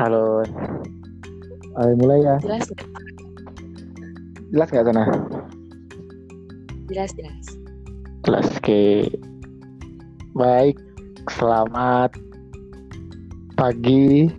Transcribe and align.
Halo. 0.00 0.40
Ayo 1.76 1.92
mulai 2.00 2.24
ya. 2.24 2.40
Jelas 2.40 2.64
nggak? 2.72 2.88
Jelas 4.48 4.68
nggak 4.72 4.86
sana? 4.88 5.04
Jelas, 6.88 7.10
jelas. 7.12 7.46
Jelas. 8.24 8.46
Oke. 8.56 9.12
Baik. 10.32 10.80
Selamat 11.28 12.16
pagi. 13.60 14.32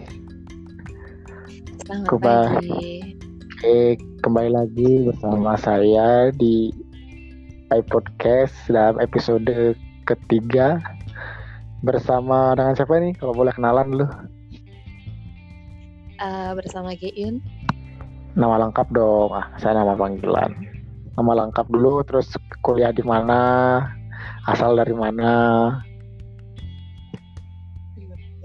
Selamat 1.85 2.09
Kuba- 2.09 2.57
pagi. 2.57 3.21
Oke, 3.53 4.01
kembali 4.25 4.49
lagi 4.57 5.13
bersama 5.13 5.53
saya 5.61 6.33
di 6.33 6.73
iPodcast 7.69 8.65
dalam 8.65 8.97
episode 8.97 9.77
ketiga 10.09 10.81
bersama 11.85 12.57
dengan 12.57 12.73
siapa 12.73 12.97
nih? 12.97 13.13
Kalau 13.13 13.37
boleh 13.37 13.53
kenalan 13.53 13.93
dulu. 13.93 14.09
Eh, 16.21 16.51
bersama 16.53 16.93
Geyun. 16.93 17.41
Nama 18.37 18.61
lengkap 18.61 18.93
dong. 18.93 19.33
Ah, 19.33 19.49
saya 19.57 19.81
nama 19.81 19.97
panggilan. 19.97 20.53
Nama 21.17 21.31
lengkap 21.45 21.65
dulu, 21.73 22.05
terus 22.05 22.29
kuliah 22.61 22.93
di 22.93 23.01
mana, 23.01 23.81
asal 24.45 24.77
dari 24.77 24.93
mana. 24.93 25.33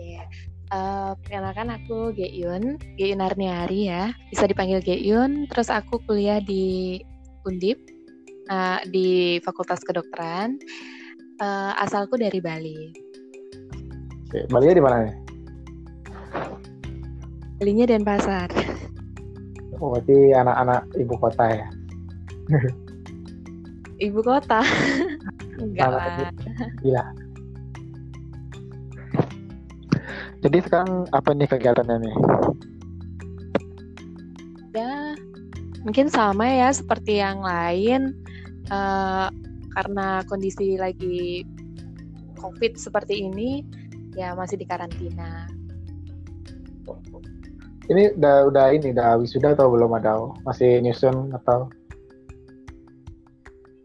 Ya. 0.00 0.24
Eh, 0.72 1.12
perkenalkan 1.20 1.68
aku 1.68 2.16
Geyun, 2.16 2.80
Geyun 2.96 3.20
Arniari 3.20 3.92
ya. 3.92 4.08
Bisa 4.32 4.48
dipanggil 4.48 4.80
Geyun. 4.80 5.44
Terus 5.52 5.68
aku 5.68 6.00
kuliah 6.08 6.40
di 6.40 6.96
Undip 7.44 7.76
eh, 8.48 8.80
di 8.88 9.36
Fakultas 9.44 9.84
Kedokteran. 9.84 10.56
Eh, 11.44 11.72
asalku 11.84 12.16
dari 12.16 12.40
Bali. 12.40 12.80
Bali 14.48 14.72
di 14.72 14.80
mana 14.80 15.04
nih? 15.04 15.25
Balinya 17.56 17.88
Denpasar. 17.88 18.52
Oh, 19.80 19.92
berarti 19.96 20.32
anak-anak 20.32 20.88
ibu 21.00 21.14
kota 21.16 21.44
ya. 21.48 21.68
Ibu 23.96 24.20
kota. 24.20 24.60
Enggak 25.62 25.88
lah. 25.88 26.28
Gila. 26.84 27.04
Jadi 30.44 30.58
sekarang 30.68 31.08
apa 31.16 31.32
nih 31.32 31.48
kegiatannya 31.48 31.96
nih? 32.04 32.16
Ya, 34.76 35.16
mungkin 35.80 36.12
sama 36.12 36.44
ya 36.44 36.68
seperti 36.76 37.24
yang 37.24 37.40
lain. 37.40 38.12
Eh, 38.68 39.28
karena 39.72 40.20
kondisi 40.28 40.76
lagi 40.76 41.48
COVID 42.36 42.76
seperti 42.76 43.24
ini, 43.32 43.64
ya 44.12 44.36
masih 44.36 44.60
di 44.60 44.68
karantina. 44.68 45.48
Ini 47.86 48.18
udah 48.18 48.50
udah 48.50 48.74
ini 48.74 48.90
udah 48.90 49.14
wisuda 49.22 49.54
atau 49.54 49.70
belum 49.70 49.94
ada? 49.94 50.18
Masih 50.42 50.82
nyusun 50.82 51.30
atau? 51.30 51.70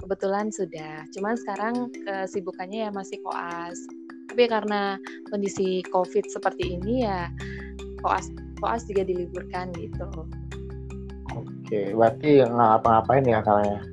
Kebetulan 0.01 0.49
sudah, 0.49 1.05
cuman 1.13 1.37
sekarang 1.37 1.93
kesibukannya 1.93 2.85
ya 2.85 2.89
masih 2.89 3.21
koas. 3.21 3.77
Tapi 4.25 4.49
karena 4.49 4.97
kondisi 5.29 5.85
COVID 5.93 6.33
seperti 6.33 6.81
ini 6.81 7.05
ya 7.05 7.29
koas 8.01 8.25
koas 8.57 8.89
juga 8.89 9.05
diliburkan 9.05 9.69
gitu. 9.77 10.09
Oke, 11.37 11.93
berarti 11.93 12.41
nggak 12.41 12.67
ngapa-ngapain 12.81 13.25
ya 13.29 13.45
kalanya. 13.45 13.85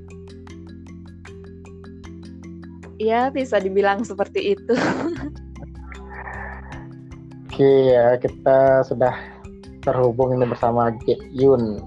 Iya 2.97 3.28
bisa 3.28 3.61
dibilang 3.61 4.09
seperti 4.09 4.56
itu. 4.56 4.72
Oke, 7.44 7.93
ya 7.93 8.16
kita 8.16 8.81
sudah 8.88 9.38
terhubung 9.83 10.34
ini 10.34 10.44
bersama 10.47 10.91
Ge 11.05 11.19
Yun. 11.34 11.83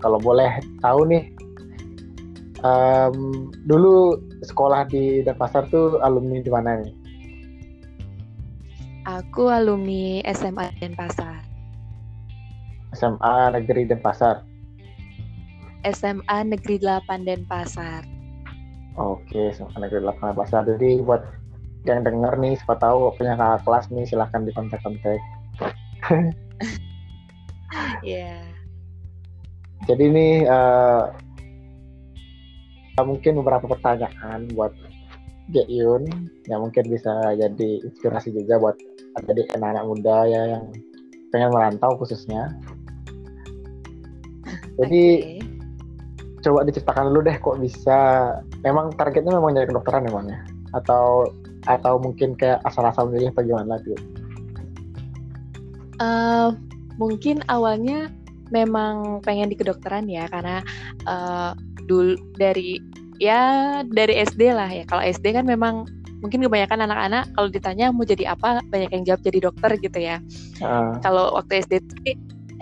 Kalau 0.00 0.18
boleh 0.20 0.60
tahu 0.84 1.08
nih, 1.08 1.32
em, 2.60 3.48
dulu 3.64 4.20
sekolah 4.44 4.88
di 4.88 5.24
Denpasar 5.24 5.68
tuh 5.72 6.00
alumni 6.04 6.44
di 6.44 6.50
mana 6.52 6.80
nih? 6.80 6.92
Aku 9.04 9.52
alumni 9.52 10.24
SMA 10.32 10.72
Denpasar. 10.80 11.44
SMA 12.96 13.36
Negeri 13.52 13.84
Denpasar. 13.84 14.44
SMA 15.84 16.38
Negeri 16.48 16.80
8 16.80 17.28
Denpasar. 17.28 18.08
Oke, 18.96 19.52
SMA 19.52 19.76
Negeri 19.76 20.00
8 20.00 20.32
Denpasar. 20.32 20.62
Jadi 20.64 21.04
buat 21.04 21.20
yang 21.84 22.00
denger 22.00 22.40
nih, 22.40 22.56
siapa 22.56 22.80
tahu 22.80 23.12
punya 23.20 23.36
kakak 23.36 23.60
kelas 23.68 23.92
nih, 23.92 24.08
silahkan 24.08 24.48
di 24.48 24.52
Iya. 28.04 28.36
Jadi 29.84 30.04
nih 30.08 30.34
eh, 30.48 31.02
mungkin 33.02 33.42
beberapa 33.42 33.66
pertanyaan 33.66 34.46
buat 34.54 34.70
Ge 35.52 35.66
Yun 35.68 36.08
yang 36.48 36.64
mungkin 36.64 36.88
bisa 36.88 37.36
jadi 37.36 37.70
inspirasi 37.84 38.32
juga 38.32 38.56
buat 38.56 38.76
adik 39.28 39.50
anak-anak 39.52 39.84
muda 39.84 40.16
ya 40.24 40.42
yang 40.56 40.64
pengen 41.34 41.50
merantau 41.52 41.98
khususnya. 42.00 42.54
Jadi 44.80 45.04
Oke. 45.20 46.40
coba 46.46 46.64
diceritakan 46.64 47.12
dulu 47.12 47.20
deh 47.28 47.36
kok 47.36 47.58
bisa 47.60 47.98
memang 48.64 48.94
targetnya 48.96 49.36
memang 49.36 49.52
jadi 49.52 49.68
kedokteran 49.68 50.08
emangnya 50.08 50.40
atau 50.72 51.28
atau 51.64 51.96
mungkin 52.00 52.36
kayak 52.36 52.60
asal-asal 52.64 53.08
milih 53.08 53.32
atau 53.36 53.44
gimana 53.44 53.76
gitu. 53.84 54.00
Eh, 56.00 56.48
mungkin 57.00 57.42
awalnya 57.50 58.10
memang 58.52 59.24
pengen 59.24 59.50
di 59.50 59.56
kedokteran 59.56 60.06
ya 60.06 60.28
karena 60.28 60.60
eh, 61.08 61.50
dulu 61.88 62.14
dari 62.38 62.80
ya 63.18 63.82
dari 63.86 64.20
SD 64.22 64.52
lah 64.54 64.68
ya. 64.70 64.84
Kalau 64.86 65.02
SD 65.02 65.34
kan 65.34 65.46
memang 65.46 65.86
mungkin 66.24 66.40
kebanyakan 66.40 66.88
anak-anak 66.88 67.24
kalau 67.36 67.48
ditanya 67.52 67.92
mau 67.92 68.04
jadi 68.08 68.32
apa 68.32 68.64
banyak 68.72 68.90
yang 68.94 69.02
jawab 69.04 69.20
jadi 69.22 69.38
dokter 69.44 69.70
gitu 69.80 69.98
ya. 70.00 70.16
Heeh. 70.60 70.90
Kalau 71.04 71.34
waktu 71.36 71.64
SD 71.64 71.72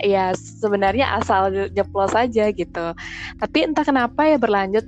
ya 0.03 0.35
sebenarnya 0.35 1.15
asal 1.15 1.71
nyeplos 1.71 2.11
saja 2.11 2.51
gitu. 2.51 2.85
Tapi 3.39 3.57
entah 3.63 3.85
kenapa 3.87 4.27
ya 4.27 4.35
berlanjut 4.35 4.83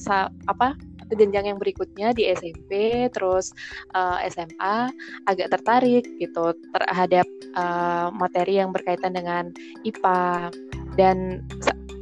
sa- 0.00 0.32
apa 0.48 0.72
ke 1.12 1.20
jenjang 1.20 1.52
yang 1.52 1.58
berikutnya 1.60 2.16
di 2.16 2.32
SMP 2.32 3.04
terus 3.12 3.52
eh, 3.92 4.32
SMA 4.32 4.88
agak 5.28 5.52
tertarik 5.52 6.08
gitu 6.16 6.56
terhadap 6.72 7.28
eh, 7.52 8.08
materi 8.16 8.56
yang 8.56 8.72
berkaitan 8.72 9.12
dengan 9.12 9.52
IPA 9.84 10.48
dan 10.96 11.44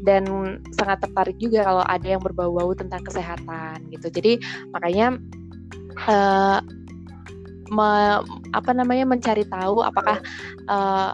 dan 0.01 0.25
sangat 0.73 1.05
tertarik 1.05 1.37
juga 1.37 1.67
kalau 1.67 1.85
ada 1.85 2.07
yang 2.07 2.23
berbau-bau 2.25 2.73
tentang 2.73 3.05
kesehatan 3.05 3.85
gitu. 3.93 4.09
Jadi 4.09 4.33
makanya 4.73 5.19
eh, 6.09 6.61
me- 7.71 8.23
apa 8.57 8.71
namanya 8.73 9.05
mencari 9.05 9.45
tahu 9.45 9.85
apakah 9.85 10.23
eh, 10.71 11.11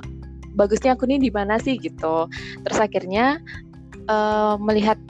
bagusnya 0.56 0.94
aku 0.96 1.08
nih 1.08 1.18
di 1.18 1.30
mana 1.34 1.58
sih 1.58 1.80
gitu. 1.80 2.30
Terus 2.62 2.78
akhirnya 2.78 3.40
eh, 4.06 4.54
melihat 4.62 5.00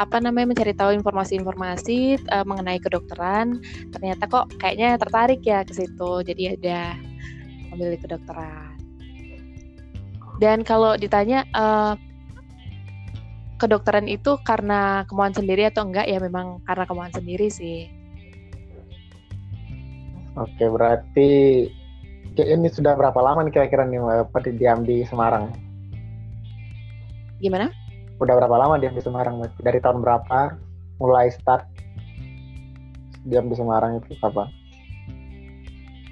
apa 0.00 0.16
namanya 0.16 0.56
mencari 0.56 0.72
tahu 0.72 0.96
informasi-informasi 0.96 2.24
eh, 2.24 2.44
mengenai 2.48 2.80
kedokteran, 2.80 3.60
ternyata 3.92 4.24
kok 4.24 4.48
kayaknya 4.56 4.96
tertarik 4.96 5.44
ya 5.44 5.60
ke 5.60 5.76
situ. 5.76 6.24
Jadi 6.24 6.56
ada 6.56 6.96
memilih 7.68 8.00
kedokteran. 8.00 8.80
Dan 10.40 10.64
kalau 10.64 10.96
ditanya 10.96 11.44
eh, 11.52 11.94
kedokteran 13.60 14.08
itu 14.08 14.40
karena 14.40 15.04
kemauan 15.04 15.36
sendiri 15.36 15.68
atau 15.68 15.84
enggak 15.84 16.08
ya 16.08 16.16
memang 16.16 16.64
karena 16.64 16.88
kemauan 16.88 17.12
sendiri 17.12 17.52
sih. 17.52 17.92
Oke, 20.40 20.64
berarti 20.64 21.30
ini 22.40 22.68
sudah 22.72 22.96
berapa 22.96 23.20
lama 23.20 23.44
nih 23.44 23.52
kira-kira 23.52 23.84
nih 23.84 24.00
diam 24.56 24.80
di 24.80 25.04
Semarang? 25.04 25.52
Gimana? 27.36 27.68
Udah 28.20 28.36
berapa 28.36 28.52
lama 28.52 28.76
diam 28.76 28.92
di 28.92 29.00
Semarang? 29.00 29.40
Berarti? 29.40 29.58
Dari 29.64 29.78
tahun 29.80 30.04
berapa 30.04 30.60
mulai 31.00 31.32
start 31.32 31.64
diam 33.24 33.48
di 33.48 33.56
Semarang 33.56 34.04
itu 34.04 34.12
kapan? 34.20 34.48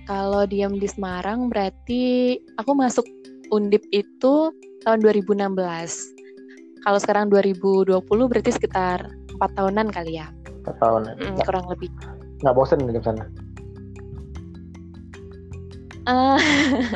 Kalau 0.08 0.48
diam 0.48 0.80
di 0.80 0.88
Semarang 0.88 1.52
berarti 1.52 2.36
aku 2.56 2.72
masuk 2.72 3.04
Undip 3.48 3.80
itu 3.92 4.52
tahun 4.84 5.00
2016. 5.04 5.56
Kalau 6.84 6.98
sekarang 7.00 7.32
2020 7.32 7.96
berarti 8.04 8.52
sekitar 8.52 9.08
empat 9.36 9.50
tahunan 9.56 9.88
kali 9.88 10.20
ya, 10.20 10.28
Satu 10.64 10.76
tahun. 10.80 11.02
Mm, 11.16 11.32
Nggak, 11.36 11.46
kurang 11.48 11.64
lebih. 11.68 11.88
nggak 12.44 12.54
bosen 12.56 12.80
di 12.84 13.00
sana? 13.00 13.24
Eh, 16.08 16.40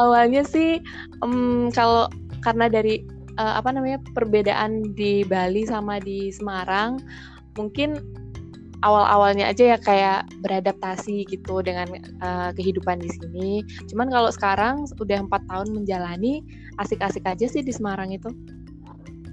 awalnya 0.00 0.44
sih 0.44 0.80
em, 1.20 1.68
kalau 1.72 2.08
karena 2.40 2.72
dari 2.72 3.04
eh, 3.36 3.54
apa 3.58 3.70
namanya 3.70 3.98
perbedaan 4.16 4.94
di 4.94 5.22
Bali 5.26 5.66
sama 5.68 6.00
di 6.02 6.32
Semarang, 6.34 6.98
mungkin 7.54 8.00
awal-awalnya 8.80 9.52
aja 9.52 9.76
ya 9.76 9.78
kayak 9.78 10.20
beradaptasi 10.40 11.28
gitu 11.28 11.60
dengan 11.60 11.88
uh, 12.24 12.50
kehidupan 12.56 13.00
di 13.00 13.10
sini. 13.12 13.50
Cuman 13.92 14.08
kalau 14.08 14.32
sekarang 14.32 14.88
udah 14.96 15.20
empat 15.20 15.44
tahun 15.48 15.68
menjalani, 15.76 16.40
asik-asik 16.80 17.24
aja 17.28 17.44
sih 17.44 17.60
di 17.60 17.72
Semarang 17.72 18.12
itu. 18.12 18.32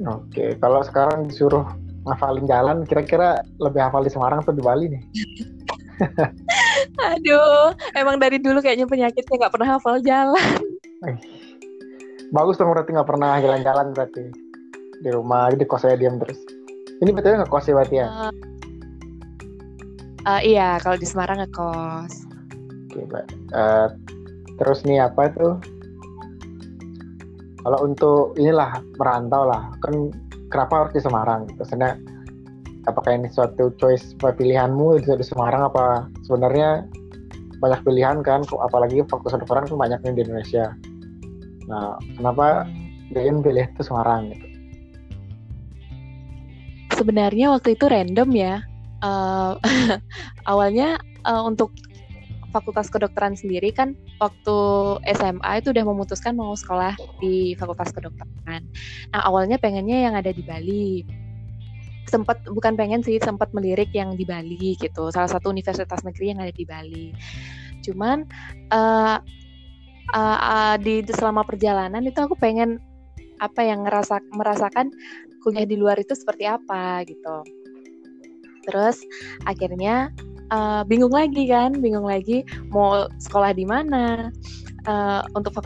Oke, 0.03 0.53
kalau 0.59 0.83
sekarang 0.83 1.31
disuruh 1.31 1.63
ngafalin 2.05 2.45
jalan, 2.45 2.83
kira-kira 2.85 3.41
lebih 3.57 3.81
hafal 3.81 4.03
di 4.03 4.11
Semarang 4.11 4.43
atau 4.43 4.53
di 4.53 4.63
Bali 4.63 4.91
nih? 4.91 5.03
Aduh, 7.17 7.73
emang 7.97 8.21
dari 8.21 8.37
dulu 8.37 8.61
kayaknya 8.61 8.85
penyakitnya 8.85 9.35
nggak 9.47 9.53
pernah 9.53 9.69
hafal 9.79 9.97
jalan. 10.03 10.59
Bagus 12.35 12.59
dong 12.59 12.75
berarti 12.75 12.91
nggak 12.91 13.07
pernah 13.07 13.39
jalan-jalan 13.39 13.95
berarti 13.95 14.27
di 14.99 15.09
rumah 15.13 15.47
di 15.53 15.63
kos 15.63 15.87
saya 15.87 15.95
diam 15.95 16.19
terus. 16.19 16.39
Ini 16.99 17.13
betul 17.15 17.39
nggak 17.39 17.51
kos 17.51 17.71
ya 17.71 17.73
berarti 17.77 17.95
ya? 18.03 18.07
Uh, 18.07 18.31
uh, 20.27 20.41
iya, 20.43 20.69
kalau 20.83 20.99
di 20.99 21.07
Semarang 21.07 21.39
ngekos. 21.39 22.13
Oke, 22.91 23.05
okay, 23.05 23.23
uh, 23.55 23.87
terus 24.59 24.83
nih 24.83 25.07
apa 25.07 25.31
tuh? 25.31 25.55
Kalau 27.63 27.79
untuk 27.83 28.35
inilah 28.39 28.79
merantau 28.95 29.47
lah, 29.47 29.71
kan 29.83 30.11
kenapa 30.51 30.87
harus 30.87 30.93
di 30.95 31.01
Semarang? 31.03 31.47
Maksudnya 31.55 31.99
apakah 32.87 33.15
ini 33.15 33.27
suatu 33.31 33.71
choice 33.79 34.15
pilihanmu 34.19 35.03
di 35.03 35.23
Semarang 35.23 35.67
apa 35.67 36.07
sebenarnya 36.23 36.87
banyak 37.59 37.81
pilihan 37.83 38.23
kan 38.23 38.47
apalagi 38.63 39.03
fokus 39.11 39.35
kedokteran 39.35 39.67
kan 39.67 39.77
banyak 39.77 39.99
di 40.15 40.23
Indonesia 40.23 40.71
nah 41.67 41.99
kenapa 42.15 42.65
Dein 43.11 43.39
pilih 43.39 43.67
itu 43.71 43.81
Semarang 43.83 44.35
gitu? 44.35 44.47
Sebenarnya 46.97 47.55
waktu 47.55 47.77
itu 47.77 47.85
random 47.87 48.29
ya. 48.35 48.55
Uh, 48.99 49.55
awalnya 50.51 50.97
uh, 51.23 51.45
untuk 51.45 51.71
Fakultas 52.49 52.89
Kedokteran 52.89 53.37
sendiri 53.37 53.69
kan 53.69 53.93
waktu 54.17 54.57
SMA 55.13 55.61
itu 55.61 55.69
udah 55.69 55.85
memutuskan 55.85 56.33
mau 56.33 56.57
sekolah 56.57 56.97
di 57.21 57.53
Fakultas 57.55 57.93
Kedokteran. 57.93 58.65
Nah 59.13 59.21
awalnya 59.23 59.61
pengennya 59.61 60.09
yang 60.09 60.15
ada 60.17 60.33
di 60.33 60.41
Bali, 60.41 61.05
sempat 62.07 62.41
bukan 62.47 62.73
pengen 62.79 63.03
sih 63.03 63.19
sempat 63.19 63.51
melirik 63.53 63.91
yang 63.93 64.15
di 64.15 64.25
Bali 64.25 64.79
gitu. 64.79 65.11
Salah 65.13 65.29
satu 65.29 65.51
universitas 65.53 66.01
negeri 66.01 66.33
yang 66.33 66.39
ada 66.41 66.55
di 66.55 66.65
Bali. 66.65 67.13
Cuman 67.83 68.25
uh, 68.73 69.21
uh, 70.13 70.39
uh, 70.39 70.75
di 70.79 71.03
selama 71.11 71.43
perjalanan 71.43 72.03
itu 72.05 72.19
aku 72.19 72.37
pengen 72.39 72.79
apa 73.37 73.61
yang 73.61 73.85
ngerasa 73.85 74.21
merasakan 74.33 74.89
kuliah 75.45 75.67
di 75.67 75.77
luar 75.77 75.97
itu 75.99 76.13
seperti 76.17 76.49
apa 76.49 77.05
gitu. 77.05 77.45
Terus 78.67 78.99
akhirnya 79.47 80.11
uh, 80.51 80.83
bingung 80.83 81.13
lagi 81.13 81.47
kan 81.47 81.77
bingung 81.79 82.07
lagi 82.07 82.43
mau 82.71 83.07
sekolah 83.21 83.55
di 83.55 83.63
mana 83.63 84.33
uh, 84.89 85.21
untuk 85.37 85.61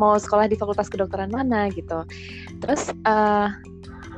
mau 0.00 0.16
sekolah 0.16 0.48
di 0.48 0.56
fakultas 0.56 0.88
kedokteran 0.88 1.28
mana 1.28 1.68
gitu. 1.74 2.06
Terus 2.64 2.88
uh, 3.04 3.52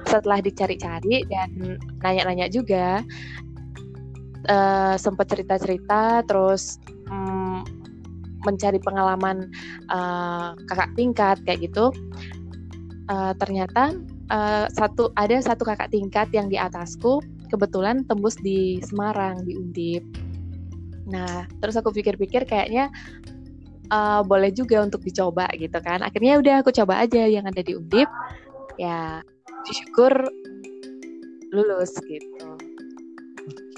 setelah 0.07 0.45
dicari-cari 0.45 1.25
dan 1.27 1.79
nanya-nanya 2.05 2.47
juga 2.53 3.01
uh, 4.47 4.95
sempat 4.99 5.31
cerita-cerita 5.31 6.27
terus 6.27 6.79
um, 7.11 7.65
mencari 8.45 8.79
pengalaman 8.83 9.51
uh, 9.91 10.55
kakak 10.69 10.91
tingkat 10.95 11.37
kayak 11.47 11.67
gitu 11.71 11.91
uh, 13.11 13.33
ternyata 13.39 13.97
uh, 14.31 14.67
satu 14.73 15.11
ada 15.19 15.39
satu 15.43 15.63
kakak 15.67 15.91
tingkat 15.91 16.29
yang 16.35 16.47
di 16.51 16.59
atasku 16.59 17.23
kebetulan 17.51 18.03
tembus 18.09 18.39
di 18.41 18.81
Semarang 18.83 19.43
di 19.47 19.57
Undip 19.59 20.05
nah 21.11 21.45
terus 21.59 21.75
aku 21.75 21.91
pikir-pikir 21.91 22.47
kayaknya 22.47 22.89
uh, 23.91 24.23
boleh 24.23 24.55
juga 24.55 24.83
untuk 24.83 25.03
dicoba 25.03 25.51
gitu 25.59 25.77
kan 25.83 26.01
akhirnya 26.01 26.39
udah 26.39 26.55
aku 26.63 26.71
coba 26.71 27.03
aja 27.03 27.27
yang 27.27 27.45
ada 27.45 27.61
di 27.61 27.75
Undip 27.75 28.09
ya 28.81 29.21
syukur 29.69 30.13
lulus 31.53 31.93
gitu. 32.09 32.49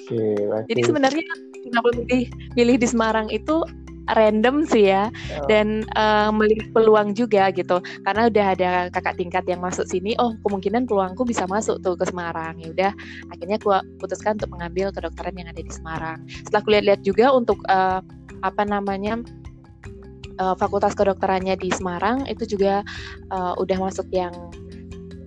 Oke. 0.06 0.22
Jadi 0.70 0.80
sebenarnya 0.86 1.24
kenapa 1.66 1.88
pilih 1.96 2.30
pilih 2.54 2.76
di 2.78 2.86
Semarang 2.88 3.28
itu 3.34 3.66
random 4.12 4.68
sih 4.68 4.92
ya 4.92 5.08
oh. 5.08 5.48
dan 5.48 5.88
uh, 5.96 6.28
melihat 6.28 6.68
peluang 6.76 7.16
juga 7.16 7.48
gitu 7.54 7.80
karena 8.04 8.28
udah 8.28 8.46
ada 8.52 8.70
kakak 8.92 9.16
tingkat 9.16 9.44
yang 9.48 9.64
masuk 9.64 9.88
sini 9.88 10.12
oh 10.20 10.36
kemungkinan 10.44 10.84
peluangku 10.84 11.24
bisa 11.24 11.48
masuk 11.48 11.80
tuh 11.80 11.96
ke 11.96 12.04
Semarang 12.04 12.60
ya 12.60 12.68
udah 12.68 12.92
akhirnya 13.32 13.56
aku 13.56 13.72
putuskan 13.96 14.36
untuk 14.36 14.52
mengambil 14.52 14.92
kedokteran 14.92 15.34
yang 15.40 15.48
ada 15.48 15.62
di 15.64 15.72
Semarang 15.72 16.20
setelah 16.44 16.60
aku 16.60 16.70
lihat-lihat 16.76 17.00
juga 17.00 17.32
untuk 17.32 17.58
uh, 17.72 18.04
apa 18.44 18.62
namanya 18.68 19.24
uh, 20.38 20.54
fakultas 20.58 20.92
kedokterannya 20.92 21.56
di 21.56 21.72
Semarang 21.72 22.28
itu 22.28 22.44
juga 22.44 22.84
uh, 23.32 23.56
udah 23.56 23.78
masuk 23.80 24.04
yang 24.12 24.32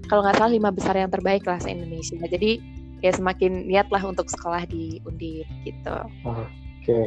kalau 0.08 0.24
nggak 0.24 0.40
salah 0.40 0.52
lima 0.52 0.70
besar 0.72 0.96
yang 0.96 1.12
terbaik 1.12 1.44
lah 1.44 1.60
se 1.60 1.68
Indonesia. 1.68 2.16
Jadi 2.16 2.64
ya 3.04 3.12
semakin 3.14 3.68
niat 3.68 3.92
lah 3.92 4.02
untuk 4.02 4.32
sekolah 4.32 4.66
di 4.66 5.04
Undip 5.04 5.46
gitu. 5.68 5.96
Oke. 6.26 6.48
Okay. 6.88 7.06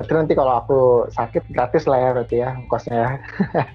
Berarti 0.00 0.16
nanti 0.16 0.32
kalau 0.32 0.64
aku 0.64 1.04
sakit 1.12 1.52
gratis 1.52 1.84
lah 1.84 2.00
ya 2.00 2.10
berarti 2.16 2.36
ya 2.40 2.56
kosnya 2.72 2.96
ya. 2.96 3.10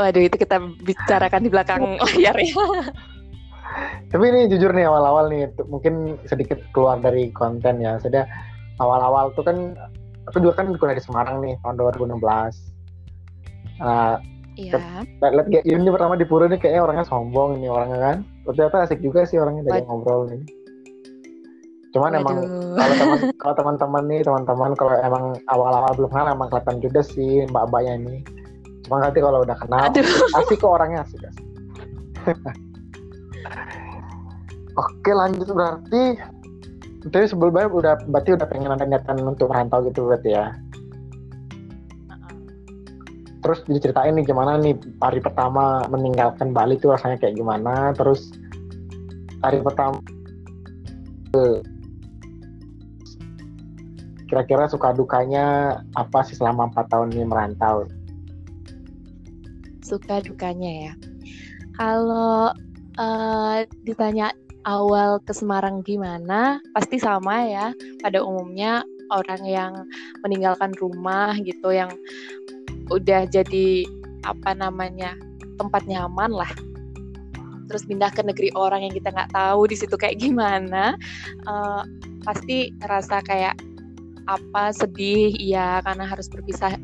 Waduh 0.00 0.24
itu 0.24 0.40
kita 0.40 0.56
bicarakan 0.80 1.44
di 1.44 1.50
belakang 1.52 1.82
layar 2.16 2.32
ya. 2.40 2.64
Tapi 4.08 4.24
ini 4.24 4.48
jujur 4.48 4.72
nih 4.72 4.88
awal-awal 4.88 5.28
nih 5.28 5.52
mungkin 5.68 6.16
sedikit 6.24 6.64
keluar 6.72 6.96
dari 6.96 7.28
konten 7.36 7.84
ya. 7.84 8.00
Sudah 8.00 8.24
awal-awal 8.80 9.36
tuh 9.36 9.44
kan 9.44 9.76
aku 10.32 10.40
juga 10.40 10.64
kan 10.64 10.72
kuliah 10.80 10.96
di 10.96 11.04
Semarang 11.04 11.44
nih 11.44 11.60
tahun 11.60 11.76
2016. 11.76 12.16
Nah, 13.84 14.16
Iya. 14.60 14.76
Lihat 15.24 15.46
kayak 15.48 15.64
ini 15.64 15.88
pertama 15.88 16.20
di 16.20 16.26
Pura 16.28 16.44
nih 16.44 16.60
kayaknya 16.60 16.84
orangnya 16.84 17.06
sombong 17.08 17.56
ini 17.56 17.68
orangnya 17.70 17.98
kan. 18.00 18.16
Ternyata 18.44 18.76
asik 18.84 19.00
juga 19.00 19.24
sih 19.24 19.40
orangnya 19.40 19.72
dari 19.72 19.80
ngobrol 19.88 20.28
nih. 20.28 20.42
Cuman 21.90 22.14
Waduh. 22.14 22.22
emang 22.22 22.36
kalau 22.78 22.94
teman 22.94 23.18
kalau 23.42 23.54
teman-teman 23.58 24.02
nih 24.06 24.20
teman-teman 24.22 24.70
kalau 24.78 24.94
emang 25.02 25.34
awal-awal 25.50 25.90
belum 25.98 26.10
kenal 26.10 26.26
emang 26.30 26.48
kelihatan 26.50 26.78
juga 26.78 27.00
sih 27.02 27.46
mbak-mbaknya 27.50 27.92
ini. 27.98 28.16
Cuma 28.86 29.02
nanti 29.02 29.18
kalau 29.18 29.42
udah 29.42 29.56
kenal 29.58 29.90
Aduh. 29.90 30.06
asik 30.38 30.62
kok 30.62 30.70
orangnya 30.70 31.02
asik 31.02 31.26
asik. 31.26 31.46
Oke 34.80 35.12
lanjut 35.12 35.50
berarti 35.50 36.16
tapi 37.08 37.24
sebelumnya 37.24 37.64
udah 37.72 37.94
berarti 38.12 38.36
udah 38.36 38.44
pengen 38.44 38.76
ada 38.76 38.84
niatan 38.84 39.24
untuk 39.24 39.48
merantau 39.48 39.80
gitu 39.88 40.04
berarti 40.04 40.36
ya 40.36 40.52
terus 43.40 43.64
diceritain 43.64 44.12
nih 44.20 44.28
gimana 44.28 44.60
nih 44.60 44.76
hari 45.00 45.24
pertama 45.24 45.88
meninggalkan 45.88 46.52
Bali 46.52 46.76
itu 46.76 46.92
rasanya 46.92 47.16
kayak 47.16 47.40
gimana 47.40 47.96
terus 47.96 48.28
hari 49.40 49.64
pertama 49.64 49.96
kira-kira 54.30 54.70
suka 54.70 54.94
dukanya 54.94 55.78
apa 55.98 56.22
sih 56.22 56.38
selama 56.38 56.70
empat 56.70 56.86
tahun 56.86 57.10
ini 57.10 57.26
merantau? 57.26 57.90
Suka 59.82 60.22
dukanya 60.22 60.70
ya. 60.70 60.92
Kalau 61.74 62.54
uh, 62.94 63.58
ditanya 63.82 64.30
awal 64.62 65.18
ke 65.26 65.34
Semarang 65.34 65.82
gimana 65.82 66.62
pasti 66.78 67.02
sama 67.02 67.42
ya. 67.42 67.74
Pada 67.98 68.22
umumnya 68.22 68.86
orang 69.10 69.42
yang 69.42 69.72
meninggalkan 70.22 70.70
rumah 70.78 71.34
gitu 71.42 71.74
yang 71.74 71.90
udah 72.86 73.26
jadi 73.26 73.82
apa 74.22 74.54
namanya 74.54 75.18
tempat 75.58 75.82
nyaman 75.90 76.30
lah. 76.30 76.50
Terus 77.66 77.82
pindah 77.82 78.14
ke 78.14 78.22
negeri 78.22 78.54
orang 78.54 78.86
yang 78.86 78.94
kita 78.94 79.10
nggak 79.10 79.34
tahu 79.34 79.66
di 79.66 79.74
situ 79.74 79.98
kayak 79.98 80.22
gimana 80.22 80.94
uh, 81.50 81.82
pasti 82.22 82.70
rasa 82.86 83.18
kayak 83.26 83.58
apa 84.30 84.70
sedih 84.70 85.34
ya 85.34 85.82
karena 85.82 86.06
harus 86.06 86.30
berpisah 86.30 86.78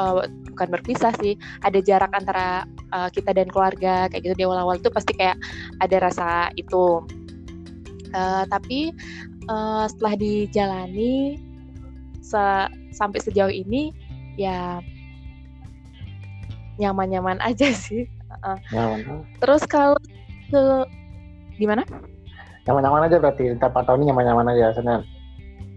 uh, 0.00 0.24
bukan 0.56 0.68
berpisah 0.72 1.12
sih 1.20 1.36
ada 1.60 1.84
jarak 1.84 2.08
antara 2.16 2.64
uh, 2.96 3.12
kita 3.12 3.36
dan 3.36 3.52
keluarga 3.52 4.08
kayak 4.08 4.24
gitu 4.24 4.34
di 4.40 4.44
awal-awal 4.48 4.80
itu 4.80 4.88
pasti 4.88 5.12
kayak 5.12 5.36
ada 5.84 5.96
rasa 6.00 6.48
itu 6.56 7.04
uh, 8.16 8.48
tapi 8.48 8.96
uh, 9.52 9.84
setelah 9.84 10.16
dijalani 10.16 11.36
se 12.24 12.40
sampai 12.92 13.20
sejauh 13.20 13.52
ini 13.52 13.92
ya 14.40 14.80
nyaman-nyaman 16.78 17.42
aja 17.42 17.74
sih. 17.84 18.06
Uh, 18.44 18.56
nyaman. 18.70 19.26
Terus 19.42 19.62
kalau 19.66 19.98
ke 20.48 20.62
gimana? 21.58 21.82
Nyaman-nyaman 22.64 23.10
aja 23.10 23.16
berarti 23.18 23.56
empat 23.58 23.72
tahun 23.84 24.06
ini 24.06 24.14
nyaman-nyaman 24.14 24.46
aja. 24.54 24.76
Sebenarnya 24.78 25.02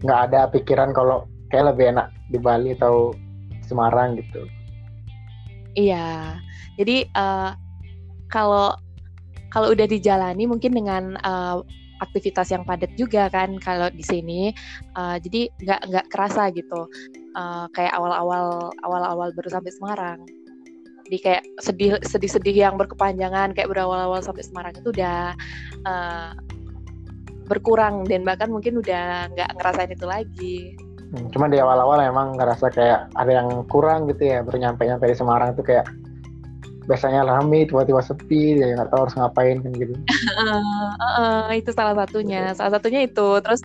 nggak 0.02 0.20
ada 0.32 0.50
pikiran 0.50 0.92
kalau 0.94 1.30
kayak 1.54 1.76
lebih 1.76 1.94
enak 1.94 2.08
di 2.32 2.38
Bali 2.42 2.74
atau 2.78 3.14
Semarang 3.66 4.20
gitu. 4.20 4.44
Iya. 5.80 6.36
Jadi 6.76 7.08
uh, 7.16 7.56
kalau 8.28 8.76
kalau 9.52 9.72
udah 9.72 9.88
dijalani 9.88 10.48
mungkin 10.48 10.76
dengan 10.76 11.16
uh, 11.24 11.64
aktivitas 12.02 12.50
yang 12.50 12.66
padat 12.66 12.90
juga 12.98 13.30
kan 13.30 13.62
kalau 13.62 13.88
di 13.94 14.02
sini 14.02 14.50
uh, 14.98 15.22
jadi 15.22 15.48
nggak 15.62 15.82
nggak 15.88 16.06
kerasa 16.10 16.50
gitu 16.50 16.90
uh, 17.38 17.70
kayak 17.78 17.94
awal-awal 17.94 18.74
awal-awal 18.82 19.30
baru 19.38 19.50
sampai 19.54 19.72
Semarang 19.72 20.20
jadi 21.06 21.18
kayak 21.22 21.44
sedih 21.62 21.92
sedih-sedih 22.02 22.56
yang 22.66 22.76
berkepanjangan 22.80 23.54
kayak 23.54 23.70
berawal-awal 23.70 24.24
sampai 24.26 24.42
Semarang 24.42 24.74
itu 24.74 24.90
udah 24.90 25.38
uh, 25.86 26.34
berkurang 27.50 28.06
dan 28.06 28.26
bahkan 28.26 28.50
mungkin 28.52 28.80
udah 28.80 29.32
nggak 29.34 29.50
ngerasain 29.58 29.92
itu 29.94 30.06
lagi. 30.06 30.58
Hmm, 31.12 31.28
cuman 31.36 31.52
di 31.52 31.60
awal-awal 31.60 32.00
emang 32.00 32.40
ngerasa 32.40 32.72
kayak 32.72 33.12
ada 33.20 33.32
yang 33.44 33.68
kurang 33.68 34.08
gitu 34.08 34.32
ya 34.32 34.40
baru 34.48 34.64
nyampe 34.64 34.88
nyampe 34.88 35.12
di 35.12 35.16
Semarang 35.18 35.52
itu 35.52 35.64
kayak 35.64 35.84
biasanya 36.90 37.28
rame 37.28 37.68
tiba-tiba 37.68 38.02
sepi 38.02 38.58
ya 38.58 38.74
nggak 38.74 38.90
tahu 38.90 39.06
harus 39.06 39.16
ngapain 39.20 39.58
kan 39.62 39.72
gitu. 39.76 39.94
Uh, 40.40 40.92
uh, 41.20 41.52
itu 41.54 41.70
salah 41.76 41.94
satunya. 41.94 42.56
Salah 42.58 42.80
satunya 42.80 43.06
itu. 43.06 43.38
Terus 43.44 43.62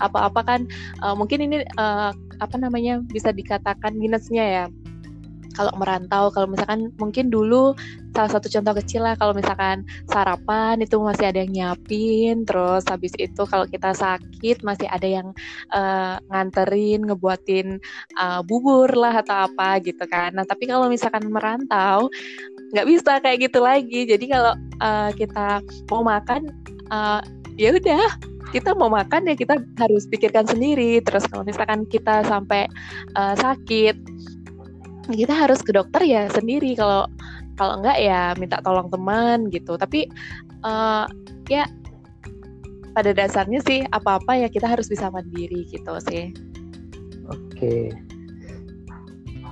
apa-apa 0.00 0.40
kan 0.46 0.60
uh, 1.04 1.14
mungkin 1.18 1.44
ini 1.44 1.66
uh, 1.76 2.14
apa 2.40 2.56
namanya 2.56 3.00
bisa 3.12 3.32
dikatakan 3.32 3.96
minusnya 3.96 4.44
ya 4.44 4.64
kalau 5.56 5.72
merantau 5.80 6.28
kalau 6.28 6.52
misalkan 6.52 6.92
mungkin 7.00 7.32
dulu 7.32 7.72
salah 8.12 8.30
satu 8.32 8.48
contoh 8.48 8.76
kecil 8.80 9.04
lah 9.04 9.16
kalau 9.16 9.32
misalkan 9.32 9.84
sarapan 10.08 10.80
itu 10.80 10.96
masih 11.00 11.32
ada 11.32 11.38
yang 11.44 11.52
nyiapin 11.52 12.44
terus 12.44 12.84
habis 12.88 13.12
itu 13.16 13.42
kalau 13.48 13.64
kita 13.64 13.96
sakit 13.96 14.60
masih 14.60 14.88
ada 14.88 15.08
yang 15.08 15.28
uh, 15.72 16.20
nganterin 16.28 17.04
ngebuatin 17.08 17.80
uh, 18.20 18.40
bubur 18.44 18.92
lah 18.92 19.20
atau 19.20 19.48
apa 19.48 19.80
gitu 19.80 20.04
kan. 20.08 20.36
Nah 20.36 20.44
tapi 20.44 20.68
kalau 20.68 20.88
misalkan 20.92 21.28
merantau 21.28 22.08
nggak 22.72 22.86
bisa 22.88 23.12
kayak 23.20 23.48
gitu 23.48 23.58
lagi. 23.64 24.08
Jadi 24.08 24.24
kalau 24.28 24.52
uh, 24.80 25.10
kita 25.16 25.60
mau 25.88 26.02
makan 26.04 26.52
uh, 26.92 27.20
ya 27.56 27.72
udah 27.72 28.16
kita 28.54 28.72
mau 28.78 28.88
makan 28.88 29.26
ya 29.26 29.34
kita 29.34 29.58
harus 29.76 30.06
pikirkan 30.08 30.46
sendiri. 30.46 31.02
Terus 31.02 31.26
kalau 31.28 31.44
misalkan 31.44 31.84
kita 31.86 32.24
sampai 32.24 32.64
uh, 33.18 33.34
sakit 33.36 34.15
kita 35.14 35.34
harus 35.34 35.62
ke 35.62 35.70
dokter 35.70 36.02
ya 36.02 36.26
sendiri. 36.32 36.74
Kalau 36.74 37.06
kalau 37.54 37.80
enggak 37.80 37.98
ya 38.02 38.34
minta 38.36 38.58
tolong 38.62 38.90
teman 38.90 39.46
gitu. 39.54 39.78
Tapi 39.78 40.10
uh, 40.66 41.06
ya 41.46 41.70
pada 42.96 43.12
dasarnya 43.12 43.60
sih 43.62 43.84
apa-apa 43.92 44.40
ya 44.40 44.48
kita 44.48 44.66
harus 44.66 44.90
bisa 44.90 45.12
mandiri 45.12 45.68
gitu 45.70 45.94
sih. 46.10 46.34
Oke. 47.30 47.92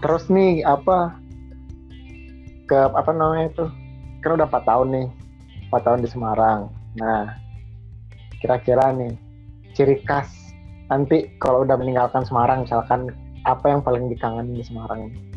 Terus 0.02 0.24
nih 0.28 0.64
apa 0.66 1.16
ke 2.66 2.78
apa 2.90 3.10
namanya 3.12 3.52
itu? 3.52 3.66
Kan 4.24 4.40
udah 4.40 4.48
4 4.48 4.68
tahun 4.68 4.88
nih 4.92 5.08
4 5.70 5.86
tahun 5.86 6.00
di 6.02 6.08
Semarang. 6.08 6.60
Nah 6.98 7.36
kira-kira 8.40 8.92
nih 8.92 9.16
ciri 9.72 10.04
khas 10.04 10.28
nanti 10.92 11.32
kalau 11.40 11.64
udah 11.64 11.80
meninggalkan 11.80 12.28
Semarang 12.28 12.68
misalkan 12.68 13.08
apa 13.48 13.72
yang 13.72 13.80
paling 13.80 14.08
dikangenin 14.12 14.56
di 14.56 14.64
Semarang 14.64 15.08
ini 15.08 15.33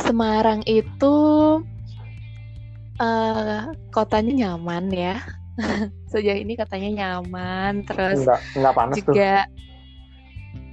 Semarang 0.00 0.64
itu 0.64 1.16
uh, 3.00 3.60
kotanya 3.92 4.32
nyaman 4.46 4.92
ya. 4.92 5.16
Sejauh 6.12 6.38
ini 6.40 6.56
katanya 6.56 6.90
nyaman, 6.90 7.84
terus 7.84 8.24
enggak, 8.24 8.40
enggak 8.56 8.74
panas 8.74 8.96
juga 8.96 9.32
tuh. 9.46 9.58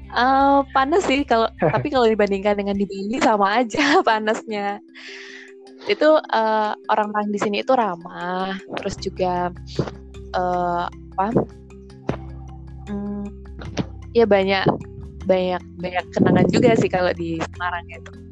Uh, 0.07 0.63
panas 0.71 1.03
sih 1.03 1.27
kalau 1.27 1.51
tapi 1.75 1.91
kalau 1.91 2.07
dibandingkan 2.07 2.55
dengan 2.55 2.79
di 2.79 2.87
Bali 2.87 3.17
sama 3.19 3.63
aja 3.63 3.99
panasnya. 4.07 4.79
Itu 5.87 6.19
uh, 6.19 6.71
orang-orang 6.91 7.31
di 7.31 7.39
sini 7.39 7.61
itu 7.63 7.71
ramah, 7.75 8.57
terus 8.81 8.97
juga 8.99 9.53
uh, 10.35 10.87
apa? 10.87 11.27
Hmm, 12.87 13.27
ya 14.15 14.23
banyak 14.23 14.63
banyak 15.27 15.61
banyak 15.83 16.05
kenangan 16.15 16.47
juga 16.47 16.71
sih 16.79 16.87
kalau 16.87 17.11
di 17.13 17.37
Semarang 17.39 17.85
itu. 17.91 18.26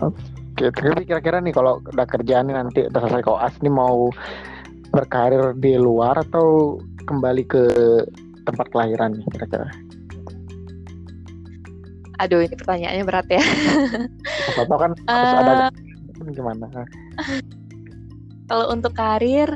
Tapi 0.00 1.04
kira-kira 1.04 1.38
nih 1.40 1.52
kalau 1.52 1.80
udah 1.84 2.06
kerjaan 2.08 2.48
nih 2.48 2.56
nanti 2.56 2.80
udah 2.88 3.00
selesai 3.04 3.24
koas 3.24 3.54
nih 3.60 3.72
mau 3.72 4.08
berkarir 4.90 5.54
di 5.56 5.78
luar 5.78 6.18
atau 6.20 6.80
kembali 7.06 7.42
ke 7.46 7.64
tempat 8.44 8.66
kelahiran 8.72 9.14
nih 9.16 9.26
kira-kira? 9.30 9.68
Aduh, 12.20 12.44
ini 12.44 12.52
pertanyaannya 12.52 13.04
berat 13.08 13.26
ya. 13.32 13.40
Apa 14.60 14.74
kan 14.76 14.90
harus 15.08 15.32
uh, 15.32 15.40
ada 15.40 15.54
eh, 15.72 16.32
gimana? 16.36 16.66
Kalau 18.44 18.66
untuk 18.68 18.92
karir, 18.92 19.48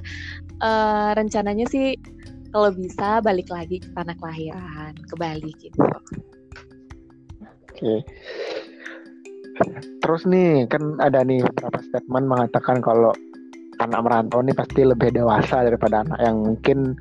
uh, 0.64 1.12
rencananya 1.12 1.68
sih 1.68 1.92
kalau 2.54 2.72
bisa 2.72 3.20
balik 3.20 3.52
lagi 3.52 3.84
ke 3.84 3.88
tanah 3.92 4.16
kelahiran, 4.16 4.96
ke 4.96 5.14
Bali 5.20 5.52
gitu. 5.60 5.76
Oke. 7.68 8.00
Terus 10.02 10.22
nih 10.26 10.66
kan 10.66 10.98
ada 10.98 11.22
nih 11.22 11.42
beberapa 11.46 11.78
statement 11.80 12.26
mengatakan 12.26 12.82
kalau 12.82 13.14
anak 13.82 14.00
merantau 14.06 14.42
nih 14.42 14.54
pasti 14.54 14.82
lebih 14.86 15.14
dewasa 15.14 15.66
daripada 15.66 16.06
anak 16.06 16.18
yang 16.22 16.36
mungkin 16.42 16.98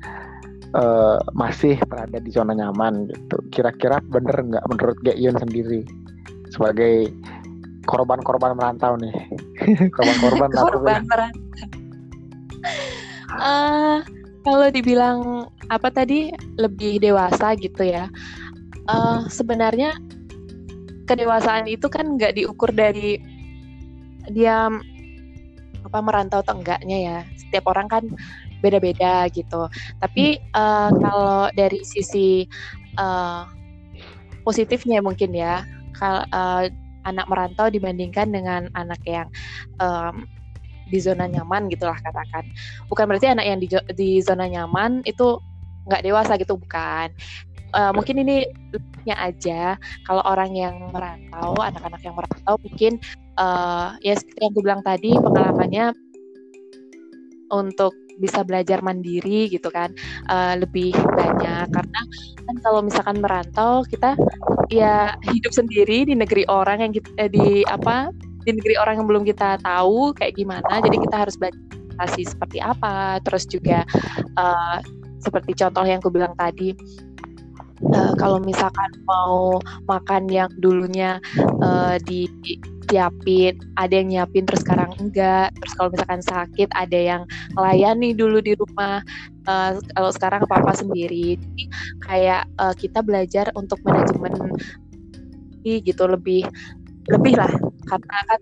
uh, 0.74 1.18
masih 1.34 1.78
berada 1.86 2.18
di 2.18 2.30
zona 2.30 2.54
nyaman 2.54 3.10
gitu. 3.10 3.36
Kira-kira 3.54 4.02
bener 4.10 4.34
nggak 4.34 4.64
menurut 4.70 4.98
Geyun 5.06 5.38
sendiri 5.38 5.86
sebagai 6.50 7.10
korban-korban 7.86 8.54
merantau 8.58 8.98
nih? 8.98 9.14
Korban-korban 9.96 10.50
korban 10.58 11.02
merantau. 11.06 11.42
uh, 13.34 13.98
kalau 14.44 14.68
dibilang 14.72 15.48
apa 15.72 15.88
tadi 15.90 16.32
lebih 16.58 17.02
dewasa 17.02 17.54
gitu 17.58 17.86
ya. 17.86 18.10
Uh, 18.84 19.24
sebenarnya 19.32 19.96
kedewasaan 21.04 21.68
itu 21.68 21.86
kan 21.92 22.16
nggak 22.16 22.36
diukur 22.36 22.72
dari 22.72 23.20
dia 24.32 24.72
apa 25.84 25.98
merantau 26.00 26.40
atau 26.40 26.56
enggaknya 26.56 26.98
ya. 26.98 27.18
Setiap 27.36 27.68
orang 27.70 27.86
kan 27.88 28.04
beda-beda 28.64 29.28
gitu. 29.28 29.68
Tapi 30.00 30.40
uh, 30.56 30.88
kalau 30.88 31.52
dari 31.52 31.84
sisi 31.84 32.48
uh, 32.96 33.44
positifnya 34.42 35.04
mungkin 35.04 35.36
ya 35.36 35.64
kalau 35.92 36.24
uh, 36.32 36.64
anak 37.04 37.28
merantau 37.28 37.68
dibandingkan 37.68 38.32
dengan 38.32 38.72
anak 38.72 39.00
yang 39.04 39.28
um, 39.76 40.24
di 40.88 41.00
zona 41.00 41.28
nyaman 41.28 41.68
gitulah 41.68 41.96
katakan. 42.00 42.48
Bukan 42.88 43.04
berarti 43.04 43.28
anak 43.28 43.44
yang 43.44 43.60
di, 43.60 43.68
di 43.92 44.10
zona 44.24 44.48
nyaman 44.48 45.04
itu 45.04 45.36
nggak 45.84 46.00
dewasa 46.00 46.40
gitu 46.40 46.56
bukan 46.56 47.12
uh, 47.74 47.92
mungkin 47.92 48.22
ini 48.22 48.46
nya 49.04 49.16
aja. 49.20 49.76
Kalau 50.08 50.22
orang 50.24 50.56
yang 50.56 50.74
merantau 50.90 51.52
anak-anak 51.60 52.00
yang 52.00 52.16
merantau 52.16 52.56
mungkin 52.64 52.96
uh, 53.36 53.98
ya 54.00 54.16
seperti 54.16 54.40
yang 54.40 54.52
gue 54.56 54.64
bilang 54.64 54.82
tadi 54.82 55.12
pengalamannya 55.12 55.92
untuk 57.52 57.92
bisa 58.14 58.46
belajar 58.46 58.78
mandiri 58.78 59.50
gitu 59.50 59.68
kan 59.68 59.92
uh, 60.30 60.56
lebih 60.56 60.94
banyak. 60.94 61.68
Karena 61.68 62.00
kan 62.44 62.56
kalau 62.64 62.80
misalkan 62.80 63.18
merantau 63.20 63.84
kita 63.84 64.16
ya 64.72 65.12
hidup 65.28 65.52
sendiri 65.52 66.08
di 66.08 66.14
negeri 66.16 66.48
orang 66.48 66.80
yang 66.80 66.92
kita 66.94 67.10
eh, 67.20 67.30
di 67.30 67.66
apa 67.68 68.08
di 68.44 68.52
negeri 68.52 68.76
orang 68.80 69.00
yang 69.00 69.08
belum 69.08 69.24
kita 69.28 69.60
tahu 69.60 70.16
kayak 70.16 70.36
gimana. 70.38 70.80
Jadi 70.80 70.96
kita 71.00 71.16
harus 71.26 71.34
belajar 71.36 71.60
seperti 72.08 72.58
apa. 72.60 73.20
Terus 73.24 73.44
juga 73.48 73.84
uh, 74.36 74.78
seperti 75.20 75.56
contoh 75.56 75.84
yang 75.88 75.98
aku 76.04 76.12
bilang 76.12 76.36
tadi 76.36 76.76
uh, 77.92 78.12
kalau 78.16 78.38
misalkan 78.40 78.90
mau 79.04 79.60
makan 79.90 80.30
yang 80.30 80.48
dulunya 80.62 81.20
uh, 81.60 82.00
di 82.04 82.30
siapin, 82.88 83.56
ada 83.80 83.92
yang 83.96 84.08
nyiapin 84.12 84.44
terus 84.46 84.62
sekarang 84.64 84.92
enggak. 85.00 85.52
Terus 85.60 85.72
kalau 85.76 85.90
misalkan 85.92 86.22
sakit 86.22 86.68
ada 86.72 86.98
yang 86.98 87.22
melayani 87.58 88.16
dulu 88.16 88.40
di 88.40 88.56
rumah. 88.56 89.04
Uh, 89.44 89.76
kalau 89.92 90.10
sekarang 90.14 90.40
apa-apa 90.48 90.72
sendiri. 90.72 91.36
Jadi 91.36 91.64
kayak 92.08 92.48
uh, 92.56 92.72
kita 92.72 93.04
belajar 93.04 93.52
untuk 93.58 93.76
manajemen 93.84 94.32
gitu 95.64 96.04
lebih 96.04 96.44
lebih 97.08 97.40
lah 97.40 97.48
karena 97.88 98.18
kan 98.28 98.40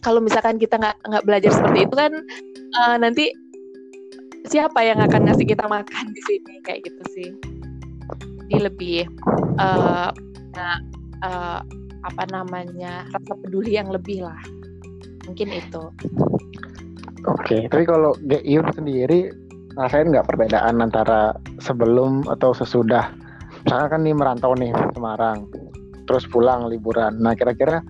kalau 0.00 0.20
misalkan 0.22 0.56
kita 0.60 0.76
nggak 0.76 0.96
nggak 1.04 1.24
belajar 1.24 1.50
seperti 1.52 1.88
itu 1.88 1.94
kan 1.96 2.12
uh, 2.84 2.96
nanti 3.00 3.32
siapa 4.48 4.80
yang 4.84 5.00
akan 5.04 5.28
ngasih 5.28 5.46
kita 5.48 5.64
makan 5.68 6.04
di 6.12 6.20
sini 6.24 6.54
kayak 6.64 6.84
gitu 6.84 7.02
sih 7.12 7.28
jadi 8.48 8.64
lebih 8.72 9.00
uh, 9.60 10.08
uh, 11.20 11.60
apa 12.00 12.24
namanya 12.32 13.04
rasa 13.12 13.32
peduli 13.44 13.76
yang 13.76 13.92
lebih 13.92 14.24
lah. 14.24 14.40
Mungkin 15.28 15.52
itu. 15.52 15.92
Oke 17.28 17.44
okay. 17.44 17.60
tapi 17.68 17.84
kalau 17.84 18.16
Geyun 18.24 18.64
sendiri 18.72 19.28
rasain 19.76 20.08
nggak 20.08 20.24
perbedaan 20.24 20.80
antara 20.80 21.36
sebelum 21.60 22.24
atau 22.32 22.56
sesudah? 22.56 23.12
Misalnya 23.68 23.88
kan 23.92 24.00
nih 24.00 24.16
merantau 24.16 24.56
nih 24.56 24.72
Semarang 24.96 25.44
terus 26.08 26.24
pulang 26.24 26.72
liburan. 26.72 27.20
Nah 27.20 27.36
kira-kira 27.36 27.84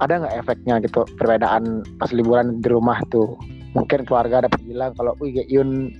ada 0.00 0.24
nggak 0.24 0.34
efeknya 0.40 0.80
gitu 0.80 1.04
perbedaan 1.20 1.84
pas 2.00 2.08
liburan 2.08 2.64
di 2.64 2.72
rumah 2.72 2.96
tuh? 3.12 3.36
Mungkin 3.76 4.08
keluarga 4.08 4.48
dapat 4.48 4.64
bilang 4.64 4.96
kalau 4.96 5.12
wih 5.20 5.44
Yun 5.52 5.92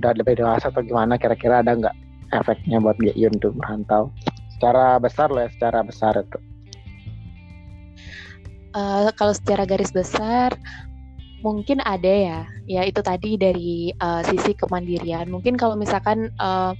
udah 0.00 0.16
lebih 0.16 0.40
dewasa 0.40 0.72
atau 0.72 0.80
gimana? 0.80 1.20
Kira-kira 1.20 1.60
ada 1.60 1.76
nggak 1.76 2.07
efeknya 2.32 2.78
buat 2.82 2.98
Yun 3.00 3.34
tuh 3.40 3.54
merantau. 3.56 4.12
Secara 4.58 4.98
besar 4.98 5.30
loh 5.30 5.46
ya 5.46 5.50
secara 5.54 5.80
besar 5.86 6.18
itu. 6.18 6.38
Uh, 8.76 9.08
kalau 9.16 9.32
secara 9.32 9.64
garis 9.64 9.94
besar 9.94 10.52
mungkin 11.40 11.78
ada 11.86 12.10
ya. 12.10 12.40
Ya 12.66 12.82
itu 12.84 13.00
tadi 13.00 13.38
dari 13.38 13.94
uh, 14.02 14.20
sisi 14.26 14.52
kemandirian. 14.58 15.30
Mungkin 15.30 15.54
kalau 15.56 15.78
misalkan 15.78 16.34
uh, 16.42 16.74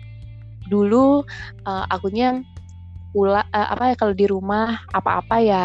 dulu 0.69 1.25
uh, 1.65 1.85
akunya 1.89 2.45
pula 3.17 3.41
uh, 3.57 3.69
apa 3.73 3.95
ya 3.95 3.97
kalau 3.97 4.13
di 4.13 4.27
rumah 4.29 4.85
apa-apa 4.93 5.37
ya 5.41 5.65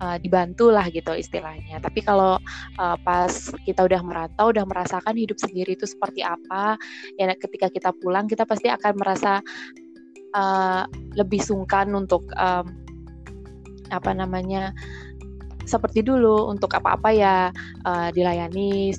uh, 0.00 0.16
dibantu 0.18 0.70
lah 0.72 0.88
gitu 0.90 1.14
istilahnya. 1.14 1.78
Tapi 1.78 2.00
kalau 2.02 2.40
uh, 2.80 2.96
pas 3.02 3.30
kita 3.66 3.86
udah 3.86 4.00
merantau, 4.02 4.50
udah 4.50 4.64
merasakan 4.66 5.14
hidup 5.14 5.38
sendiri 5.38 5.76
itu 5.76 5.86
seperti 5.86 6.24
apa, 6.24 6.78
ya 7.20 7.30
ketika 7.36 7.70
kita 7.70 7.90
pulang 8.02 8.26
kita 8.26 8.48
pasti 8.48 8.70
akan 8.70 8.94
merasa 8.98 9.44
uh, 10.34 10.88
lebih 11.14 11.42
sungkan 11.42 11.92
untuk 11.94 12.26
um, 12.38 12.66
apa 13.92 14.10
namanya 14.16 14.72
seperti 15.64 16.04
dulu 16.04 16.48
untuk 16.50 16.76
apa-apa 16.76 17.08
ya 17.12 17.36
uh, 17.88 18.08
dilayani 18.12 18.92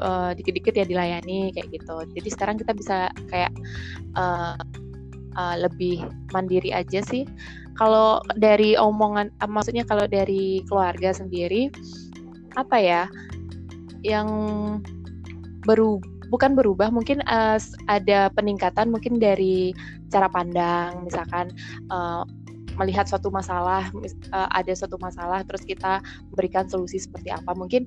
uh, 0.00 0.36
dikit-dikit 0.36 0.76
ya 0.76 0.84
dilayani 0.84 1.52
kayak 1.56 1.68
gitu. 1.72 1.96
Jadi 2.16 2.28
sekarang 2.28 2.56
kita 2.60 2.72
bisa 2.76 3.08
kayak 3.28 3.52
uh, 4.16 4.56
uh, 5.36 5.56
lebih 5.56 6.04
mandiri 6.32 6.72
aja 6.74 7.00
sih. 7.04 7.24
Kalau 7.80 8.20
dari 8.36 8.76
omongan, 8.76 9.32
uh, 9.40 9.48
maksudnya 9.48 9.88
kalau 9.88 10.04
dari 10.04 10.60
keluarga 10.68 11.16
sendiri 11.16 11.72
apa 12.58 12.76
ya 12.76 13.02
yang 14.04 14.28
baru 15.64 15.96
bukan 16.28 16.52
berubah 16.54 16.92
mungkin 16.92 17.24
uh, 17.24 17.56
ada 17.88 18.28
peningkatan 18.36 18.92
mungkin 18.92 19.16
dari 19.16 19.72
cara 20.12 20.28
pandang 20.28 21.06
misalkan 21.08 21.54
uh, 21.88 22.26
melihat 22.80 23.04
suatu 23.04 23.28
masalah 23.28 23.92
uh, 24.32 24.48
ada 24.56 24.72
suatu 24.72 24.96
masalah 24.96 25.44
terus 25.44 25.60
kita 25.68 26.00
berikan 26.32 26.64
solusi 26.64 26.96
seperti 26.96 27.28
apa. 27.28 27.52
Mungkin 27.52 27.84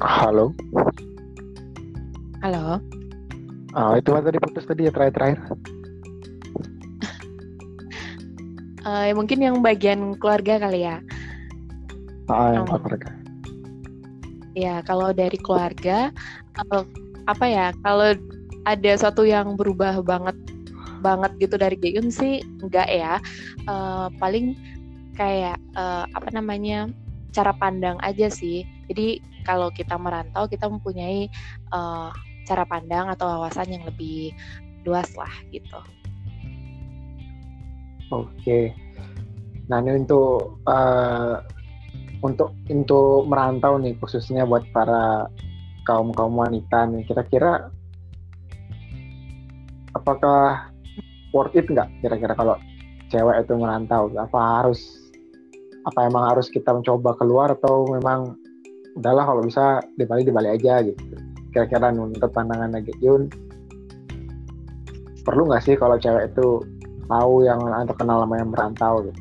Halo. 0.00 0.56
Halo. 2.40 2.80
Oh, 3.76 3.92
itu 4.00 4.08
tadi 4.08 4.38
putus 4.40 4.64
tadi 4.64 4.88
ya 4.88 4.92
terakhir-terakhir. 4.96 5.38
uh, 8.88 9.12
mungkin 9.18 9.38
yang 9.44 9.60
bagian 9.60 10.16
keluarga 10.16 10.56
kali 10.56 10.88
ya. 10.88 11.04
Ah, 12.32 12.56
yang 12.56 12.64
um, 12.64 12.80
keluarga. 12.80 13.12
Ya, 14.56 14.80
kalau 14.88 15.12
dari 15.12 15.36
keluarga, 15.36 16.08
uh, 16.72 16.84
apa 17.28 17.44
ya? 17.44 17.76
Kalau 17.84 18.16
ada 18.64 18.92
satu 18.96 19.28
yang 19.28 19.52
berubah 19.60 20.00
banget 20.00 20.36
banget 21.04 21.32
gitu 21.44 21.60
dari 21.60 21.76
Gayun 21.76 22.08
sih 22.08 22.40
enggak 22.64 22.88
ya. 22.88 23.20
Uh, 23.68 24.08
paling 24.16 24.56
kayak 25.12 25.60
uh, 25.76 26.08
apa 26.16 26.32
namanya? 26.32 26.88
cara 27.30 27.54
pandang 27.54 27.94
aja 28.02 28.26
sih. 28.26 28.66
Jadi 28.90 29.22
kalau 29.50 29.68
kita 29.74 29.98
merantau 29.98 30.46
kita 30.46 30.70
mempunyai 30.70 31.26
uh, 31.74 32.14
cara 32.46 32.62
pandang 32.62 33.10
atau 33.10 33.26
wawasan 33.26 33.66
yang 33.74 33.82
lebih 33.82 34.30
luas 34.86 35.10
lah 35.18 35.30
gitu. 35.50 35.82
Oke. 38.14 38.70
Nah 39.66 39.82
ini 39.82 40.06
untuk 40.06 40.62
uh, 40.70 41.42
untuk 42.22 42.54
untuk 42.70 43.26
merantau 43.26 43.78
nih 43.82 43.98
khususnya 43.98 44.46
buat 44.46 44.62
para 44.70 45.26
kaum 45.82 46.14
kaum 46.14 46.38
wanita 46.38 46.86
nih 46.86 47.02
kira-kira 47.06 47.70
apakah 49.96 50.70
worth 51.34 51.56
it 51.56 51.66
nggak 51.66 51.88
kira-kira 52.04 52.34
kalau 52.36 52.54
cewek 53.10 53.42
itu 53.42 53.54
merantau 53.56 54.12
apa 54.14 54.62
harus 54.62 54.80
apa 55.88 56.06
emang 56.06 56.28
harus 56.28 56.52
kita 56.52 56.76
mencoba 56.76 57.16
keluar 57.16 57.56
atau 57.56 57.88
memang 57.88 58.36
udahlah 59.00 59.24
kalau 59.24 59.42
bisa 59.42 59.80
di 59.96 60.04
Bali 60.04 60.22
di 60.22 60.32
Bali 60.32 60.48
aja 60.52 60.84
gitu. 60.84 61.00
Kira-kira 61.50 61.90
untuk 61.90 62.30
pandangan 62.30 62.70
lagi 62.70 62.94
Yun 63.02 63.26
perlu 65.20 65.48
nggak 65.48 65.62
sih 65.64 65.74
kalau 65.76 66.00
cewek 66.00 66.32
itu 66.32 66.64
tahu 67.10 67.44
yang 67.44 67.60
atau 67.60 67.94
kenal 67.96 68.24
sama 68.24 68.34
yang 68.40 68.50
merantau 68.52 68.94
gitu? 69.04 69.20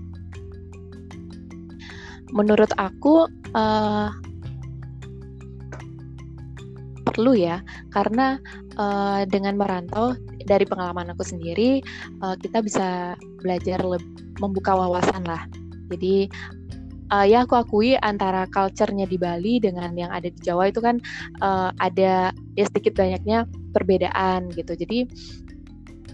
Menurut 2.29 2.69
aku 2.77 3.25
uh, 3.57 4.13
perlu 7.09 7.33
ya. 7.33 7.65
Karena 7.89 8.37
uh, 8.77 9.25
dengan 9.25 9.57
merantau 9.57 10.13
dari 10.45 10.63
pengalaman 10.63 11.11
aku 11.13 11.25
sendiri 11.25 11.81
uh, 12.21 12.37
kita 12.37 12.61
bisa 12.61 13.17
belajar 13.41 13.81
membuka 14.37 14.77
wawasan 14.77 15.25
lah. 15.25 15.49
Jadi 15.89 16.29
uh, 17.11 17.25
ya 17.25 17.43
aku 17.45 17.57
akui 17.59 17.97
antara 17.99 18.45
culture-nya 18.49 19.05
di 19.09 19.17
Bali 19.17 19.59
dengan 19.61 19.93
yang 19.97 20.13
ada 20.13 20.29
di 20.29 20.39
Jawa 20.41 20.69
itu 20.69 20.79
kan 20.79 21.01
uh, 21.41 21.73
ada 21.81 22.31
ya 22.55 22.65
sedikit 22.65 22.97
banyaknya 22.97 23.45
perbedaan 23.73 24.49
gitu. 24.53 24.73
Jadi 24.77 25.09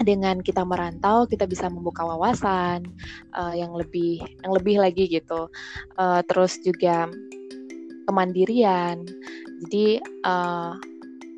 dengan 0.03 0.43
kita 0.43 0.67
merantau 0.67 1.23
kita 1.23 1.47
bisa 1.47 1.71
membuka 1.71 2.03
wawasan 2.03 2.83
uh, 3.31 3.55
yang 3.55 3.71
lebih 3.71 4.19
yang 4.43 4.51
lebih 4.51 4.75
lagi 4.79 5.07
gitu. 5.07 5.47
Uh, 5.95 6.19
terus 6.27 6.59
juga 6.63 7.07
kemandirian. 8.07 9.07
Jadi 9.65 10.03
uh, 10.27 10.75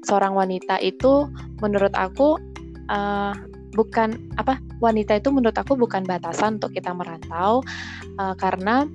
seorang 0.10 0.34
wanita 0.34 0.82
itu 0.82 1.30
menurut 1.62 1.94
aku 1.94 2.42
uh, 2.90 3.34
bukan 3.78 4.18
apa 4.42 4.58
wanita 4.82 5.22
itu 5.22 5.30
menurut 5.30 5.54
aku 5.54 5.78
bukan 5.78 6.02
batasan 6.02 6.58
untuk 6.58 6.74
kita 6.74 6.98
merantau 6.98 7.62
uh, 8.18 8.34
karena 8.34 8.90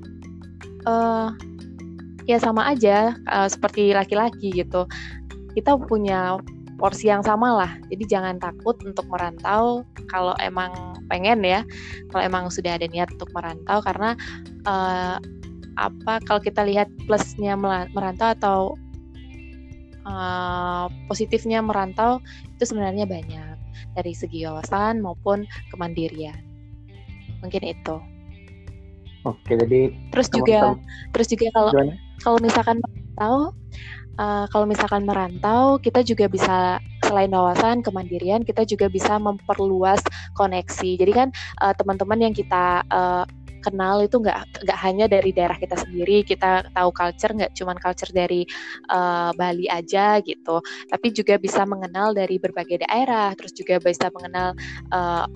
uh, 0.87 1.33
ya 2.27 2.39
sama 2.39 2.71
aja 2.71 3.19
uh, 3.31 3.49
seperti 3.51 3.95
laki-laki 3.95 4.55
gitu 4.55 4.87
kita 5.53 5.77
punya 5.77 6.41
porsi 6.83 7.07
yang 7.07 7.23
sama 7.23 7.55
lah. 7.55 7.71
Jadi 7.95 8.11
jangan 8.11 8.43
takut 8.43 8.75
untuk 8.83 9.07
merantau 9.07 9.87
kalau 10.11 10.35
emang 10.43 10.99
pengen 11.07 11.47
ya, 11.47 11.63
kalau 12.11 12.23
emang 12.27 12.45
sudah 12.51 12.75
ada 12.75 12.91
niat 12.91 13.07
untuk 13.15 13.31
merantau 13.31 13.79
karena 13.87 14.19
uh, 14.67 15.23
apa 15.79 16.19
kalau 16.27 16.43
kita 16.43 16.67
lihat 16.67 16.91
plusnya 17.07 17.55
merantau 17.95 18.29
atau 18.35 18.59
uh, 20.05 20.91
positifnya 21.07 21.63
merantau 21.63 22.19
itu 22.59 22.67
sebenarnya 22.67 23.07
banyak 23.07 23.57
dari 23.95 24.13
segi 24.13 24.43
wawasan 24.43 24.99
maupun 24.99 25.47
kemandirian. 25.71 26.43
Mungkin 27.47 27.63
itu. 27.63 28.12
Oke, 29.23 29.55
jadi 29.55 29.95
terus 30.11 30.27
juga 30.33 30.75
terus 31.15 31.31
juga 31.31 31.47
kalau 31.55 31.71
kalau 32.23 32.39
misalkan 32.43 32.77
merantau 32.83 33.55
uh, 34.19 34.45
kalau 34.51 34.67
misalkan 34.69 35.07
merantau, 35.07 35.79
kita 35.81 36.05
juga 36.05 36.27
bisa 36.29 36.83
selain 37.05 37.31
wawasan 37.33 37.81
kemandirian, 37.81 38.45
kita 38.45 38.67
juga 38.67 38.89
bisa 38.91 39.17
memperluas 39.17 40.01
koneksi. 40.37 40.99
Jadi 40.99 41.13
kan 41.13 41.29
uh, 41.63 41.73
teman-teman 41.77 42.31
yang 42.31 42.35
kita 42.35 42.83
uh, 42.91 43.25
kenal 43.63 44.03
itu 44.03 44.19
nggak 44.19 44.67
nggak 44.67 44.79
hanya 44.83 45.07
dari 45.07 45.31
daerah 45.31 45.55
kita 45.57 45.79
sendiri 45.79 46.27
kita 46.27 46.67
tahu 46.75 46.91
culture 46.91 47.33
nggak 47.33 47.55
cuman 47.55 47.79
culture 47.79 48.11
dari 48.11 48.43
uh, 48.91 49.31
Bali 49.33 49.71
aja 49.71 50.19
gitu. 50.21 50.61
Tapi 50.91 51.07
juga 51.15 51.39
bisa 51.39 51.63
mengenal 51.65 52.13
dari 52.13 52.37
berbagai 52.37 52.83
daerah 52.85 53.33
terus 53.39 53.55
juga 53.55 53.79
bisa 53.79 54.11
mengenal 54.11 54.53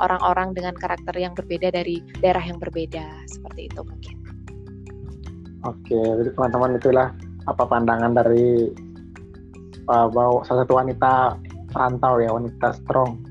orang-orang 0.02 0.52
uh, 0.52 0.54
dengan 0.54 0.74
karakter 0.74 1.14
yang 1.16 1.32
berbeda 1.32 1.70
dari 1.72 2.02
daerah 2.20 2.42
yang 2.42 2.58
berbeda. 2.58 3.06
Seperti 3.30 3.70
itu 3.70 3.80
mungkin. 3.86 4.16
Oke 5.64 5.98
jadi 5.98 6.30
teman-teman 6.34 6.78
itulah 6.78 7.08
apa 7.46 7.62
pandangan 7.64 8.12
dari 8.14 8.70
uh, 9.86 10.06
bahwa 10.10 10.42
salah 10.44 10.66
satu 10.66 10.74
wanita 10.78 11.38
rantau 11.74 12.18
ya 12.18 12.30
wanita 12.34 12.74
strong. 12.74 13.22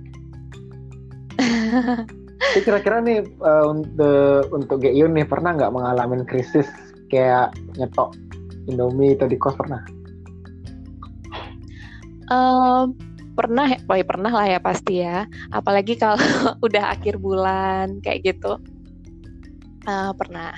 Jadi 2.54 2.62
kira-kira 2.62 2.98
nih 3.02 3.20
uh, 3.42 3.66
untuk 3.72 4.48
untuk 4.54 4.78
Geyun 4.84 5.16
nih 5.18 5.28
pernah 5.28 5.56
nggak 5.56 5.74
mengalami 5.74 6.24
krisis 6.28 6.68
kayak 7.10 7.56
nyetok 7.80 8.14
Indomie 8.70 9.18
atau 9.18 9.30
di 9.30 9.38
kos 9.38 9.58
pernah? 9.58 9.82
Um, 12.30 12.98
pernah 13.38 13.70
oh, 13.70 13.96
ya 13.98 14.06
pernah 14.06 14.32
lah 14.34 14.48
ya 14.50 14.60
pasti 14.62 15.02
ya. 15.02 15.30
Apalagi 15.54 15.98
kalau 15.98 16.18
udah 16.66 16.94
akhir 16.94 17.22
bulan 17.22 18.02
kayak 18.02 18.36
gitu. 18.36 18.58
Uh, 19.86 20.12
pernah. 20.18 20.54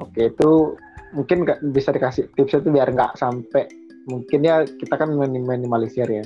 Oke 0.00 0.28
itu 0.28 0.76
mungkin 1.12 1.44
nggak 1.44 1.60
bisa 1.72 1.92
dikasih 1.92 2.28
tipsnya 2.36 2.64
itu 2.64 2.70
biar 2.72 2.88
nggak 2.92 3.16
sampai 3.20 3.68
mungkin 4.08 4.42
ya 4.42 4.64
kita 4.66 4.98
kan 4.98 5.14
minimalisir 5.14 6.08
ya 6.08 6.24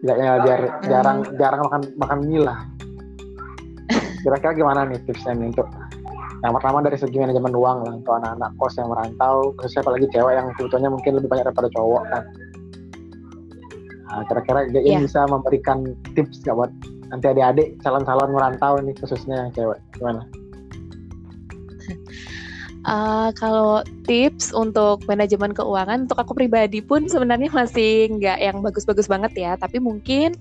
nggak 0.00 0.16
ya 0.16 0.32
biar 0.40 0.60
jarang 0.88 1.18
jarang 1.36 1.60
makan 1.68 1.82
makan 2.00 2.18
mie 2.24 2.40
lah. 2.40 2.58
Kira-kira 4.24 4.52
gimana 4.56 4.88
nih 4.88 5.00
tipsnya 5.04 5.36
nih 5.36 5.52
untuk 5.52 5.68
yang 6.40 6.56
pertama 6.56 6.80
dari 6.80 6.96
segi 6.96 7.20
manajemen 7.20 7.52
uang 7.52 7.78
lah 7.84 7.92
untuk 8.00 8.16
anak-anak 8.16 8.50
kos 8.56 8.80
yang 8.80 8.88
merantau 8.88 9.52
khususnya 9.60 9.84
apalagi 9.84 10.06
cewek 10.08 10.34
yang 10.40 10.46
kebutuhannya 10.56 10.90
mungkin 10.96 11.12
lebih 11.20 11.28
banyak 11.28 11.44
daripada 11.52 11.68
cowok 11.76 12.04
kan. 12.08 12.24
Nah, 14.10 14.22
kira-kira 14.26 14.60
dia 14.72 14.80
yeah. 14.82 15.00
bisa 15.04 15.20
memberikan 15.28 15.94
tips 16.16 16.42
nggak 16.42 16.56
buat 16.56 16.72
nanti 17.12 17.26
adik-adik 17.30 17.68
calon-calon 17.84 18.32
merantau 18.32 18.80
nih 18.80 18.96
khususnya 18.96 19.46
yang 19.46 19.52
cewek? 19.52 19.78
Gimana 19.94 20.24
Uh, 22.80 23.28
kalau 23.36 23.84
tips 24.08 24.56
untuk 24.56 25.04
manajemen 25.04 25.52
keuangan 25.52 26.08
untuk 26.08 26.16
aku 26.16 26.32
pribadi 26.32 26.80
pun 26.80 27.04
sebenarnya 27.04 27.52
masih 27.52 28.08
nggak 28.16 28.38
yang 28.40 28.56
bagus-bagus 28.64 29.04
banget 29.04 29.36
ya. 29.36 29.52
Tapi 29.60 29.76
mungkin 29.76 30.32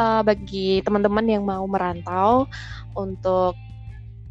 uh, 0.00 0.24
bagi 0.24 0.80
teman-teman 0.88 1.28
yang 1.28 1.44
mau 1.44 1.68
merantau 1.68 2.48
untuk 2.96 3.52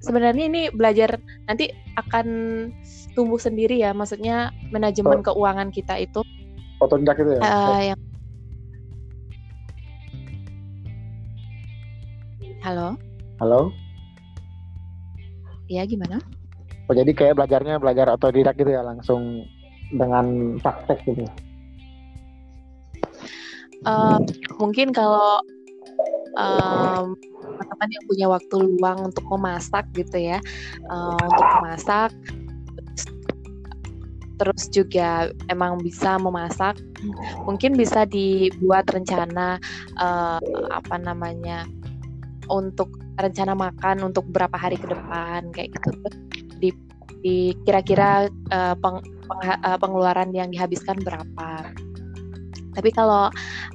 sebenarnya 0.01 0.49
ini 0.49 0.61
belajar 0.73 1.21
nanti 1.45 1.69
akan 2.01 2.25
tumbuh 3.13 3.37
sendiri 3.37 3.77
ya. 3.77 3.93
Maksudnya 3.93 4.49
manajemen 4.73 5.21
oh. 5.21 5.25
keuangan 5.29 5.69
kita 5.69 6.01
itu. 6.01 6.25
Otodidak 6.81 7.21
itu 7.21 7.37
ya. 7.37 7.41
Uh, 7.45 7.81
yang 7.93 7.99
Halo. 12.61 12.93
Halo. 13.41 13.73
Iya 15.65 15.85
gimana? 15.85 16.21
Oh, 16.91 16.95
jadi 16.99 17.15
kayak 17.15 17.39
belajarnya 17.39 17.79
belajar 17.79 18.11
otodidak 18.11 18.59
gitu 18.59 18.75
ya 18.75 18.83
langsung 18.83 19.47
dengan 19.95 20.59
praktek 20.59 20.99
gitu. 21.07 21.23
Uh, 23.87 24.19
mungkin 24.59 24.91
kalau 24.91 25.39
um, 26.35 27.15
teman-teman 27.47 27.89
yang 27.95 28.05
punya 28.11 28.27
waktu 28.27 28.55
luang 28.59 29.07
untuk 29.07 29.23
memasak 29.23 29.87
gitu 29.95 30.19
ya, 30.19 30.43
uh, 30.91 31.15
untuk 31.15 31.47
memasak, 31.63 32.11
terus 34.35 34.67
juga 34.67 35.31
emang 35.47 35.79
bisa 35.79 36.19
memasak, 36.19 36.75
mungkin 37.47 37.71
bisa 37.79 38.03
dibuat 38.03 38.83
rencana 38.91 39.63
uh, 39.95 40.43
apa 40.75 40.99
namanya 40.99 41.63
untuk 42.51 42.91
rencana 43.15 43.55
makan 43.55 44.11
untuk 44.11 44.27
berapa 44.27 44.59
hari 44.59 44.75
ke 44.75 44.91
depan 44.91 45.55
kayak 45.55 45.71
gitu 45.79 45.95
di 46.61 46.69
di 47.21 47.53
kira-kira 47.65 48.29
uh, 48.53 48.75
peng, 48.77 49.01
peng, 49.01 49.41
uh, 49.41 49.77
pengeluaran 49.77 50.33
yang 50.33 50.49
dihabiskan 50.53 51.01
berapa. 51.01 51.73
Tapi 52.71 52.89
kalau 52.95 53.27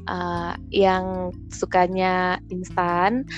uh, 0.09 0.53
yang 0.72 1.31
sukanya 1.53 2.40
instan 2.49 3.29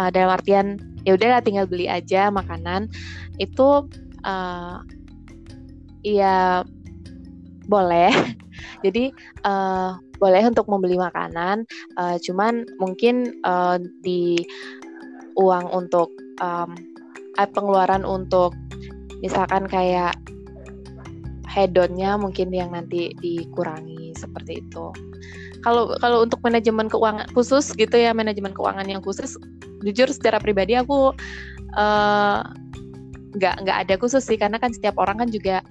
uh, 0.00 0.08
dalam 0.08 0.32
artian 0.32 0.80
ya 1.02 1.18
udah 1.18 1.42
tinggal 1.42 1.66
beli 1.66 1.90
aja 1.90 2.30
makanan 2.30 2.88
itu 3.36 3.86
uh, 4.24 4.80
ya 6.02 6.66
boleh. 7.66 8.10
Jadi 8.84 9.14
uh, 9.46 9.94
boleh 10.18 10.42
untuk 10.46 10.70
membeli 10.70 10.98
makanan, 10.98 11.66
uh, 11.98 12.14
cuman 12.22 12.62
mungkin 12.78 13.34
uh, 13.42 13.78
di 14.06 14.38
uang 15.34 15.66
untuk 15.74 16.14
um, 16.38 16.74
pengeluaran 17.36 18.04
untuk 18.04 18.52
misalkan 19.24 19.64
kayak 19.70 20.16
hedonnya 21.52 22.16
mungkin 22.16 22.48
yang 22.48 22.72
nanti 22.72 23.12
dikurangi 23.20 24.16
seperti 24.16 24.64
itu. 24.64 24.88
Kalau 25.62 25.94
kalau 26.00 26.26
untuk 26.26 26.42
manajemen 26.42 26.90
keuangan 26.90 27.28
khusus 27.36 27.70
gitu 27.76 27.94
ya 27.94 28.10
manajemen 28.16 28.50
keuangan 28.56 28.88
yang 28.88 29.04
khusus, 29.04 29.38
jujur 29.84 30.10
secara 30.10 30.42
pribadi 30.42 30.74
aku 30.74 31.14
uh, 31.78 32.40
nggak 33.36 33.56
nggak 33.62 33.78
ada 33.86 33.94
khusus 34.00 34.24
sih 34.24 34.40
karena 34.40 34.58
kan 34.58 34.74
setiap 34.74 34.98
orang 34.98 35.22
kan 35.22 35.28
juga 35.30 35.62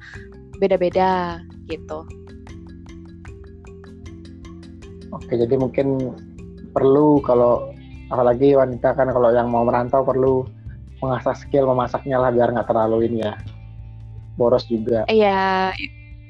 beda-beda 0.62 1.42
gitu. 1.68 2.08
Oke 5.12 5.34
jadi 5.36 5.60
mungkin 5.60 6.16
perlu 6.72 7.20
kalau 7.20 7.74
apalagi 8.08 8.56
wanita 8.56 8.96
kan 8.96 9.12
kalau 9.12 9.34
yang 9.36 9.52
mau 9.52 9.68
merantau 9.68 10.08
perlu 10.08 10.48
mengasah 11.02 11.34
skill 11.34 11.66
memasaknya 11.66 12.22
lah 12.22 12.30
biar 12.30 12.54
nggak 12.54 12.70
terlalu 12.70 13.10
ini 13.10 13.26
ya 13.26 13.34
boros 14.40 14.66
juga. 14.70 15.04
Iya, 15.12 15.74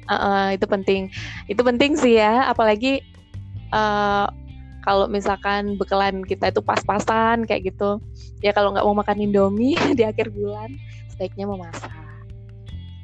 uh, 0.08 0.14
uh, 0.14 0.46
itu 0.52 0.66
penting. 0.66 1.08
Itu 1.46 1.62
penting 1.62 1.94
sih 1.94 2.18
ya, 2.18 2.50
apalagi 2.50 3.00
uh, 3.70 4.26
kalau 4.82 5.06
misalkan 5.06 5.78
bekalan 5.78 6.26
kita 6.26 6.50
itu 6.50 6.60
pas-pasan 6.60 7.46
kayak 7.46 7.72
gitu. 7.72 8.02
Ya 8.42 8.50
kalau 8.50 8.74
nggak 8.74 8.84
mau 8.84 8.98
makan 8.98 9.22
Indomie 9.22 9.78
di 9.98 10.02
akhir 10.02 10.34
bulan, 10.34 10.74
sebaiknya 11.14 11.46
memasak. 11.46 11.92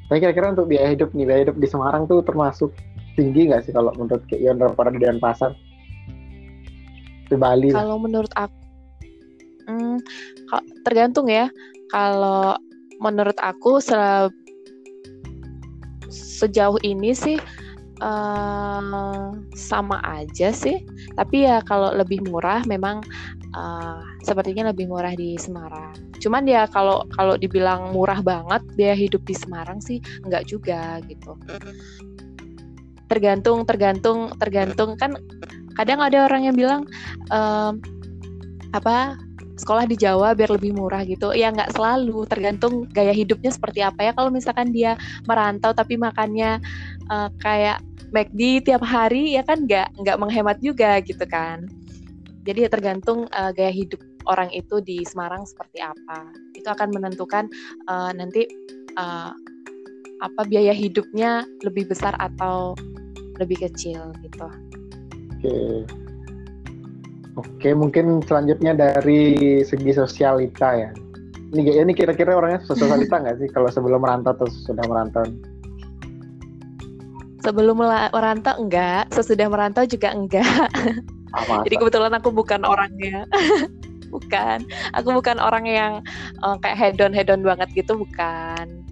Tapi 0.09 0.25
kira-kira 0.25 0.57
untuk 0.57 0.67
biaya 0.67 0.89
hidup 0.89 1.13
nih, 1.13 1.25
biaya 1.25 1.41
hidup 1.47 1.57
di 1.61 1.67
Semarang 1.69 2.09
tuh 2.09 2.25
termasuk 2.25 2.73
tinggi 3.13 3.49
nggak 3.49 3.69
sih 3.69 3.73
kalau 3.73 3.93
menurut 3.93 4.25
Kak 4.25 4.41
Ion 4.41 4.57
daripada 4.57 4.89
di 4.89 4.99
Denpasar? 4.99 5.53
Di 7.29 7.37
Bali. 7.37 7.69
Kalau 7.69 8.01
menurut 8.01 8.33
aku, 8.33 8.58
hmm, 9.69 9.97
tergantung 10.81 11.29
ya. 11.29 11.53
Kalau 11.93 12.57
menurut 12.97 13.37
aku 13.37 13.77
se 13.77 13.95
sejauh 16.09 16.81
ini 16.81 17.13
sih 17.13 17.37
uh, 18.01 19.31
sama 19.53 19.97
aja 20.03 20.49
sih. 20.49 20.83
Tapi 21.15 21.45
ya 21.45 21.61
kalau 21.63 21.93
lebih 21.93 22.23
murah 22.25 22.63
memang 22.65 23.03
uh, 23.55 24.01
sepertinya 24.23 24.71
lebih 24.71 24.89
murah 24.89 25.13
di 25.15 25.35
Semarang. 25.39 25.93
Cuman 26.19 26.43
ya 26.47 26.67
kalau 26.67 27.05
kalau 27.15 27.39
dibilang 27.39 27.95
murah 27.95 28.19
banget 28.19 28.61
biaya 28.75 28.97
hidup 28.97 29.23
di 29.23 29.35
Semarang 29.35 29.79
sih 29.79 30.03
enggak 30.25 30.49
juga 30.49 30.99
gitu. 31.07 31.35
Tergantung 33.09 33.65
tergantung 33.65 34.33
tergantung 34.37 34.93
kan 34.99 35.17
kadang 35.73 36.03
ada 36.03 36.27
orang 36.27 36.45
yang 36.49 36.55
bilang 36.55 36.81
uh, 37.31 37.73
apa 38.75 39.17
sekolah 39.59 39.85
di 39.85 39.99
Jawa 39.99 40.31
biar 40.33 40.55
lebih 40.55 40.73
murah 40.73 41.03
gitu. 41.03 41.35
Ya 41.35 41.51
nggak 41.51 41.75
selalu. 41.75 42.25
Tergantung 42.25 42.87
gaya 42.89 43.11
hidupnya 43.11 43.51
seperti 43.51 43.83
apa 43.83 44.09
ya. 44.09 44.11
Kalau 44.15 44.31
misalkan 44.31 44.71
dia 44.71 44.95
merantau 45.27 45.75
tapi 45.75 45.99
makannya 45.99 46.63
uh, 47.11 47.29
kayak 47.43 47.83
McD 48.09 48.65
tiap 48.65 48.81
hari 48.81 49.37
ya 49.37 49.45
kan 49.45 49.67
nggak 49.67 49.93
nggak 50.01 50.17
menghemat 50.17 50.57
juga 50.63 50.97
gitu 51.03 51.23
kan. 51.27 51.67
Jadi 52.47 52.65
ya 52.65 52.69
tergantung 52.71 53.27
uh, 53.35 53.51
gaya 53.53 53.69
hidup 53.69 53.99
orang 54.25 54.49
itu 54.55 54.81
di 54.81 55.03
Semarang 55.05 55.45
seperti 55.45 55.83
apa. 55.83 56.31
Itu 56.55 56.71
akan 56.71 56.95
menentukan 56.95 57.45
uh, 57.85 58.09
nanti 58.15 58.47
uh, 58.97 59.35
apa 60.19 60.41
biaya 60.47 60.75
hidupnya 60.75 61.47
lebih 61.63 61.87
besar 61.87 62.15
atau 62.17 62.75
lebih 63.39 63.69
kecil 63.69 64.11
gitu. 64.23 64.47
Oke. 65.39 65.98
Oke, 67.39 67.71
mungkin 67.71 68.19
selanjutnya 68.27 68.75
dari 68.75 69.63
segi 69.63 69.95
sosialita 69.95 70.75
ya. 70.75 70.89
Ini 71.55 71.87
ini 71.87 71.95
kira-kira 71.95 72.35
orangnya 72.35 72.59
sosialita 72.67 73.15
nggak 73.23 73.39
sih 73.39 73.47
kalau 73.55 73.71
sebelum 73.71 74.03
merantau 74.03 74.35
atau 74.35 74.47
sudah 74.51 74.83
merantau? 74.83 75.23
Sebelum 77.39 77.79
merantau 78.11 78.59
enggak, 78.59 79.07
sesudah 79.15 79.47
merantau 79.47 79.87
juga 79.87 80.11
enggak. 80.11 80.67
Ah, 81.31 81.63
Jadi 81.63 81.79
kebetulan 81.79 82.11
aku 82.11 82.35
bukan 82.35 82.67
orangnya. 82.67 83.23
bukan. 84.13 84.65
Aku 84.97 85.15
bukan 85.15 85.39
orang 85.39 85.63
yang 85.63 85.93
uh, 86.43 86.59
kayak 86.59 86.75
hedon 86.75 87.15
hedon 87.15 87.45
banget 87.45 87.69
gitu, 87.77 87.95
bukan. 87.95 88.83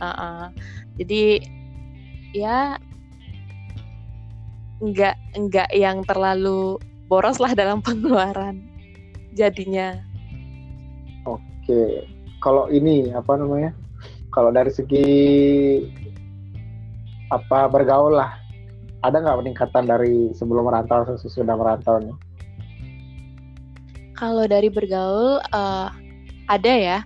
Uh 0.00 0.08
-uh. 0.08 0.42
Jadi 0.96 1.44
ya 2.32 2.80
enggak 4.80 5.20
enggak 5.36 5.68
yang 5.76 6.00
terlalu 6.08 6.80
boros 7.12 7.36
lah 7.36 7.52
dalam 7.52 7.82
pengeluaran 7.84 8.64
jadinya. 9.36 10.00
Oke, 11.28 12.08
kalau 12.40 12.72
ini 12.72 13.12
apa 13.12 13.36
namanya? 13.36 13.76
Kalau 14.32 14.48
dari 14.48 14.72
segi 14.72 15.08
apa 17.28 17.68
bergaul 17.68 18.16
lah, 18.16 18.32
ada 19.04 19.20
nggak 19.20 19.44
peningkatan 19.44 19.84
dari 19.84 20.32
sebelum 20.32 20.64
merantau 20.64 21.04
sesudah 21.20 21.52
merantau 21.52 22.00
nih? 22.00 22.16
Kalau 24.16 24.48
dari 24.48 24.72
bergaul 24.72 25.44
uh, 25.52 25.92
ada 26.48 26.72
ya, 26.72 26.98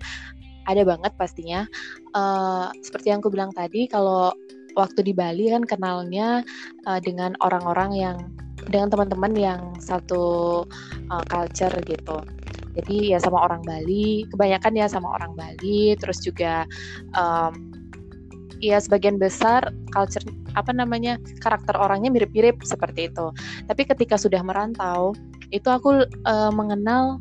ada 0.70 0.82
banget 0.86 1.18
pastinya. 1.18 1.66
Uh, 2.14 2.70
seperti 2.86 3.10
yang 3.10 3.18
aku 3.18 3.34
bilang 3.34 3.50
tadi, 3.50 3.90
kalau 3.90 4.30
waktu 4.78 5.02
di 5.02 5.12
Bali 5.16 5.50
kan 5.50 5.66
kenalnya 5.66 6.46
uh, 6.86 7.00
dengan 7.02 7.34
orang-orang 7.42 7.90
yang 7.96 8.16
dengan 8.66 8.90
teman-teman 8.90 9.32
yang 9.34 9.60
satu 9.78 10.64
uh, 11.10 11.24
culture 11.30 11.72
gitu. 11.86 12.18
Jadi 12.76 13.16
ya 13.16 13.18
sama 13.18 13.40
orang 13.40 13.64
Bali, 13.64 14.28
kebanyakan 14.28 14.72
ya 14.76 14.86
sama 14.86 15.16
orang 15.16 15.32
Bali, 15.32 15.96
terus 15.96 16.20
juga 16.20 16.68
um, 17.16 17.72
ya 18.60 18.76
sebagian 18.76 19.16
besar 19.16 19.72
culture 19.92 20.24
apa 20.56 20.72
namanya 20.72 21.16
karakter 21.40 21.76
orangnya 21.76 22.12
mirip-mirip 22.12 22.60
seperti 22.64 23.08
itu. 23.08 23.32
Tapi 23.64 23.82
ketika 23.88 24.20
sudah 24.20 24.44
merantau, 24.44 25.16
itu 25.48 25.68
aku 25.72 26.04
uh, 26.28 26.52
mengenal 26.52 27.20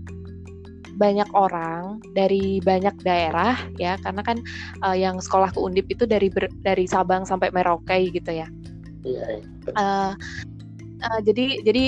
banyak 0.95 1.27
orang 1.35 1.99
dari 2.15 2.63
banyak 2.63 2.95
daerah 3.03 3.59
ya 3.75 3.99
karena 3.99 4.23
kan 4.23 4.39
uh, 4.79 4.95
yang 4.95 5.19
sekolah 5.19 5.51
ke 5.51 5.59
Undip 5.59 5.91
itu 5.91 6.07
dari 6.07 6.31
ber, 6.31 6.47
dari 6.63 6.87
Sabang 6.87 7.27
sampai 7.27 7.51
Merauke 7.51 8.11
gitu 8.11 8.31
ya. 8.31 8.47
Iya. 9.03 9.39
iya. 9.39 9.71
Uh, 9.75 10.15
uh, 11.05 11.19
jadi 11.21 11.61
jadi 11.61 11.85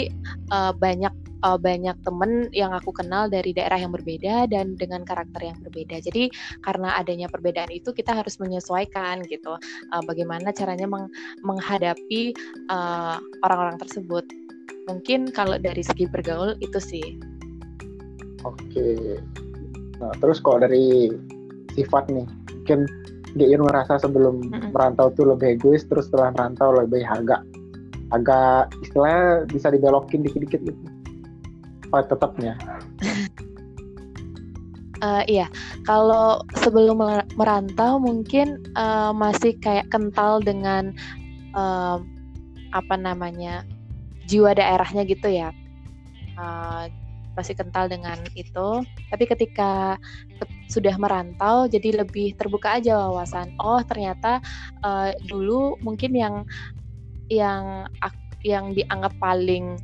uh, 0.53 0.71
banyak 0.77 1.13
uh, 1.41 1.57
banyak 1.57 1.97
temen 2.05 2.49
yang 2.53 2.71
aku 2.73 2.93
kenal 2.93 3.25
dari 3.27 3.51
daerah 3.53 3.81
yang 3.81 3.93
berbeda 3.93 4.49
dan 4.49 4.77
dengan 4.77 5.03
karakter 5.03 5.41
yang 5.53 5.57
berbeda. 5.61 5.99
Jadi 6.01 6.29
karena 6.61 6.97
adanya 6.97 7.27
perbedaan 7.27 7.69
itu 7.73 7.91
kita 7.91 8.13
harus 8.13 8.37
menyesuaikan 8.37 9.25
gitu. 9.27 9.57
Uh, 9.91 10.03
bagaimana 10.05 10.53
caranya 10.53 10.85
meng 10.85 11.09
menghadapi 11.41 12.33
orang 12.69 13.19
orang-orang 13.45 13.77
tersebut. 13.81 14.25
Mungkin 14.87 15.33
kalau 15.35 15.59
dari 15.59 15.83
segi 15.83 16.07
bergaul 16.07 16.55
itu 16.63 16.79
sih. 16.79 17.19
Oke. 18.45 19.19
Nah, 19.97 20.13
terus 20.21 20.39
kalau 20.39 20.61
dari 20.61 21.11
sifat 21.73 22.07
nih, 22.13 22.27
mungkin 22.27 22.79
dia 23.35 23.57
ngerasa 23.59 23.99
sebelum 23.99 24.39
mm 24.39 24.51
-hmm. 24.53 24.69
merantau 24.71 25.11
tuh 25.11 25.27
lebih 25.33 25.59
egois, 25.59 25.83
terus 25.89 26.07
setelah 26.07 26.31
merantau 26.31 26.71
lebih 26.71 27.03
agak 27.03 27.43
agak 28.11 28.71
istilahnya 28.83 29.47
bisa 29.51 29.67
dibelokin 29.71 30.23
dikit-dikit 30.23 30.61
gitu. 30.63 30.81
Oh, 31.91 32.03
tetapnya. 32.03 32.59
Uh, 34.99 35.23
iya. 35.29 35.47
Kalau 35.87 36.43
sebelum 36.59 36.99
merantau 37.39 38.01
mungkin 38.01 38.63
uh, 38.75 39.15
masih 39.15 39.55
kayak 39.61 39.87
kental 39.93 40.43
dengan 40.43 40.91
uh, 41.55 42.01
apa 42.75 42.95
namanya 42.99 43.63
jiwa 44.27 44.51
daerahnya 44.51 45.07
gitu 45.07 45.31
ya. 45.31 45.55
Uh, 46.35 46.91
masih 47.37 47.53
kental 47.53 47.87
dengan 47.87 48.17
itu. 48.33 48.83
Tapi 49.13 49.23
ketika 49.29 49.95
sudah 50.67 50.97
merantau 50.99 51.69
jadi 51.69 52.03
lebih 52.03 52.35
terbuka 52.35 52.81
aja 52.81 52.97
wawasan. 52.97 53.53
Oh 53.61 53.79
ternyata 53.85 54.41
uh, 54.81 55.13
dulu 55.29 55.77
mungkin 55.79 56.11
yang 56.17 56.35
yang 57.27 57.87
yang 58.45 58.71
dianggap 58.71 59.11
paling 59.19 59.75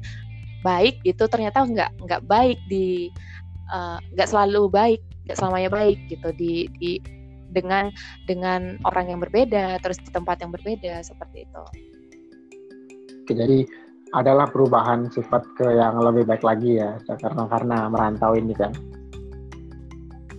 baik 0.63 0.99
gitu 1.03 1.27
ternyata 1.27 1.67
nggak 1.67 1.91
nggak 2.07 2.23
baik 2.25 2.55
di 2.71 3.11
eh, 3.71 3.97
nggak 4.15 4.27
uh, 4.27 4.31
selalu 4.31 4.71
baik 4.71 5.01
nggak 5.27 5.37
selamanya 5.39 5.69
baik 5.71 5.99
gitu 6.07 6.31
di 6.35 6.67
di 6.79 6.99
dengan 7.53 7.93
dengan 8.25 8.81
orang 8.89 9.13
yang 9.13 9.19
berbeda 9.21 9.77
terus 9.83 10.01
di 10.01 10.09
tempat 10.09 10.41
yang 10.41 10.49
berbeda 10.49 11.05
seperti 11.05 11.45
itu. 11.45 11.63
Oke, 13.23 13.33
jadi 13.37 13.63
adalah 14.13 14.49
perubahan 14.49 15.09
sifat 15.09 15.45
ke 15.57 15.65
yang 15.73 16.01
lebih 16.01 16.25
baik 16.25 16.41
lagi 16.41 16.81
ya 16.81 16.97
karena 17.05 17.45
karena 17.47 17.77
merantau 17.87 18.33
ini 18.33 18.53
kan. 18.57 18.73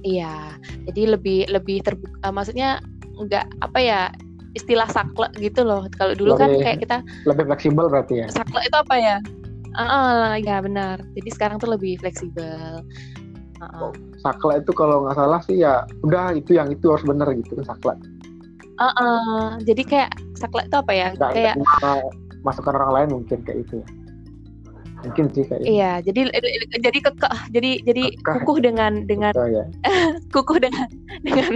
Iya, 0.04 0.58
jadi 0.90 1.16
lebih 1.16 1.48
lebih 1.48 1.80
terbuka. 1.80 2.28
Maksudnya 2.28 2.82
nggak 3.14 3.46
apa 3.64 3.78
ya 3.80 4.00
istilah 4.54 4.88
sakle 4.90 5.28
gitu 5.38 5.66
loh. 5.66 5.86
Kalau 5.98 6.14
dulu 6.14 6.38
kan 6.38 6.50
lebih, 6.50 6.62
kan 6.62 6.66
kayak 6.66 6.78
kita 6.82 6.96
lebih 7.26 7.44
fleksibel 7.50 7.86
berarti 7.90 8.14
ya. 8.24 8.26
Sakle 8.30 8.60
itu 8.62 8.76
apa 8.78 8.96
ya? 8.96 9.16
Uh, 9.74 10.38
ya 10.38 10.62
benar. 10.62 11.02
Jadi 11.18 11.28
sekarang 11.34 11.58
tuh 11.58 11.74
lebih 11.74 11.98
fleksibel. 11.98 12.82
Uh 13.58 13.90
-uh. 13.90 13.92
Sakla 14.22 14.62
itu 14.62 14.70
kalau 14.72 15.04
nggak 15.06 15.18
salah 15.18 15.40
sih 15.42 15.60
ya 15.60 15.82
udah 16.06 16.34
itu 16.34 16.54
yang 16.54 16.70
itu 16.70 16.90
harus 16.90 17.02
benar 17.02 17.28
gitu 17.34 17.58
sakla. 17.66 17.98
Uh 18.78 18.86
-uh. 18.94 19.44
Jadi 19.62 19.82
kayak 19.82 20.10
sakla 20.38 20.66
itu 20.66 20.76
apa 20.78 20.92
ya? 20.94 21.08
Gak, 21.18 21.30
kayak 21.34 21.54
masukan 22.46 22.74
orang 22.78 22.92
lain 22.94 23.08
mungkin 23.20 23.38
kayak 23.42 23.66
itu. 23.66 23.82
Ya. 23.82 23.88
Mungkin 25.04 25.26
sih 25.36 25.44
kayak. 25.44 25.64
Iya, 25.68 25.92
jadi 26.00 26.20
jadi 26.80 26.98
kekeh, 27.04 27.38
jadi 27.52 27.70
jadi 27.84 28.04
kukuh 28.24 28.58
dengan 28.64 29.04
dengan 29.04 29.36
Betul, 29.36 29.52
ya. 29.52 29.64
kukuh 30.34 30.58
dengan 30.62 30.88
dengan 31.20 31.52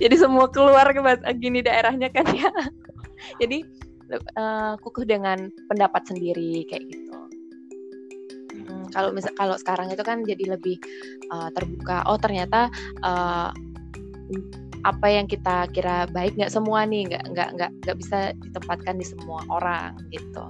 jadi 0.00 0.14
semua 0.16 0.46
keluar 0.48 0.88
ke 0.92 1.00
gini 1.40 1.60
daerahnya 1.60 2.08
kan 2.12 2.26
ya. 2.32 2.50
jadi 3.40 3.64
uh, 4.36 4.74
kukuh 4.80 5.08
dengan 5.08 5.48
pendapat 5.68 6.02
sendiri 6.08 6.64
kayak 6.68 6.84
gitu. 6.88 7.18
Hmm, 8.52 8.86
kalau 8.92 9.10
misal 9.12 9.32
kalau 9.36 9.56
sekarang 9.56 9.88
itu 9.92 10.04
kan 10.04 10.24
jadi 10.24 10.56
lebih 10.56 10.76
uh, 11.32 11.48
terbuka. 11.52 12.04
Oh 12.08 12.20
ternyata 12.20 12.68
uh, 13.04 13.50
apa 14.82 15.06
yang 15.06 15.30
kita 15.30 15.70
kira 15.70 16.10
baik 16.10 16.34
nggak 16.34 16.50
semua 16.50 16.82
nih 16.82 17.06
nggak 17.06 17.24
nggak 17.32 17.48
nggak 17.54 17.70
nggak 17.86 17.96
bisa 17.98 18.34
ditempatkan 18.42 18.98
di 18.98 19.06
semua 19.06 19.40
orang 19.48 19.94
gitu. 20.10 20.44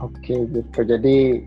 Oke 0.00 0.48
gitu. 0.48 0.80
Jadi 0.80 1.44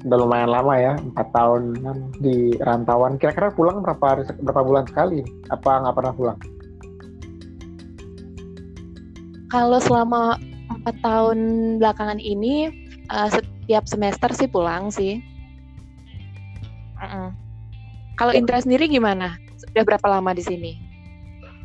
udah 0.00 0.16
lumayan 0.16 0.48
lama 0.48 0.74
ya 0.80 0.92
empat 0.96 1.28
tahun 1.32 1.76
di 2.20 2.56
rantauan. 2.64 3.20
Kira-kira 3.20 3.52
pulang 3.52 3.84
berapa 3.84 4.24
berapa 4.40 4.62
bulan 4.64 4.84
sekali? 4.88 5.20
Apa 5.52 5.84
nggak 5.84 5.96
pernah 5.96 6.12
pulang? 6.16 6.38
Kalau 9.50 9.78
selama 9.82 10.38
empat 10.70 10.96
tahun 11.02 11.38
belakangan 11.82 12.22
ini 12.22 12.70
uh, 13.10 13.28
setiap 13.28 13.84
semester 13.84 14.30
sih 14.32 14.48
pulang 14.48 14.88
sih. 14.88 15.20
Uh 16.96 17.04
-uh. 17.04 17.28
Kalau 18.16 18.36
Indra 18.36 18.60
sendiri 18.60 18.88
gimana? 18.88 19.36
Sudah 19.56 19.84
berapa 19.84 20.06
lama 20.08 20.36
di 20.36 20.44
sini? 20.44 20.72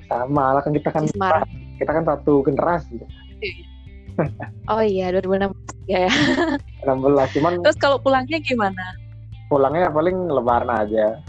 Sama 0.07 0.55
lah 0.55 0.61
kan 0.63 0.71
kita 0.71 0.89
kan 0.91 1.03
kita 1.75 1.91
kan 1.91 2.03
satu 2.07 2.43
generasi. 2.43 2.99
oh 4.71 4.79
iya 4.79 5.11
2016 5.11 5.74
ya. 5.87 6.09
16 6.85 7.35
cuman. 7.39 7.51
Terus 7.61 7.77
kalau 7.77 7.97
pulangnya 8.01 8.37
gimana? 8.41 8.95
Pulangnya 9.49 9.89
paling 9.93 10.29
lebaran 10.29 10.69
aja. 10.69 11.21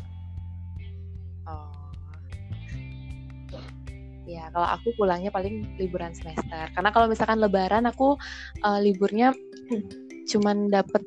kalau 4.57 4.73
aku 4.73 4.88
pulangnya 4.97 5.29
paling 5.29 5.69
liburan 5.77 6.16
semester 6.16 6.73
karena 6.73 6.88
kalau 6.88 7.05
misalkan 7.12 7.45
lebaran 7.45 7.85
aku 7.85 8.16
uh, 8.64 8.81
liburnya 8.81 9.37
cuman 10.33 10.73
dapat 10.73 11.05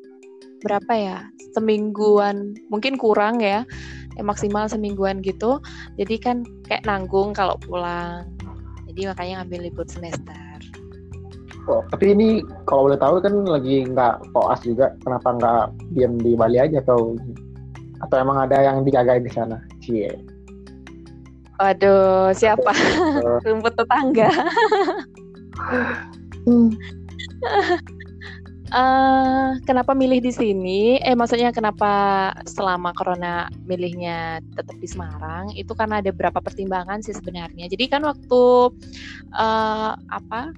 berapa 0.62 0.92
ya 0.94 1.18
semingguan 1.50 2.54
mungkin 2.70 2.94
kurang 2.94 3.42
ya 3.42 3.66
eh, 4.14 4.22
maksimal 4.22 4.70
semingguan 4.70 5.18
gitu 5.18 5.58
jadi 5.98 6.14
kan 6.22 6.36
kayak 6.62 6.86
nanggung 6.86 7.34
kalau 7.34 7.58
pulang 7.58 8.30
jadi 8.86 9.10
makanya 9.10 9.42
ngambil 9.42 9.66
libur 9.66 9.86
semester 9.90 10.49
Oh, 11.68 11.84
tapi 11.92 12.16
ini 12.16 12.40
kalau 12.64 12.88
boleh 12.88 12.96
tahu 12.96 13.20
kan 13.20 13.34
lagi 13.44 13.84
nggak 13.84 14.32
koas 14.32 14.60
juga, 14.64 14.96
kenapa 15.04 15.28
nggak 15.36 15.64
diam 15.92 16.16
di 16.16 16.32
Bali 16.32 16.56
aja 16.56 16.80
atau 16.80 17.18
atau 18.00 18.16
emang 18.16 18.40
ada 18.48 18.56
yang 18.64 18.80
dijagain 18.80 19.24
di 19.24 19.32
sana? 19.32 19.60
Cie. 19.84 20.08
Waduh, 21.60 22.32
siapa? 22.32 22.72
Rumput 23.44 23.76
tetangga. 23.76 24.32
uh, 28.72 29.52
kenapa 29.68 29.92
milih 29.92 30.24
di 30.24 30.32
sini? 30.32 30.96
Eh, 31.04 31.12
maksudnya 31.12 31.52
kenapa 31.52 32.32
selama 32.48 32.96
corona 32.96 33.52
milihnya 33.68 34.40
tetap 34.56 34.72
di 34.80 34.88
Semarang? 34.88 35.52
Itu 35.52 35.76
karena 35.76 36.00
ada 36.00 36.08
beberapa 36.16 36.40
pertimbangan 36.40 37.04
sih 37.04 37.12
sebenarnya. 37.12 37.68
Jadi 37.68 37.84
kan 37.92 38.08
waktu 38.08 38.72
uh, 39.36 39.92
apa 40.08 40.56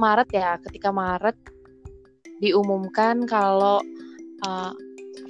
Maret 0.00 0.28
ya, 0.32 0.56
ketika 0.64 0.88
Maret 0.88 1.36
diumumkan 2.40 3.28
kalau 3.28 3.84
uh, 4.48 4.72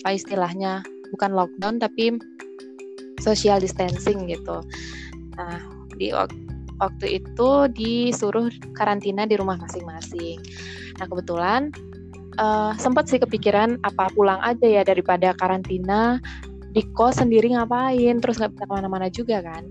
apa 0.00 0.08
istilahnya 0.14 0.86
bukan 1.10 1.34
lockdown 1.34 1.82
tapi 1.82 2.14
social 3.18 3.58
distancing 3.58 4.30
gitu. 4.30 4.62
Nah, 5.34 5.58
di 5.98 6.14
waktu 6.80 7.20
itu 7.20 7.48
disuruh 7.74 8.48
karantina 8.72 9.26
di 9.26 9.36
rumah 9.36 9.58
masing-masing. 9.60 10.40
Nah, 10.96 11.06
kebetulan 11.10 11.74
uh, 12.40 12.72
sempat 12.80 13.10
sih 13.10 13.20
kepikiran 13.20 13.76
apa 13.84 14.08
pulang 14.16 14.40
aja 14.40 14.80
ya 14.80 14.82
daripada 14.86 15.36
karantina 15.36 16.22
di 16.70 16.82
kos 16.94 17.18
sendiri 17.18 17.54
ngapain, 17.54 18.22
terus 18.22 18.38
nggak 18.38 18.54
bisa 18.54 18.64
ke 18.66 18.72
mana-mana 18.72 19.06
juga 19.10 19.42
kan. 19.42 19.66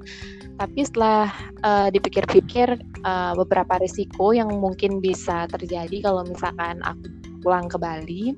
Tapi 0.60 0.80
setelah 0.84 1.32
uh, 1.64 1.88
dipikir-pikir 1.88 2.76
uh, 3.08 3.34
beberapa 3.40 3.80
risiko 3.80 4.36
yang 4.36 4.52
mungkin 4.60 5.00
bisa 5.00 5.48
terjadi 5.48 6.04
kalau 6.04 6.28
misalkan 6.28 6.84
aku 6.84 7.08
pulang 7.40 7.72
ke 7.72 7.80
Bali, 7.80 8.36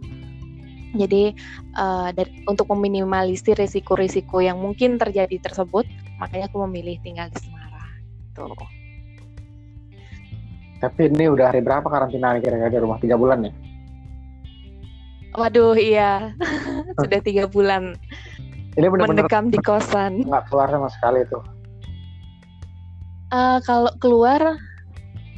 jadi 0.93 1.31
uh, 1.79 2.11
dari, 2.11 2.43
untuk 2.45 2.67
meminimalisir 2.69 3.55
risiko-risiko 3.55 4.43
yang 4.43 4.59
mungkin 4.59 4.99
terjadi 4.99 5.39
tersebut, 5.39 5.87
makanya 6.19 6.51
aku 6.51 6.67
memilih 6.67 6.99
tinggal 6.99 7.31
di 7.31 7.39
Semarang. 7.39 7.91
Tuh. 8.35 8.69
Tapi 10.81 11.13
ini 11.13 11.29
udah 11.29 11.53
hari 11.53 11.61
berapa 11.61 11.85
karantina 11.85 12.41
kira-kira 12.41 12.73
di 12.73 12.79
rumah 12.81 12.97
tiga 12.97 13.15
bulan 13.15 13.45
ya? 13.47 13.53
Waduh, 15.31 15.79
iya 15.79 16.35
sudah 16.99 17.21
tiga 17.23 17.47
bulan. 17.47 17.95
Ini 18.79 18.87
benar-benar 18.87 19.27
mendekam 19.27 19.51
di 19.51 19.59
kosan. 19.67 20.23
nggak 20.23 20.47
keluar 20.47 20.67
sama 20.71 20.87
sekali 20.87 21.27
tuh. 21.27 21.43
Eh, 23.31 23.59
kalau 23.67 23.91
keluar 23.99 24.55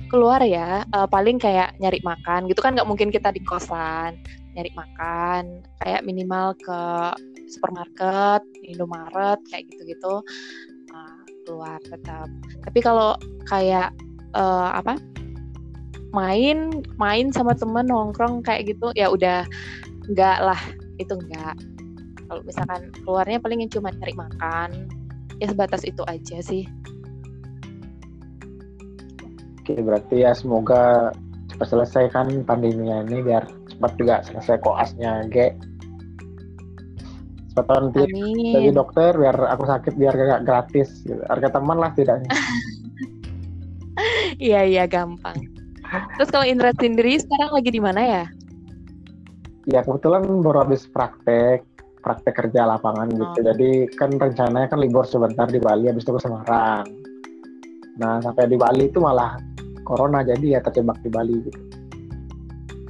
keluar 0.09 0.41
ya. 0.45 0.85
Eh, 0.85 1.07
paling 1.09 1.41
kayak 1.41 1.73
nyari 1.81 1.97
makan 2.05 2.45
gitu. 2.45 2.61
Kan 2.61 2.77
nggak 2.77 2.85
mungkin 2.89 3.09
kita 3.09 3.33
di 3.33 3.41
kosan 3.41 4.17
nyari 4.53 4.69
makan. 4.77 5.65
Kayak 5.81 6.05
minimal 6.05 6.53
ke 6.61 6.81
supermarket 7.49 8.45
Indomaret 8.65 9.41
kayak 9.49 9.65
gitu-gitu. 9.73 10.21
Eh, 10.93 11.21
keluar 11.49 11.81
tetap. 11.81 12.29
Tapi 12.61 12.79
kalau 12.85 13.17
kayak 13.49 13.89
eh, 14.37 14.69
apa? 14.77 14.97
Main 16.13 16.85
main 17.01 17.33
sama 17.33 17.57
temen 17.57 17.89
nongkrong 17.89 18.45
kayak 18.45 18.69
gitu 18.69 18.93
ya 18.93 19.09
udah 19.09 19.41
nggak 20.13 20.37
lah. 20.45 20.61
Itu 21.01 21.17
enggak 21.17 21.57
kalau 22.33 22.49
misalkan 22.49 22.89
keluarnya 23.05 23.37
paling 23.37 23.69
cuma 23.69 23.93
nyari 23.93 24.17
makan 24.17 24.89
ya 25.37 25.53
sebatas 25.53 25.85
itu 25.85 26.01
aja 26.09 26.41
sih 26.41 26.65
Oke, 29.63 29.79
berarti 29.79 30.27
ya 30.27 30.35
semoga 30.35 31.13
cepat 31.47 31.67
selesai 31.71 32.11
kan 32.11 32.27
pandeminya 32.43 32.99
ini 33.07 33.23
biar 33.23 33.47
cepat 33.71 33.91
juga 33.95 34.19
selesai 34.27 34.59
koasnya, 34.59 35.23
Ge. 35.31 35.55
Cepat 37.55 37.71
nanti 37.71 38.03
jadi 38.51 38.75
dokter 38.75 39.15
biar 39.15 39.31
aku 39.55 39.63
sakit 39.63 39.95
biar 39.95 40.11
gak 40.11 40.43
gratis. 40.43 41.07
gitu. 41.07 41.15
Harga 41.31 41.55
teman 41.55 41.79
lah 41.79 41.95
tidaknya. 41.95 42.27
Iya 44.41 44.67
iya 44.67 44.83
gampang. 44.89 45.39
Terus 46.19 46.27
kalau 46.33 46.43
Indra 46.43 46.75
sendiri 46.75 47.15
sekarang 47.15 47.55
lagi 47.55 47.69
di 47.71 47.79
mana 47.79 48.01
ya? 48.03 48.23
Ya 49.69 49.79
kebetulan 49.79 50.27
baru 50.43 50.67
habis 50.67 50.83
praktek, 50.91 51.63
praktek 52.03 52.35
kerja 52.35 52.67
lapangan 52.67 53.07
gitu. 53.07 53.39
Oh. 53.39 53.45
Jadi 53.47 53.87
kan 53.95 54.11
rencananya 54.11 54.67
kan 54.67 54.79
libur 54.83 55.07
sebentar 55.07 55.47
di 55.47 55.63
Bali, 55.63 55.87
habis 55.87 56.03
itu 56.03 56.11
ke 56.11 56.21
Semarang. 56.21 56.85
Nah 57.97 58.19
sampai 58.19 58.51
di 58.51 58.59
Bali 58.59 58.91
itu 58.91 58.99
malah 58.99 59.39
corona 59.87 60.21
jadi 60.21 60.55
ya 60.55 60.59
terjebak 60.59 60.99
di 61.01 61.09
Bali 61.09 61.35
gitu. 61.47 61.59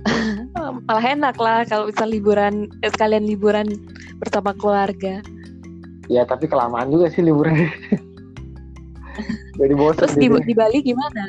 Oh, 0.53 0.77
Malah 0.85 1.17
enak 1.17 1.35
lah 1.41 1.65
kalau 1.65 1.89
bisa 1.89 2.05
liburan 2.05 2.69
eh, 2.85 2.91
sekalian 2.93 3.25
liburan 3.25 3.65
bersama 4.21 4.53
keluarga. 4.53 5.19
Ya 6.07 6.23
tapi 6.29 6.45
kelamaan 6.45 6.93
juga 6.93 7.09
sih 7.09 7.25
liburan. 7.25 7.57
jadi 9.59 9.73
bosan. 9.73 10.05
Terus 10.05 10.13
di, 10.13 10.29
jadi. 10.29 10.45
di 10.45 10.53
Bali 10.53 10.77
gimana? 10.85 11.25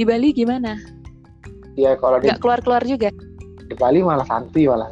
Di 0.00 0.04
Bali 0.08 0.32
gimana? 0.32 0.80
Ya 1.76 1.92
kalau 2.00 2.16
di, 2.18 2.32
Nggak 2.32 2.40
keluar-keluar 2.40 2.82
juga? 2.88 3.12
di 3.66 3.74
Bali 3.74 3.98
malah 4.00 4.26
santuy 4.26 4.70
malah. 4.70 4.88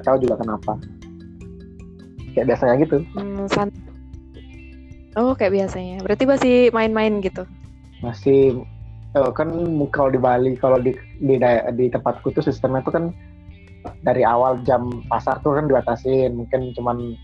Tahu 0.00 0.16
juga 0.18 0.34
kenapa. 0.38 0.72
Kayak 2.32 2.46
biasanya 2.54 2.74
gitu. 2.82 2.96
Hmm, 3.14 3.46
san- 3.50 3.74
Oh 5.16 5.34
kayak 5.34 5.54
biasanya. 5.54 5.98
Berarti 6.02 6.24
masih 6.24 6.54
main-main 6.70 7.18
gitu. 7.18 7.42
masih 7.98 8.62
eh, 9.10 9.30
kan 9.34 9.50
kalau 9.90 10.06
di 10.06 10.22
Bali 10.22 10.54
kalau 10.54 10.78
di 10.78 10.94
di, 11.18 11.34
di 11.74 11.86
tempatku 11.90 12.30
tuh 12.30 12.46
sistemnya 12.46 12.78
tuh 12.86 12.94
kan 12.94 13.04
dari 14.06 14.22
awal 14.22 14.62
jam 14.62 14.86
pasar 15.10 15.42
tuh 15.42 15.58
kan 15.58 15.66
dibatasin 15.66 16.38
mungkin 16.38 16.70
cuman 16.78 17.18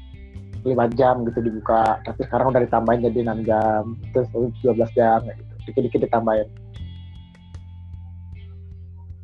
5 0.66 0.98
jam 0.98 1.22
gitu 1.30 1.46
dibuka 1.46 2.02
tapi 2.02 2.26
sekarang 2.26 2.50
udah 2.50 2.66
ditambahin 2.66 3.06
jadi 3.06 3.22
6 3.22 3.46
jam 3.46 3.94
terus 4.10 4.26
12 4.34 4.82
jam 4.98 5.22
gitu 5.22 5.42
dikit-dikit 5.70 6.10
ditambahin 6.10 6.50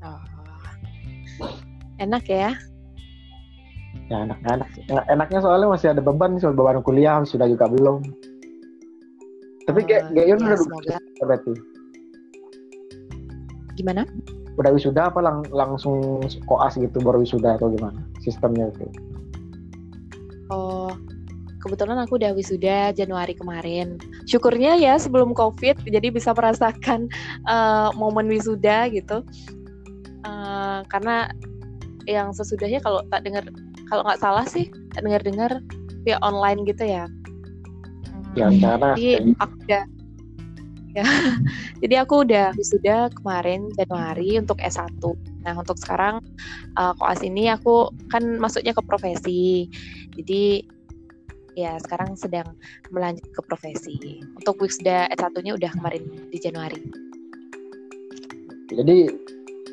Oh. 0.00 0.22
Enak 1.98 2.24
ya? 2.24 2.54
Ya 4.10 4.26
enak 4.26 4.68
sih. 4.74 4.82
Enak- 4.90 5.06
enaknya 5.06 5.38
soalnya 5.38 5.68
masih 5.70 5.88
ada 5.94 6.02
beban 6.02 6.34
soal 6.36 6.52
beban 6.52 6.82
kuliah 6.82 7.22
sudah 7.22 7.46
juga 7.46 7.70
belum 7.70 8.02
tapi 9.70 9.86
kayak 9.86 10.10
Oh, 10.10 10.14
Gayun 10.18 10.38
ya, 10.42 10.46
udah 10.50 10.58
semoga. 10.58 10.96
berarti 11.22 11.52
Gimana? 13.78 14.02
udah 14.58 14.70
wisuda 14.74 15.08
apa 15.08 15.22
lang- 15.22 15.46
langsung 15.54 16.20
koas 16.44 16.74
gitu 16.76 16.98
baru 17.00 17.22
wisuda 17.22 17.56
atau 17.56 17.70
gimana 17.70 18.02
sistemnya 18.20 18.68
itu 18.68 18.84
Oh, 20.50 20.90
kebetulan 21.62 21.94
aku 22.02 22.18
udah 22.18 22.34
wisuda 22.34 22.90
Januari 22.90 23.38
kemarin. 23.38 24.02
Syukurnya 24.26 24.74
ya 24.74 24.98
sebelum 24.98 25.30
COVID, 25.30 25.86
jadi 25.86 26.10
bisa 26.10 26.34
merasakan 26.34 27.06
eh, 27.46 27.88
momen 27.94 28.26
wisuda 28.26 28.90
gitu. 28.90 29.22
Eh, 30.26 30.80
karena 30.90 31.30
yang 32.10 32.34
sesudahnya 32.34 32.82
kalau 32.82 32.98
tak 33.14 33.22
dengar, 33.22 33.46
kalau 33.90 34.07
nggak 34.07 34.22
salah 34.22 34.46
sih, 34.46 34.70
dengar-dengar 34.94 35.59
via 36.07 36.16
online 36.22 36.62
gitu 36.62 36.87
ya. 36.87 37.11
ya 38.38 38.46
karena 38.46 38.94
Jadi 38.94 39.35
aku 39.42 39.55
udah, 39.66 39.83
ya, 40.94 41.05
jadi 41.83 41.94
aku 42.07 42.14
udah 42.22 42.46
wisuda 42.55 43.11
kemarin 43.18 43.66
Januari 43.74 44.38
untuk 44.38 44.62
S1. 44.62 45.03
Nah 45.42 45.55
untuk 45.59 45.74
sekarang 45.83 46.22
eh, 46.79 46.92
koas 47.03 47.20
ini 47.26 47.50
aku 47.50 47.90
kan 48.14 48.38
masuknya 48.38 48.70
ke 48.70 48.83
profesi. 48.87 49.66
Jadi 50.14 50.62
ya 51.59 51.74
sekarang 51.83 52.14
sedang 52.14 52.55
melanjut 52.94 53.26
ke 53.35 53.42
profesi. 53.42 54.22
Untuk 54.38 54.62
wisuda 54.62 55.11
S1-nya 55.11 55.59
udah 55.59 55.70
kemarin 55.74 56.07
di 56.31 56.38
Januari. 56.38 56.79
Jadi 58.70 59.11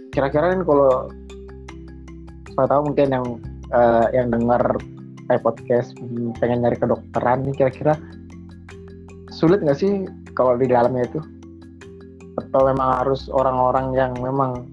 kira-kira 0.10 0.58
kan 0.58 0.66
kalau 0.66 1.14
saya 2.58 2.68
tahu 2.74 2.82
mungkin 2.90 3.08
yang 3.14 3.26
eh, 3.74 4.06
yang 4.16 4.32
dengar 4.32 4.62
eh, 5.28 5.40
podcast 5.42 5.96
pengen 6.40 6.64
nyari 6.64 6.78
kedokteran 6.80 7.44
nih 7.44 7.56
kira-kira 7.56 7.94
sulit 9.32 9.62
nggak 9.62 9.78
sih 9.78 10.08
kalau 10.34 10.56
di 10.56 10.70
dalamnya 10.70 11.06
itu? 11.06 11.20
Atau 12.38 12.70
memang 12.70 13.04
harus 13.04 13.28
orang-orang 13.34 13.94
yang 13.98 14.12
memang 14.22 14.70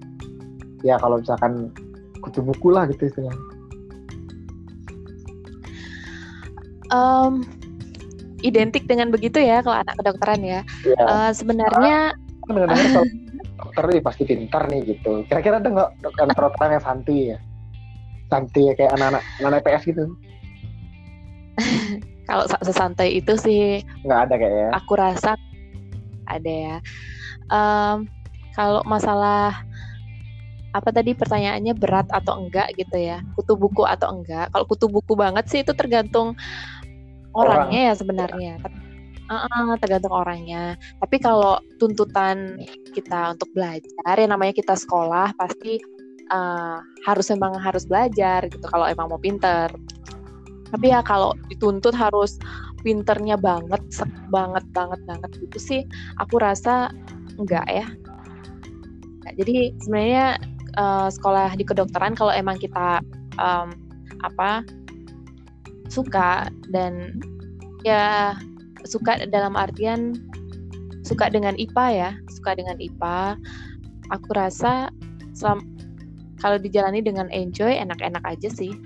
ya 0.85 1.01
kalau 1.01 1.21
misalkan 1.21 1.73
kutu 2.21 2.45
buku 2.45 2.73
lah 2.73 2.89
gitu 2.89 3.09
istilahnya. 3.09 3.37
Em, 6.93 7.43
identik 8.45 8.85
dengan 8.85 9.09
begitu 9.09 9.41
ya 9.41 9.65
kalau 9.65 9.81
anak 9.81 9.97
kedokteran 10.01 10.41
ya. 10.45 10.61
Ya, 10.85 10.97
Eh, 11.01 11.31
sebenarnya 11.33 12.13
kan 12.45 12.53
dengar-dengar 12.53 12.89
kalau 12.95 13.09
dokter 13.65 13.85
nih 13.89 14.03
pasti 14.05 14.23
pintar 14.29 14.63
nih 14.69 14.81
gitu. 14.85 15.13
Kira-kira 15.27 15.59
ada 15.59 15.69
nggak 15.73 15.91
dokter 16.05 16.69
yang 16.69 16.85
santuy 16.85 17.35
ya? 17.35 17.39
Santuy 18.35 18.67
ya 18.67 18.75
kayak 18.75 18.99
anak-anak 18.99 19.23
anak 19.39 19.59
IPS 19.63 19.83
gitu? 19.95 20.05
kalau 22.29 22.45
sa- 22.51 22.63
sesantai 22.67 23.15
itu 23.15 23.39
sih 23.39 23.79
Nggak 24.03 24.21
ada 24.27 24.35
kayaknya. 24.35 24.69
aku 24.75 24.93
rasa 24.99 25.31
ada 26.27 26.51
ya. 26.51 26.77
Em, 27.47 28.11
kalau 28.57 28.83
masalah 28.83 29.63
apa 30.75 30.91
tadi 30.91 31.15
pertanyaannya 31.15 31.79
berat 31.79 32.11
atau 32.11 32.43
enggak 32.43 32.75
gitu 32.75 32.99
ya, 32.99 33.23
kutu 33.39 33.55
buku 33.55 33.87
atau 33.87 34.11
enggak? 34.11 34.51
Kalau 34.51 34.67
kutu 34.67 34.91
buku 34.91 35.15
banget 35.15 35.47
sih 35.47 35.63
itu 35.63 35.71
tergantung 35.71 36.35
orangnya 37.31 37.91
ya 37.91 37.95
sebenarnya. 37.95 38.59
Tapi- 38.59 38.83
Uh-uh, 39.25 39.81
tergantung 39.81 40.13
orangnya. 40.13 40.77
Tapi 41.01 41.17
kalau 41.17 41.57
tuntutan 41.81 42.61
kita 42.93 43.33
untuk 43.33 43.49
belajar, 43.57 44.21
ya 44.21 44.29
namanya 44.29 44.53
kita 44.53 44.77
sekolah 44.77 45.33
pasti 45.33 45.81
uh, 46.33 46.79
harus 47.05 47.27
memang 47.33 47.57
harus 47.59 47.85
belajar 47.85 48.47
gitu. 48.49 48.65
Kalau 48.69 48.87
emang 48.89 49.11
mau 49.13 49.21
pinter. 49.21 49.69
Tapi 50.71 50.91
ya 50.91 51.05
kalau 51.05 51.37
dituntut 51.51 51.95
harus 51.95 52.41
pinternya 52.85 53.41
banget, 53.41 53.81
banget 54.29 54.65
banget 54.77 55.01
banget 55.09 55.31
gitu 55.41 55.59
sih, 55.59 55.81
aku 56.21 56.37
rasa 56.37 56.93
enggak 57.41 57.65
ya. 57.71 57.87
Nah, 59.25 59.33
Jadi 59.41 59.73
sebenarnya 59.81 60.37
uh, 60.77 61.09
sekolah 61.09 61.57
di 61.57 61.65
kedokteran 61.65 62.13
kalau 62.13 62.31
emang 62.35 62.61
kita 62.61 63.01
um, 63.41 63.73
apa 64.21 64.67
suka 65.89 66.53
dan 66.69 67.17
ya 67.87 68.37
suka 68.85 69.25
dalam 69.33 69.57
artian 69.57 70.13
suka 71.05 71.29
dengan 71.29 71.57
IPA 71.57 71.87
ya, 71.93 72.11
suka 72.33 72.57
dengan 72.57 72.77
IPA. 72.81 73.37
Aku 74.13 74.29
rasa 74.37 74.93
selam- 75.33 75.74
kalau 76.45 76.61
dijalani 76.61 77.01
dengan 77.01 77.33
enjoy 77.33 77.73
enak-enak 77.73 78.21
aja 78.29 78.53
sih. 78.53 78.77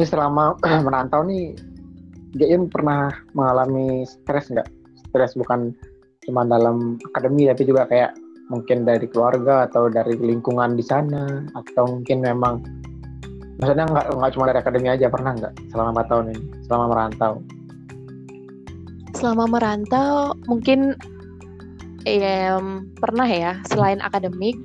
Ini 0.00 0.04
selama 0.08 0.56
merantau 0.88 1.20
nih, 1.28 1.52
Jain 2.40 2.72
pernah 2.72 3.12
mengalami 3.36 4.08
stres 4.08 4.48
nggak? 4.48 4.64
Stres 5.12 5.36
bukan 5.36 5.76
cuma 6.24 6.48
dalam 6.48 6.96
akademi, 7.12 7.52
tapi 7.52 7.68
juga 7.68 7.84
kayak 7.84 8.16
mungkin 8.48 8.88
dari 8.88 9.04
keluarga 9.12 9.68
atau 9.68 9.92
dari 9.92 10.16
lingkungan 10.16 10.72
di 10.72 10.84
sana, 10.88 11.44
atau 11.52 12.00
mungkin 12.00 12.24
memang 12.24 12.64
maksudnya 13.60 13.84
nggak 13.92 14.06
nggak 14.16 14.32
cuma 14.32 14.48
dari 14.48 14.58
akademi 14.64 14.88
aja 14.88 15.12
pernah 15.12 15.36
nggak 15.36 15.52
selama 15.68 16.00
4 16.00 16.08
tahun 16.08 16.24
ini, 16.32 16.44
selama 16.64 16.84
merantau? 16.88 17.32
Selama 19.20 19.44
merantau 19.52 20.32
mungkin 20.48 20.96
em, 22.08 22.88
pernah 22.96 23.28
ya 23.28 23.60
selain 23.68 24.00
akademik 24.00 24.56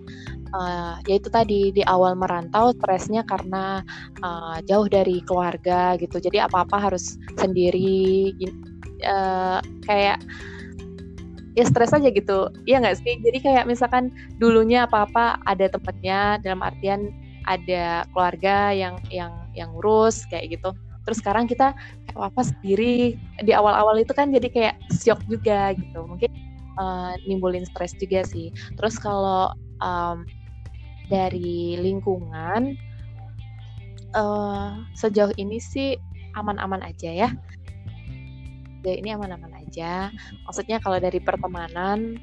uh, 0.55 0.95
yaitu 1.09 1.27
tadi 1.27 1.71
di 1.75 1.83
awal 1.86 2.15
merantau 2.15 2.71
stresnya 2.75 3.27
karena 3.27 3.83
uh, 4.23 4.57
jauh 4.63 4.88
dari 4.88 5.19
keluarga 5.25 5.99
gitu. 5.99 6.17
Jadi 6.21 6.39
apa 6.39 6.63
apa 6.63 6.77
harus 6.79 7.19
sendiri 7.39 8.31
uh, 9.03 9.59
kayak 9.83 10.23
ya 11.55 11.63
stres 11.67 11.95
aja 11.95 12.11
gitu. 12.11 12.51
Iya 12.67 12.83
nggak 12.83 12.97
sih? 13.03 13.15
Jadi 13.23 13.38
kayak 13.43 13.65
misalkan 13.67 14.11
dulunya 14.39 14.88
apa 14.88 15.07
apa 15.07 15.25
ada 15.47 15.71
tempatnya 15.71 16.39
dalam 16.43 16.63
artian 16.63 17.11
ada 17.45 18.03
keluarga 18.11 18.73
yang 18.73 18.99
yang 19.13 19.31
yang 19.55 19.71
ngurus 19.75 20.27
kayak 20.27 20.59
gitu. 20.59 20.75
Terus 21.05 21.21
sekarang 21.21 21.45
kita 21.45 21.77
kayak 22.09 22.33
apa 22.33 22.41
sendiri 22.41 23.13
di 23.45 23.51
awal-awal 23.53 23.95
itu 24.01 24.11
kan 24.11 24.33
jadi 24.33 24.47
kayak 24.49 24.75
shock 24.89 25.21
juga 25.29 25.77
gitu. 25.77 26.01
Mungkin 26.03 26.54
uh, 26.80 27.13
nimbulin 27.28 27.65
stres 27.67 27.95
juga 27.97 28.23
sih. 28.23 28.51
Terus 28.80 28.95
kalau 28.99 29.51
um, 29.84 30.23
dari 31.09 31.78
lingkungan 31.80 32.76
uh, 34.17 34.82
sejauh 34.97 35.34
ini 35.38 35.61
sih 35.61 35.99
aman-aman 36.36 36.82
aja 36.84 37.09
ya. 37.11 37.30
Ini 38.86 39.17
aman-aman 39.17 39.65
aja. 39.65 40.13
Maksudnya 40.45 40.78
kalau 40.78 41.01
dari 41.01 41.17
pertemanan 41.17 42.21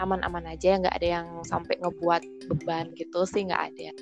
aman-aman 0.00 0.48
aja 0.48 0.80
nggak 0.80 0.96
ada 0.96 1.08
yang 1.20 1.28
sampai 1.44 1.76
ngebuat 1.76 2.24
beban 2.48 2.88
gitu 2.96 3.28
sih 3.28 3.44
nggak 3.44 3.62
ada. 3.68 3.92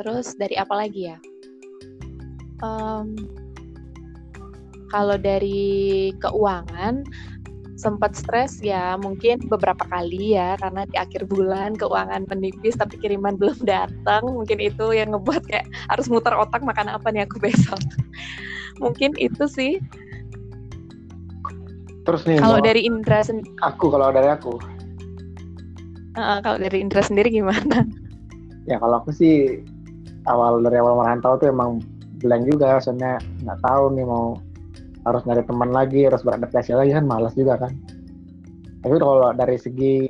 Terus 0.00 0.32
dari 0.40 0.56
apa 0.56 0.72
lagi 0.72 1.12
ya? 1.12 1.20
Um, 2.64 3.12
kalau 4.88 5.20
dari 5.20 6.12
keuangan 6.20 7.04
sempat 7.82 8.14
stres 8.14 8.62
ya 8.62 8.94
mungkin 8.94 9.42
beberapa 9.50 9.82
kali 9.90 10.38
ya 10.38 10.54
karena 10.62 10.86
di 10.86 10.94
akhir 10.94 11.26
bulan 11.26 11.74
keuangan 11.74 12.30
menipis 12.30 12.78
tapi 12.78 12.94
kiriman 13.02 13.34
belum 13.34 13.58
datang. 13.66 14.22
Mungkin 14.22 14.62
itu 14.62 14.94
yang 14.94 15.10
ngebuat 15.10 15.42
kayak 15.50 15.66
harus 15.90 16.06
muter 16.06 16.30
otak 16.38 16.62
makan 16.62 16.86
apa 16.94 17.10
nih 17.10 17.26
aku 17.26 17.42
besok? 17.42 17.82
Mungkin 18.82 19.18
itu 19.18 19.50
sih. 19.50 19.82
Terus 22.06 22.22
nih 22.22 22.38
kalau 22.38 22.62
dari 22.62 22.86
Indra 22.86 23.26
sendiri 23.26 23.50
aku 23.66 23.90
kalau 23.90 24.14
dari 24.14 24.30
aku. 24.30 24.54
Uh, 26.14 26.38
kalau 26.44 26.62
dari 26.62 26.78
Indra 26.78 27.02
sendiri 27.02 27.34
gimana? 27.34 27.82
Ya 28.70 28.78
kalau 28.78 29.02
aku 29.02 29.10
sih 29.10 29.58
awal 30.30 30.62
dari 30.62 30.78
awal 30.78 31.02
merantau 31.02 31.34
tuh 31.34 31.50
emang 31.50 31.82
blank 32.22 32.46
juga 32.46 32.78
soalnya 32.78 33.18
nggak 33.42 33.58
tahu 33.66 33.90
nih 33.98 34.06
mau 34.06 34.38
harus 35.02 35.22
nyari 35.26 35.42
teman 35.42 35.70
lagi 35.74 36.06
harus 36.06 36.22
beradaptasi 36.22 36.74
lagi 36.78 36.94
kan 36.94 37.04
malas 37.06 37.34
juga 37.34 37.58
kan. 37.58 37.72
Tapi 38.82 38.96
kalau 38.98 39.34
dari 39.34 39.58
segi 39.58 40.06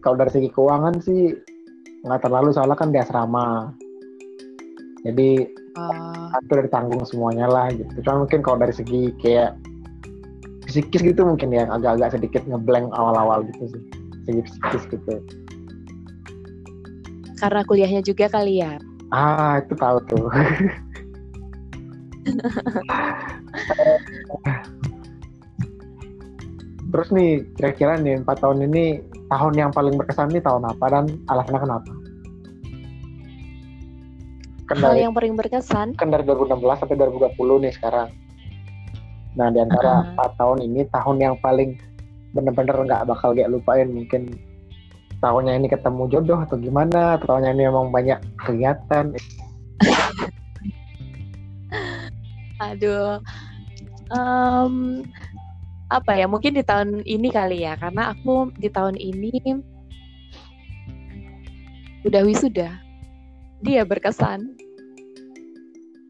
kalau 0.00 0.16
dari 0.20 0.30
segi 0.32 0.48
keuangan 0.52 0.94
sih 1.00 1.32
nggak 2.04 2.22
terlalu 2.22 2.52
soalnya 2.52 2.76
kan 2.76 2.92
di 2.92 2.98
asrama. 3.00 3.72
Jadi 5.04 5.48
uh. 5.78 6.28
itu 6.36 6.52
dari 6.52 6.68
tanggung 6.68 7.04
semuanya 7.08 7.48
lah 7.48 7.72
gitu. 7.72 8.04
Cuma 8.04 8.26
mungkin 8.26 8.40
kalau 8.44 8.60
dari 8.60 8.74
segi 8.76 9.12
kayak 9.20 9.56
psikis 10.66 11.02
gitu 11.02 11.22
mungkin 11.24 11.54
yang 11.54 11.70
agak-agak 11.70 12.18
sedikit 12.18 12.42
ngeblank 12.44 12.92
awal-awal 12.92 13.44
gitu 13.48 13.76
sih. 13.76 13.82
Segi 14.28 14.40
psikis 14.44 14.84
gitu. 14.92 15.14
Karena 17.36 17.60
kuliahnya 17.68 18.00
juga 18.00 18.32
kali 18.32 18.64
ya? 18.64 18.80
Ah 19.14 19.62
itu 19.62 19.76
tahu 19.78 20.02
tuh 20.10 20.26
Terus 26.86 27.08
nih, 27.12 27.44
kira-kira 27.58 27.98
nih 27.98 28.22
empat 28.22 28.40
tahun 28.40 28.70
ini 28.70 29.02
tahun 29.28 29.54
yang 29.58 29.70
paling 29.74 29.98
berkesan 29.98 30.30
nih 30.30 30.42
tahun 30.42 30.64
apa 30.70 30.84
dan 30.88 31.04
alasannya 31.28 31.60
kenapa? 31.60 31.92
Kan 34.66 34.82
Hal 34.82 34.98
yang 34.98 35.14
paling 35.14 35.38
berkesan? 35.38 35.94
Kan 35.94 36.10
dari 36.10 36.26
2016 36.26 36.58
sampai 36.82 36.98
2020 36.98 37.62
nih 37.62 37.72
sekarang. 37.74 38.10
Nah 39.38 39.52
di 39.52 39.62
antara 39.62 40.10
uh. 40.16 40.32
tahun 40.34 40.64
ini 40.66 40.88
tahun 40.90 41.22
yang 41.22 41.34
paling 41.38 41.78
bener-bener 42.34 42.74
nggak 42.74 43.06
bakal 43.06 43.32
kayak 43.32 43.48
lupain 43.48 43.88
mungkin 43.88 44.34
tahunnya 45.24 45.56
ini 45.56 45.68
ketemu 45.72 46.02
jodoh 46.12 46.36
atau 46.44 46.60
gimana 46.60 47.16
atau 47.16 47.32
tahunnya 47.32 47.56
ini 47.56 47.62
emang 47.64 47.88
banyak 47.88 48.20
kegiatan 48.44 49.16
Aduh. 52.56 53.20
Um, 54.14 55.02
apa 55.90 56.18
ya? 56.18 56.26
Mungkin 56.26 56.58
di 56.58 56.62
tahun 56.62 57.02
ini 57.06 57.30
kali 57.30 57.62
ya, 57.66 57.78
karena 57.78 58.14
aku 58.14 58.50
di 58.58 58.70
tahun 58.70 58.98
ini 58.98 59.32
udah 62.06 62.22
wisuda. 62.22 62.70
Dia 63.66 63.82
berkesan. 63.82 64.54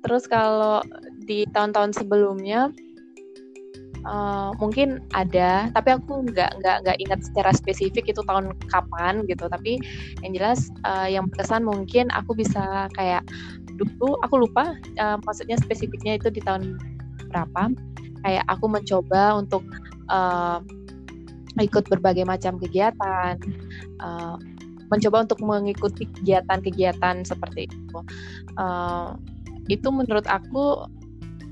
Terus 0.04 0.28
kalau 0.28 0.84
di 1.26 1.48
tahun-tahun 1.50 1.96
sebelumnya 1.96 2.70
uh, 4.06 4.54
mungkin 4.62 5.02
ada, 5.16 5.72
tapi 5.74 5.96
aku 5.96 6.30
nggak 6.30 6.62
nggak 6.62 6.76
nggak 6.86 6.98
ingat 7.02 7.20
secara 7.26 7.50
spesifik 7.50 8.12
itu 8.12 8.22
tahun 8.22 8.54
kapan 8.70 9.26
gitu. 9.26 9.50
Tapi 9.50 9.82
yang 10.22 10.32
jelas 10.36 10.70
uh, 10.86 11.10
yang 11.10 11.26
berkesan 11.32 11.66
mungkin 11.66 12.06
aku 12.14 12.38
bisa 12.38 12.86
kayak 12.94 13.26
dulu 13.76 14.16
aku 14.24 14.46
lupa 14.46 14.72
uh, 14.96 15.18
maksudnya 15.26 15.58
spesifiknya 15.60 16.16
itu 16.16 16.32
di 16.32 16.40
tahun 16.40 16.78
berapa 17.30 17.72
kayak 18.26 18.44
aku 18.50 18.66
mencoba 18.66 19.38
untuk 19.38 19.62
uh, 20.10 20.58
ikut 21.56 21.88
berbagai 21.88 22.28
macam 22.28 22.60
kegiatan 22.60 23.40
uh, 24.02 24.36
mencoba 24.86 25.26
untuk 25.26 25.42
mengikuti 25.42 26.06
kegiatan-kegiatan 26.20 27.26
seperti 27.26 27.66
itu. 27.66 27.98
Uh, 28.54 29.18
itu 29.66 29.90
menurut 29.90 30.26
aku 30.30 30.86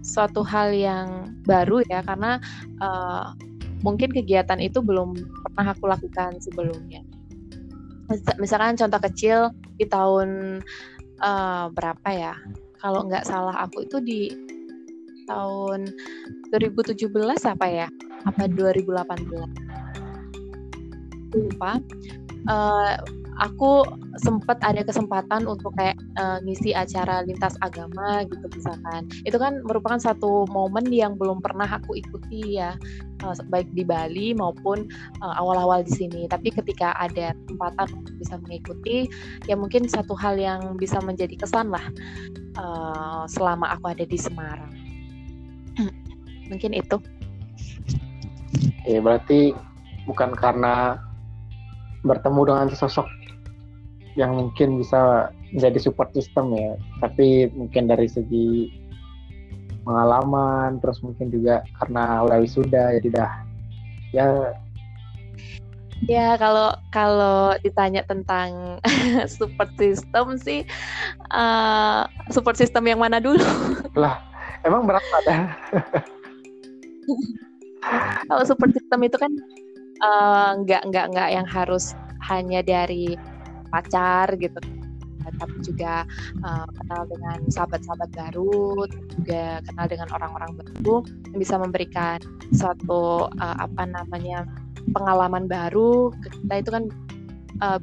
suatu 0.04 0.44
hal 0.46 0.70
yang 0.70 1.34
baru 1.48 1.82
ya 1.90 2.04
karena 2.04 2.38
uh, 2.78 3.34
mungkin 3.82 4.12
kegiatan 4.14 4.60
itu 4.62 4.78
belum 4.84 5.18
pernah 5.50 5.74
aku 5.74 5.90
lakukan 5.90 6.38
sebelumnya. 6.38 7.02
Misalkan 8.36 8.76
contoh 8.76 9.00
kecil 9.00 9.38
di 9.80 9.88
tahun 9.88 10.60
uh, 11.24 11.72
berapa 11.72 12.08
ya? 12.12 12.36
Kalau 12.78 13.08
nggak 13.08 13.24
salah 13.24 13.64
aku 13.64 13.88
itu 13.88 13.96
di 14.04 14.20
tahun 15.26 15.90
2017 16.52 17.08
apa 17.48 17.66
ya? 17.68 17.88
Apa 18.24 18.48
2018? 18.48 21.34
Lupa. 21.34 21.80
Uh, 22.44 23.00
aku 23.42 23.82
sempat 24.22 24.62
ada 24.62 24.82
kesempatan 24.86 25.46
untuk 25.50 25.74
kayak 25.74 25.98
uh, 26.18 26.38
ngisi 26.46 26.70
acara 26.70 27.26
lintas 27.26 27.58
agama 27.64 28.22
gitu 28.30 28.46
misalkan 28.54 29.10
itu 29.26 29.34
kan 29.34 29.58
merupakan 29.66 29.98
satu 29.98 30.46
momen 30.50 30.86
yang 30.94 31.18
belum 31.18 31.42
pernah 31.42 31.66
aku 31.66 31.98
ikuti 31.98 32.62
ya 32.62 32.78
uh, 33.26 33.34
baik 33.50 33.66
di 33.74 33.82
Bali 33.82 34.36
maupun 34.36 34.86
uh, 35.22 35.34
awal-awal 35.38 35.82
di 35.82 35.92
sini 35.94 36.30
tapi 36.30 36.54
ketika 36.54 36.94
ada 36.94 37.34
kesempatan 37.46 37.88
untuk 37.98 38.14
bisa 38.22 38.34
mengikuti 38.38 39.10
ya 39.50 39.58
mungkin 39.58 39.90
satu 39.90 40.14
hal 40.14 40.38
yang 40.38 40.78
bisa 40.78 41.02
menjadi 41.02 41.34
kesan 41.34 41.74
lah 41.74 41.84
uh, 42.58 43.24
selama 43.26 43.74
aku 43.74 43.90
ada 43.90 44.06
di 44.06 44.18
Semarang 44.18 44.83
mungkin 46.50 46.72
itu. 46.76 46.96
Ya 48.84 49.00
berarti 49.00 49.56
bukan 50.04 50.36
karena 50.36 51.00
bertemu 52.04 52.40
dengan 52.44 52.68
sosok 52.76 53.08
yang 54.14 54.36
mungkin 54.36 54.78
bisa 54.78 55.32
menjadi 55.50 55.88
support 55.90 56.12
system 56.14 56.54
ya 56.54 56.78
tapi 57.02 57.50
mungkin 57.50 57.90
dari 57.90 58.06
segi 58.06 58.70
pengalaman 59.82 60.78
terus 60.78 61.02
mungkin 61.02 61.32
juga 61.32 61.64
karena 61.80 62.22
udah 62.24 62.38
wisuda 62.40 63.00
jadi 63.00 63.08
dah 63.10 63.32
ya. 64.14 64.28
Ya 66.04 66.36
kalau 66.36 66.74
kalau 66.92 67.56
ditanya 67.64 68.04
tentang 68.04 68.76
support 69.40 69.72
system 69.80 70.36
sih 70.36 70.68
uh, 71.32 72.04
support 72.28 72.60
system 72.60 72.84
yang 72.84 73.00
mana 73.00 73.22
dulu? 73.22 73.40
Lah 73.96 74.20
emang 74.64 74.88
berapa 74.88 75.14
ada 75.24 75.36
kalau 78.28 78.42
support 78.48 78.72
system 78.72 79.04
itu 79.04 79.16
kan 79.20 79.32
uh, 80.00 80.56
nggak 80.64 80.82
nggak 80.90 81.30
yang 81.30 81.48
harus 81.48 81.92
hanya 82.24 82.64
dari 82.64 83.16
pacar 83.68 84.32
gitu 84.40 84.56
tapi 85.38 85.56
juga 85.64 86.06
uh, 86.44 86.66
kenal 86.80 87.02
dengan 87.10 87.38
sahabat-sahabat 87.50 88.10
baru, 88.14 88.86
juga 89.18 89.60
kenal 89.66 89.86
dengan 89.90 90.08
orang-orang 90.14 90.50
baru 90.60 91.02
yang 91.32 91.38
bisa 91.40 91.54
memberikan 91.58 92.18
suatu 92.54 93.28
uh, 93.28 93.56
apa 93.58 93.82
namanya 93.88 94.46
pengalaman 94.94 95.50
baru. 95.50 96.12
Kita 96.22 96.54
itu 96.60 96.70
kan 96.70 96.84
uh, 97.64 97.80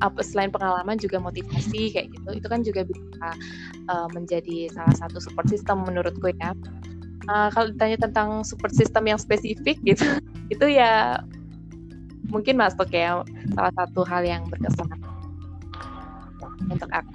apa 0.00 0.20
selain 0.24 0.48
pengalaman 0.48 0.96
juga 0.96 1.20
motivasi 1.20 1.92
kayak 1.92 2.08
gitu. 2.12 2.28
Itu 2.40 2.46
kan 2.48 2.60
juga 2.64 2.82
bisa 2.88 3.26
uh, 3.88 4.08
menjadi 4.16 4.72
salah 4.72 4.96
satu 4.96 5.20
support 5.20 5.46
system 5.48 5.84
menurutku 5.84 6.32
ya. 6.36 6.56
Uh, 7.28 7.52
kalau 7.52 7.70
ditanya 7.70 8.00
tentang 8.00 8.42
support 8.42 8.72
system 8.72 9.06
yang 9.06 9.20
spesifik 9.20 9.76
gitu, 9.84 10.04
itu 10.54 10.66
ya 10.66 11.20
mungkin 12.32 12.56
masuk 12.56 12.88
ya 12.90 13.20
salah 13.52 13.72
satu 13.76 14.02
hal 14.08 14.24
yang 14.24 14.42
berkesan 14.48 14.88
untuk 16.70 16.90
aku. 16.94 17.14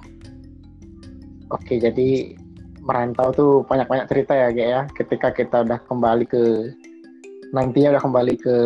Oke, 1.54 1.78
jadi 1.78 2.34
merantau 2.82 3.30
tuh 3.34 3.52
banyak-banyak 3.66 4.06
cerita 4.10 4.34
ya, 4.34 4.48
Ge 4.50 4.66
ya. 4.66 4.82
Ketika 4.94 5.30
kita 5.34 5.62
udah 5.62 5.78
kembali 5.86 6.26
ke 6.26 6.74
nantinya 7.54 7.98
udah 7.98 8.02
kembali 8.02 8.34
ke 8.38 8.56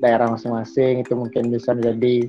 daerah 0.00 0.28
masing-masing 0.32 1.04
itu 1.04 1.12
mungkin 1.16 1.52
bisa 1.52 1.72
menjadi 1.72 2.28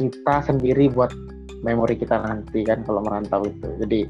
cerita 0.00 0.40
sendiri 0.48 0.88
buat 0.88 1.12
memori 1.60 1.92
kita 2.00 2.16
nanti 2.24 2.64
kan 2.64 2.80
kalau 2.88 3.04
merantau 3.04 3.44
itu. 3.44 3.68
Jadi 3.84 4.00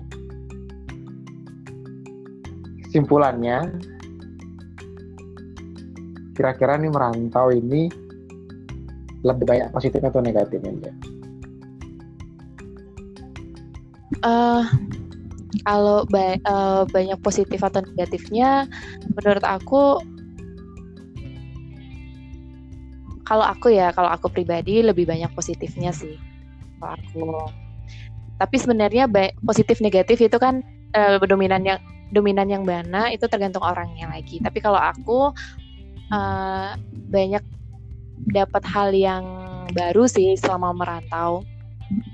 simpulannya 2.94 3.66
kira-kira 6.38 6.78
nih 6.78 6.94
merantau 6.94 7.50
ini 7.50 7.90
lebih 9.26 9.44
banyak 9.50 9.68
positif 9.74 10.00
atau 10.00 10.22
negatifnya? 10.22 10.94
Uh, 14.22 14.62
kalau 15.66 16.08
ba 16.08 16.38
uh, 16.46 16.82
banyak 16.88 17.18
positif 17.20 17.60
atau 17.60 17.82
negatifnya, 17.82 18.64
menurut 19.18 19.44
aku, 19.44 20.00
kalau 23.30 23.46
aku 23.46 23.70
ya, 23.70 23.94
kalau 23.94 24.10
aku 24.10 24.26
pribadi 24.26 24.82
lebih 24.82 25.06
banyak 25.06 25.30
positifnya 25.38 25.94
sih. 25.94 26.18
Kalau 26.82 26.98
aku, 26.98 27.26
tapi 28.42 28.58
sebenarnya 28.58 29.06
positif 29.46 29.78
negatif 29.78 30.18
itu 30.18 30.34
kan 30.34 30.66
uh, 30.98 31.22
dominan 31.22 31.62
yang 31.62 31.78
dominan 32.10 32.50
yang 32.50 32.66
mana 32.66 33.14
itu 33.14 33.30
tergantung 33.30 33.62
orangnya 33.62 34.10
lagi. 34.10 34.42
Tapi 34.42 34.58
kalau 34.58 34.82
aku 34.82 35.30
uh, 36.10 36.74
banyak 37.06 37.46
dapat 38.34 38.66
hal 38.66 38.90
yang 38.90 39.22
baru 39.78 40.10
sih 40.10 40.34
selama 40.34 40.74
merantau. 40.74 41.46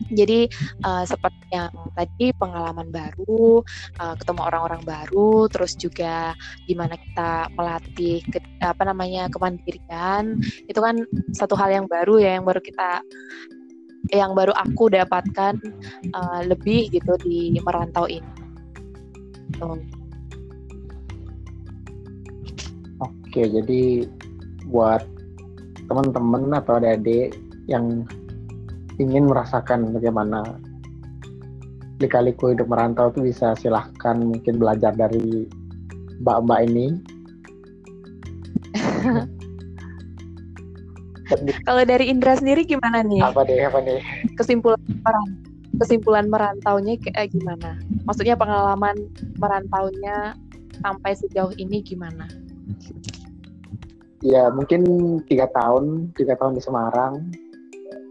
Jadi 0.06 0.48
uh, 0.86 1.04
seperti 1.04 1.46
yang 1.52 1.72
tadi 1.92 2.32
pengalaman 2.38 2.88
baru, 2.88 3.60
uh, 4.00 4.14
ketemu 4.16 4.40
orang-orang 4.46 4.82
baru, 4.86 5.50
terus 5.50 5.74
juga 5.76 6.32
gimana 6.64 6.94
kita 6.96 7.50
melatih 7.52 8.22
ke, 8.30 8.38
apa 8.62 8.82
namanya 8.86 9.26
kemandirian, 9.28 10.40
itu 10.70 10.78
kan 10.78 11.02
satu 11.34 11.58
hal 11.58 11.74
yang 11.74 11.86
baru 11.90 12.22
ya, 12.22 12.38
yang 12.38 12.46
baru 12.46 12.62
kita, 12.62 13.02
yang 14.14 14.32
baru 14.38 14.54
aku 14.54 14.88
dapatkan 14.94 15.58
uh, 16.14 16.40
lebih 16.46 16.88
gitu 16.94 17.18
di 17.20 17.58
merantau 17.60 18.06
ini. 18.06 18.24
Oke, 23.02 23.42
jadi 23.52 24.08
buat 24.70 25.04
teman-teman 25.86 26.50
atau 26.56 26.80
adik-adik 26.80 27.36
yang 27.70 28.06
ingin 28.96 29.28
merasakan 29.28 29.92
bagaimana 29.92 30.42
lika-liku 32.00 32.52
hidup 32.52 32.68
merantau 32.68 33.08
itu 33.12 33.32
bisa 33.32 33.56
silahkan 33.56 34.20
mungkin 34.20 34.60
belajar 34.60 34.92
dari 34.92 35.48
mbak-mbak 36.20 36.60
ini. 36.68 36.86
Kalau 41.66 41.82
dari 41.82 42.06
Indra 42.06 42.38
sendiri 42.38 42.62
gimana 42.62 43.02
nih? 43.02 43.18
Apa 43.18 43.42
deh, 43.48 43.58
apa 43.66 43.82
nih? 43.82 43.98
Kesimpulan 44.38 44.78
merantau, 44.78 45.24
kesimpulan 45.82 46.30
merantaunya 46.30 46.94
kayak 47.02 47.34
gimana? 47.34 47.80
Maksudnya 48.06 48.38
pengalaman 48.38 48.94
merantaunya 49.40 50.38
sampai 50.84 51.18
sejauh 51.18 51.50
ini 51.58 51.82
gimana? 51.82 52.28
ya 54.24 54.50
mungkin 54.50 54.82
tiga 55.30 55.46
tahun 55.54 56.10
tiga 56.16 56.34
tahun 56.34 56.58
di 56.58 56.62
Semarang 56.64 57.30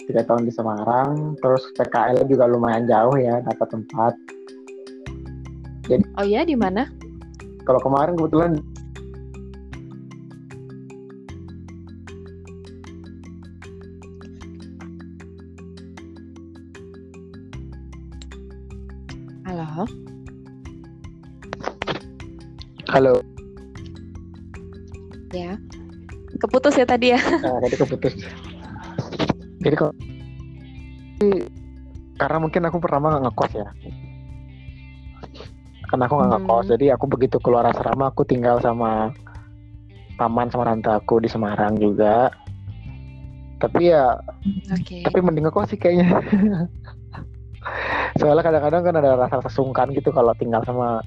tiga 0.06 0.22
tahun 0.26 0.46
di 0.46 0.54
Semarang 0.54 1.38
terus 1.42 1.66
PKL 1.78 2.26
juga 2.30 2.46
lumayan 2.46 2.86
jauh 2.86 3.18
ya 3.18 3.42
dapat 3.42 3.68
tempat. 3.74 4.14
Jadi 5.86 6.04
oh 6.18 6.26
ya 6.26 6.42
di 6.46 6.58
mana? 6.58 6.90
kalau 7.66 7.82
kemarin 7.82 8.14
kebetulan 8.14 8.52
halo? 19.50 19.84
Halo. 22.86 23.14
Ya. 25.34 25.60
Keputus 26.40 26.78
ya 26.80 26.86
tadi 26.88 27.12
ya? 27.12 27.20
Nah, 27.44 27.60
tadi 27.60 27.76
keputus 27.76 28.14
jadi 29.66 29.76
kok 29.82 29.94
karena 32.22 32.38
mungkin 32.38 32.64
aku 32.70 32.78
pertama 32.78 33.18
nggak 33.18 33.24
ngekos 33.28 33.52
ya 33.58 33.68
karena 35.90 36.04
aku 36.06 36.14
nggak 36.22 36.32
ngekos 36.38 36.66
hmm. 36.70 36.74
jadi 36.78 36.86
aku 36.94 37.06
begitu 37.10 37.38
keluar 37.42 37.66
asrama 37.66 38.14
aku 38.14 38.22
tinggal 38.24 38.62
sama 38.62 39.10
paman 40.16 40.48
sama 40.54 40.70
tante 40.70 40.94
aku 40.94 41.20
di 41.20 41.28
Semarang 41.28 41.82
juga 41.82 42.30
tapi 43.58 43.90
ya 43.90 44.22
okay. 44.70 45.02
tapi 45.02 45.18
mending 45.20 45.50
ngekos 45.50 45.74
sih 45.74 45.80
kayaknya 45.82 46.14
soalnya 48.22 48.46
kadang-kadang 48.46 48.84
kan 48.86 48.96
ada 49.02 49.12
rasa 49.18 49.42
sesungkan 49.50 49.90
gitu 49.98 50.14
kalau 50.14 50.32
tinggal 50.38 50.62
sama 50.62 51.02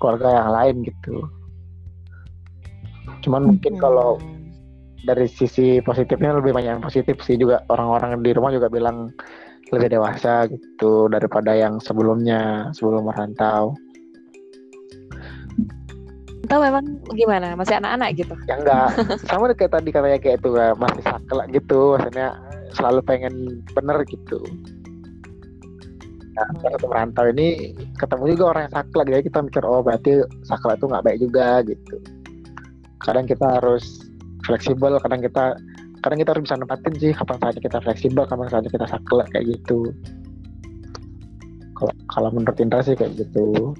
keluarga 0.00 0.40
yang 0.40 0.50
lain 0.50 0.76
gitu 0.88 1.28
cuman 3.22 3.54
mungkin 3.54 3.76
hmm. 3.76 3.82
kalau 3.82 4.18
dari 5.06 5.30
sisi 5.30 5.78
positifnya 5.80 6.34
lebih 6.34 6.50
banyak 6.50 6.76
yang 6.76 6.84
positif 6.84 7.22
sih. 7.22 7.38
Juga 7.38 7.62
orang-orang 7.70 8.20
di 8.26 8.34
rumah 8.34 8.50
juga 8.50 8.66
bilang 8.66 9.14
lebih 9.70 9.98
dewasa 9.98 10.50
gitu 10.50 11.06
daripada 11.06 11.54
yang 11.54 11.78
sebelumnya 11.78 12.70
sebelum 12.74 13.06
merantau. 13.06 13.74
Tahu 16.46 16.60
memang 16.62 17.02
gimana? 17.18 17.58
Masih 17.58 17.78
anak-anak 17.82 18.14
gitu? 18.18 18.34
Ya 18.46 18.58
enggak. 18.58 18.94
Sama 19.30 19.50
kayak 19.50 19.74
tadi 19.74 19.90
katanya 19.90 20.18
kayak 20.22 20.38
itu 20.42 20.50
masih 20.78 21.02
saklek 21.02 21.46
gitu. 21.54 21.98
Maksudnya 21.98 22.38
selalu 22.74 23.00
pengen 23.02 23.34
bener 23.74 23.98
gitu. 24.06 24.38
Nah, 26.36 26.52
pada 26.60 26.76
merantau 26.84 27.26
ini 27.32 27.72
ketemu 27.96 28.36
juga 28.36 28.44
orang 28.52 28.62
yang 28.68 28.74
saklek 28.76 29.06
jadi 29.08 29.22
kita 29.24 29.38
mikir 29.40 29.62
oh 29.64 29.80
berarti 29.80 30.12
saklek 30.44 30.76
itu 30.78 30.86
nggak 30.86 31.04
baik 31.08 31.18
juga 31.18 31.48
gitu. 31.66 31.96
Kadang 33.02 33.26
kita 33.26 33.46
harus 33.58 34.05
fleksibel 34.46 34.96
kadang 35.02 35.20
kita 35.20 35.58
kadang 36.06 36.18
kita 36.22 36.30
harus 36.32 36.44
bisa 36.46 36.56
nempatin 36.56 36.94
sih 37.02 37.10
kapan 37.10 37.36
saatnya 37.42 37.62
kita 37.66 37.78
fleksibel 37.82 38.24
kapan 38.30 38.46
saatnya 38.46 38.70
kita 38.70 38.86
saklek 38.86 39.28
kayak 39.34 39.46
gitu. 39.58 39.90
Kalau 41.76 41.92
kalau 42.08 42.28
menurut 42.30 42.56
Indra 42.62 42.80
sih 42.86 42.94
kayak 42.94 43.18
gitu. 43.18 43.74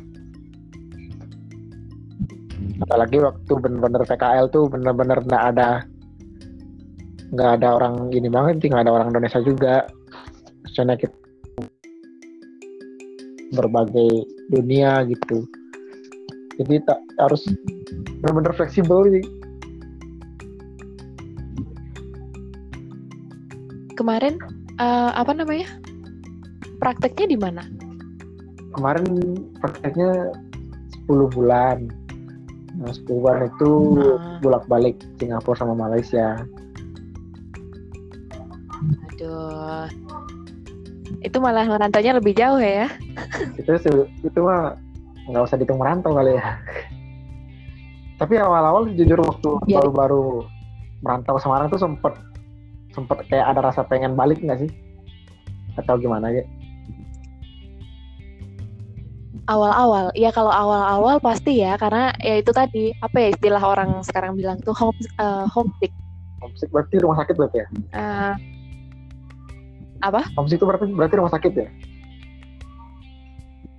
Apalagi 2.82 3.22
waktu 3.22 3.52
bener-bener 3.56 4.02
PKL 4.04 4.50
tuh 4.50 4.68
bener-bener 4.68 5.22
nggak 5.22 5.44
ada 5.54 5.86
nggak 7.30 7.50
ada 7.62 7.68
orang 7.78 8.10
gini 8.10 8.26
banget 8.26 8.60
sih 8.60 8.68
nggak 8.74 8.84
ada 8.84 8.94
orang 8.98 9.08
Indonesia 9.14 9.40
juga. 9.46 9.86
Soalnya 10.74 10.98
kita 10.98 11.14
berbagai 13.54 14.26
dunia 14.50 15.06
gitu. 15.06 15.46
Jadi 16.58 16.82
tak 16.88 17.00
harus 17.22 17.46
benar-benar 18.20 18.52
fleksibel 18.56 19.06
sih 19.12 19.35
kemarin 24.06 24.38
uh, 24.78 25.10
apa 25.18 25.34
namanya? 25.34 25.66
Prakteknya 26.78 27.26
di 27.26 27.34
mana? 27.34 27.66
Kemarin 28.78 29.02
prakteknya 29.58 30.30
10 31.10 31.34
bulan. 31.34 31.90
Nah 32.78 32.94
10 32.94 33.02
bulan 33.10 33.50
itu 33.50 33.98
hmm. 33.98 34.46
bolak-balik 34.46 35.02
Singapura 35.18 35.58
sama 35.58 35.74
Malaysia. 35.74 36.38
Aduh. 39.10 39.90
Itu 41.26 41.42
malah 41.42 41.66
merantaunya 41.66 42.14
lebih 42.14 42.38
jauh 42.38 42.62
ya? 42.62 42.86
Itu 43.58 43.74
itu 44.22 44.38
mah 44.38 44.78
nggak 45.26 45.50
usah 45.50 45.58
dihitung 45.58 45.82
merantau 45.82 46.14
kali 46.14 46.38
ya. 46.38 46.62
Tapi 48.22 48.38
awal-awal 48.38 48.86
jujur 48.94 49.18
waktu 49.18 49.50
ya. 49.66 49.82
baru-baru 49.82 50.46
merantau 51.02 51.42
Semarang 51.42 51.66
tuh 51.74 51.82
sempet 51.82 52.14
sempet 52.96 53.28
kayak 53.28 53.52
ada 53.52 53.60
rasa 53.60 53.84
pengen 53.84 54.16
balik 54.16 54.40
nggak 54.40 54.64
sih 54.64 54.70
atau 55.76 56.00
gimana 56.00 56.32
ya 56.32 56.44
awal-awal 59.52 60.08
ya 60.16 60.32
kalau 60.32 60.48
awal-awal 60.48 61.20
pasti 61.20 61.60
ya 61.60 61.76
karena 61.76 62.16
ya 62.24 62.40
itu 62.40 62.50
tadi 62.50 62.96
apa 63.04 63.16
ya 63.20 63.28
istilah 63.36 63.60
orang 63.60 64.00
sekarang 64.00 64.34
bilang 64.34 64.56
tuh 64.64 64.72
home 64.72 64.96
uh, 65.20 65.44
homesick 65.46 65.92
homesick 66.40 66.72
berarti 66.72 66.96
rumah 67.04 67.20
sakit 67.20 67.34
berarti 67.36 67.56
ya 67.60 67.66
uh, 67.94 68.34
apa 70.00 70.24
homesick 70.34 70.58
itu 70.58 70.66
berarti 70.66 70.88
berarti 70.90 71.14
rumah 71.20 71.32
sakit 71.36 71.52
ya 71.52 71.68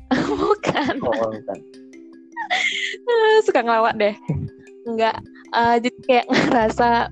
bukan. 0.40 0.94
Oh, 1.04 1.32
bukan. 1.32 1.60
Suka 3.46 3.60
ngelawak 3.64 3.96
deh. 4.00 4.16
Enggak. 4.88 5.20
Uh, 5.52 5.76
jadi 5.80 5.98
kayak 6.08 6.26
ngerasa 6.48 7.12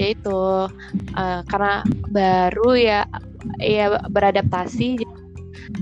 ya 0.00 0.06
itu 0.12 0.40
uh, 1.16 1.40
karena 1.48 1.84
baru 2.10 2.70
ya 2.76 3.00
ya 3.58 3.98
beradaptasi 4.08 5.02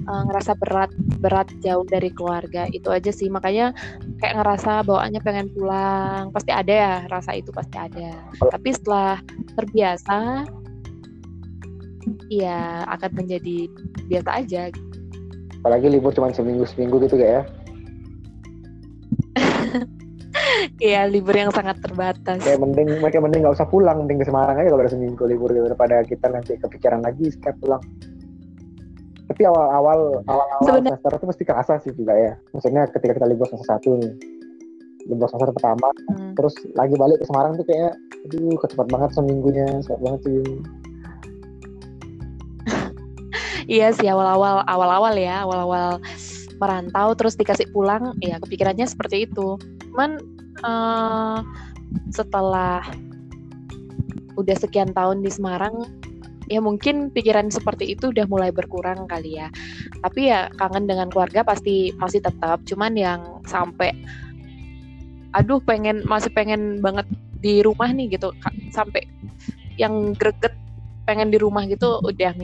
uh, 0.09 0.23
ngerasa 0.29 0.57
berat 0.59 0.91
berat 1.21 1.49
jauh 1.61 1.85
dari 1.87 2.11
keluarga 2.13 2.67
itu 2.71 2.89
aja 2.91 3.11
sih. 3.13 3.29
Makanya 3.31 3.73
kayak 4.21 4.41
ngerasa 4.41 4.85
bawaannya 4.87 5.21
pengen 5.23 5.49
pulang 5.55 6.33
pasti 6.35 6.51
ada 6.53 6.73
ya 6.73 6.95
rasa 7.09 7.37
itu 7.37 7.51
pasti 7.53 7.77
ada. 7.79 8.17
Tapi 8.39 8.69
setelah 8.75 9.21
terbiasa 9.55 10.47
ya 12.31 12.87
akan 12.89 13.11
menjadi 13.15 13.69
biasa 14.09 14.31
aja. 14.45 14.63
Apalagi 15.61 15.93
libur 15.93 16.17
cuma 16.17 16.33
seminggu 16.33 16.65
seminggu 16.65 17.05
gitu 17.05 17.21
kayak 17.21 17.45
ya 17.45 17.45
Iya 20.81 21.07
libur 21.07 21.37
yang 21.37 21.53
sangat 21.53 21.81
terbatas. 21.85 22.41
Kayak 22.41 22.61
mending 22.61 22.89
mereka 23.01 23.21
mending 23.21 23.41
nggak 23.45 23.57
usah 23.57 23.69
pulang, 23.69 24.05
mending 24.05 24.21
ke 24.23 24.27
Semarang 24.27 24.57
aja 24.59 24.69
kalau 24.73 24.83
ada 24.83 24.93
seminggu 24.93 25.25
libur 25.29 25.53
daripada 25.53 26.03
kita 26.05 26.27
nanti 26.33 26.57
kepikiran 26.57 27.05
lagi 27.05 27.31
setiap 27.31 27.57
pulang. 27.61 27.83
Tapi 29.31 29.43
awal-awal 29.47 30.27
awal-awal 30.27 30.83
semester 30.83 31.13
itu 31.15 31.27
pasti 31.31 31.45
kerasa 31.47 31.73
sih 31.85 31.93
juga 31.95 32.15
ya. 32.17 32.33
Maksudnya 32.57 32.83
ketika 32.91 33.13
kita 33.21 33.27
libur 33.31 33.47
semester 33.47 33.69
satu 33.69 33.91
nih. 34.01 34.13
Libur 35.09 35.27
semester 35.33 35.57
pertama 35.57 35.89
hmm. 36.13 36.37
terus 36.37 36.55
lagi 36.77 36.95
balik 36.99 37.19
ke 37.23 37.27
Semarang 37.29 37.57
tuh 37.57 37.65
kayak 37.65 37.97
aduh 38.29 38.57
kecepat 38.61 38.87
banget 38.93 39.11
seminggunya 39.17 39.67
cepat 39.81 40.01
banget 40.03 40.21
sih. 40.29 40.41
Iya 43.71 43.95
sih 43.95 44.11
awal-awal 44.11 44.67
awal-awal 44.67 45.15
ya 45.15 45.47
awal-awal 45.47 46.03
merantau 46.61 47.17
terus 47.17 47.39
dikasih 47.39 47.71
pulang 47.71 48.13
ya 48.19 48.37
kepikirannya 48.43 48.85
seperti 48.85 49.31
itu. 49.31 49.57
Cuman 49.95 50.19
uh, 50.65 51.41
setelah 52.13 52.85
udah 54.39 54.57
sekian 54.57 54.95
tahun 54.95 55.21
di 55.21 55.31
Semarang 55.31 55.85
ya 56.51 56.59
mungkin 56.59 57.15
pikiran 57.15 57.47
seperti 57.47 57.95
itu 57.95 58.11
udah 58.11 58.27
mulai 58.27 58.51
berkurang 58.51 59.07
kali 59.07 59.39
ya. 59.39 59.49
Tapi 60.03 60.35
ya 60.35 60.51
kangen 60.59 60.91
dengan 60.91 61.07
keluarga 61.07 61.47
pasti 61.47 61.95
masih 61.97 62.21
tetap. 62.21 62.67
Cuman 62.67 62.99
yang 62.99 63.41
sampai 63.47 63.95
aduh 65.31 65.63
pengen 65.63 66.03
masih 66.11 66.35
pengen 66.35 66.83
banget 66.83 67.07
di 67.39 67.63
rumah 67.63 67.95
nih 67.95 68.19
gitu. 68.19 68.35
Sampai 68.75 69.07
yang 69.79 70.13
greget 70.19 70.53
pengen 71.07 71.31
di 71.31 71.39
rumah 71.39 71.65
gitu 71.71 72.03
udah 72.03 72.35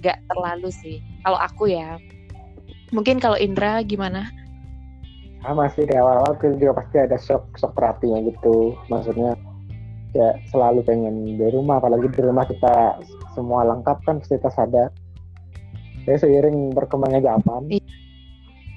nggak 0.00 0.18
terlalu 0.32 0.72
sih. 0.72 1.04
Kalau 1.20 1.36
aku 1.36 1.68
ya 1.68 2.00
mungkin 2.88 3.20
kalau 3.20 3.36
Indra 3.36 3.84
gimana 3.84 4.32
sama 5.38 5.70
sih 5.70 5.86
di 5.86 5.94
awal-awal 5.94 6.34
juga 6.58 6.82
pasti 6.82 6.96
ada 6.98 7.16
shock 7.16 7.54
shock 7.56 7.72
terapinya 7.78 8.18
gitu. 8.26 8.74
Maksudnya 8.90 9.38
ya 10.16 10.34
selalu 10.48 10.80
pengen 10.82 11.36
di 11.36 11.46
rumah 11.52 11.78
apalagi 11.78 12.08
di 12.08 12.20
rumah 12.24 12.48
kita 12.48 12.96
semua 13.36 13.62
lengkap 13.68 14.00
kan 14.08 14.16
fasilitas 14.24 14.56
ada 14.56 14.88
jadi 16.08 16.18
seiring 16.24 16.72
berkembangnya 16.72 17.36
zaman 17.36 17.68
iya. 17.68 17.84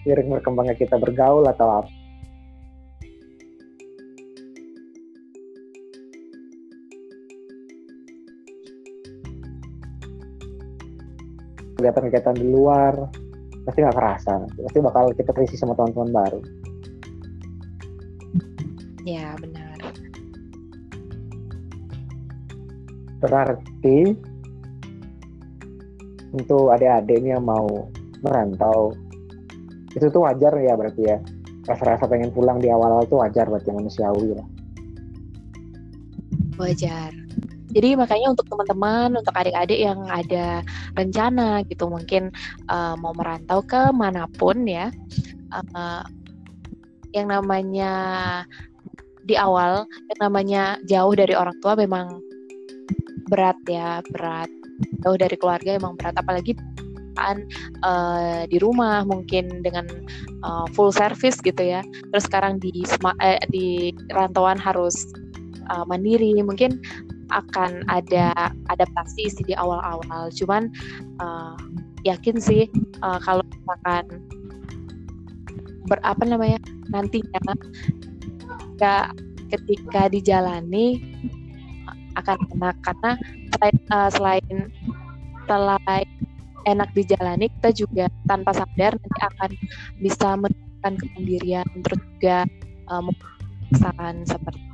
seiring 0.04 0.28
berkembangnya 0.36 0.76
kita 0.76 1.00
bergaul 1.00 1.48
atau 1.48 1.82
apa 1.82 1.92
kegiatan-kegiatan 11.80 12.36
di 12.38 12.46
luar 12.46 13.10
pasti 13.68 13.80
nggak 13.82 13.98
kerasa. 13.98 14.34
Pasti 14.48 14.80
bakal 14.80 15.14
kita 15.14 15.32
terisi 15.34 15.56
sama 15.58 15.74
teman-teman 15.78 16.12
baru. 16.12 16.40
Ya 19.06 19.34
benar. 19.42 19.78
Berarti 23.22 24.00
untuk 26.32 26.74
adik-adik 26.74 27.22
yang 27.22 27.44
mau 27.44 27.92
merantau 28.24 28.96
itu 29.92 30.08
tuh 30.08 30.24
wajar 30.24 30.56
ya 30.58 30.74
berarti 30.78 31.04
ya. 31.04 31.18
Rasa-rasa 31.68 32.10
pengen 32.10 32.34
pulang 32.34 32.58
di 32.58 32.74
awal-awal 32.74 33.06
tuh 33.06 33.22
wajar 33.22 33.46
buat 33.46 33.62
yang 33.70 33.78
manusiawi 33.78 34.34
ya 34.34 34.44
wajar 36.62 37.10
jadi 37.72 37.96
makanya 37.96 38.36
untuk 38.36 38.48
teman-teman 38.52 39.18
untuk 39.18 39.34
adik-adik 39.36 39.80
yang 39.80 40.00
ada 40.12 40.62
rencana 40.96 41.64
gitu 41.68 41.88
mungkin 41.88 42.30
uh, 42.68 42.96
mau 43.00 43.16
merantau 43.16 43.64
ke 43.64 43.90
mana 43.96 44.28
pun 44.38 44.68
ya 44.68 44.92
uh, 45.52 46.04
yang 47.12 47.28
namanya 47.28 47.94
di 49.28 49.36
awal 49.38 49.86
yang 50.12 50.20
namanya 50.20 50.64
jauh 50.88 51.14
dari 51.14 51.36
orang 51.38 51.56
tua 51.62 51.78
memang 51.78 52.20
berat 53.32 53.58
ya 53.68 54.04
berat. 54.12 54.50
Jauh 55.06 55.18
dari 55.18 55.38
keluarga 55.38 55.78
emang 55.78 55.96
berat 55.96 56.18
apalagi 56.18 56.58
uh, 57.86 58.44
di 58.50 58.58
rumah 58.58 59.06
mungkin 59.06 59.62
dengan 59.62 59.86
uh, 60.42 60.66
full 60.74 60.90
service 60.92 61.38
gitu 61.40 61.62
ya. 61.62 61.86
Terus 62.12 62.26
sekarang 62.26 62.58
di 62.58 62.84
eh, 63.22 63.40
di 63.54 63.94
rantauan 64.12 64.58
harus 64.58 65.08
uh, 65.70 65.86
mandiri 65.86 66.34
mungkin 66.42 66.82
akan 67.32 67.88
ada 67.88 68.52
adaptasi 68.70 69.32
sih 69.32 69.46
di 69.48 69.56
awal-awal. 69.56 70.30
Cuman 70.36 70.70
uh, 71.24 71.56
yakin 72.04 72.38
sih 72.38 72.68
uh, 73.02 73.20
kalau 73.24 73.42
misalkan 73.48 74.06
berapa 75.90 76.22
namanya 76.24 76.60
nantinya 76.94 77.40
ketika 77.42 79.12
ketika 79.52 80.02
dijalani 80.12 81.02
akan 82.20 82.38
enak. 82.56 82.76
Karena 82.84 83.12
selain 83.56 83.78
uh, 83.90 84.10
selain 84.12 84.48
selain 85.48 86.10
enak 86.66 86.90
dijalani 86.94 87.50
kita 87.60 87.70
juga 87.74 88.06
tanpa 88.30 88.54
sadar 88.54 88.94
nanti 88.94 89.22
akan 89.22 89.52
bisa 89.98 90.38
menemukan 90.38 90.94
kemandirian 91.02 91.68
terus 91.82 92.02
juga 92.18 92.38
uh, 92.90 93.02
seperti 94.26 94.71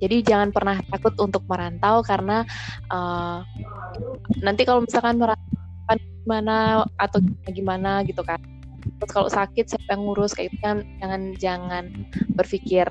jadi 0.00 0.16
jangan 0.24 0.48
pernah 0.50 0.80
takut 0.88 1.12
untuk 1.20 1.44
merantau 1.44 2.00
karena 2.00 2.42
uh, 2.88 3.44
nanti 4.40 4.64
kalau 4.64 4.82
misalkan 4.84 5.20
merantau 5.20 5.60
gimana 6.24 6.84
atau 6.96 7.18
gimana 7.52 8.00
gitu 8.08 8.24
kan. 8.24 8.40
Terus 8.80 9.12
kalau 9.12 9.28
sakit 9.28 9.64
siapa 9.68 9.92
yang 9.92 10.08
ngurus? 10.08 10.32
Kayak 10.32 10.52
itu 10.52 10.58
kan 10.64 10.76
jangan 11.00 11.22
jangan 11.36 11.84
berpikir 12.36 12.88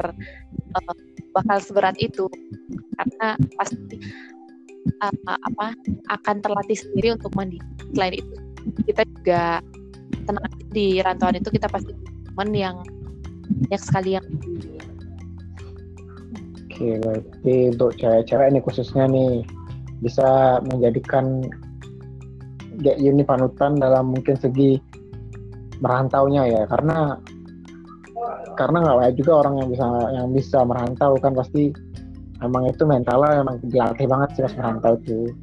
uh, 0.77 0.93
bakal 1.33 1.57
seberat 1.61 1.97
itu. 1.97 2.29
Karena 2.97 3.33
pasti 3.57 3.97
uh, 5.01 5.39
apa 5.49 5.73
akan 6.13 6.35
terlatih 6.45 6.77
sendiri 6.77 7.17
untuk 7.17 7.33
mandi. 7.33 7.57
Selain 7.93 8.21
itu 8.21 8.35
kita 8.85 9.01
juga 9.17 9.65
tenang 10.29 10.45
di 10.69 11.01
rantauan 11.01 11.41
itu 11.41 11.49
kita 11.49 11.65
pasti 11.71 11.89
teman 12.29 12.53
yang 12.53 12.77
banyak 13.65 13.81
sekali 13.81 14.17
yang 14.17 14.25
Oke, 16.79 16.95
berarti 17.03 17.75
untuk 17.75 17.91
cewek-cewek 17.99 18.55
ini 18.55 18.59
khususnya 18.63 19.03
nih 19.11 19.43
bisa 19.99 20.63
menjadikan 20.63 21.43
Get 22.79 23.03
Uni 23.03 23.27
panutan 23.27 23.75
dalam 23.75 24.15
mungkin 24.15 24.39
segi 24.39 24.79
merantaunya 25.83 26.47
ya. 26.47 26.63
Karena 26.71 27.19
karena 28.55 28.77
nggak 28.79 28.95
banyak 28.95 29.15
juga 29.19 29.43
orang 29.43 29.59
yang 29.59 29.67
bisa 29.75 29.85
yang 30.15 30.27
bisa 30.31 30.59
merantau 30.63 31.19
kan. 31.19 31.35
Pasti 31.35 31.75
emang 32.39 32.71
itu 32.71 32.87
mentalnya 32.87 33.43
emang 33.43 33.59
dilatih 33.67 34.07
banget 34.07 34.39
sih 34.39 34.41
pas 34.47 34.55
merantau 34.55 34.95
itu. 35.03 35.35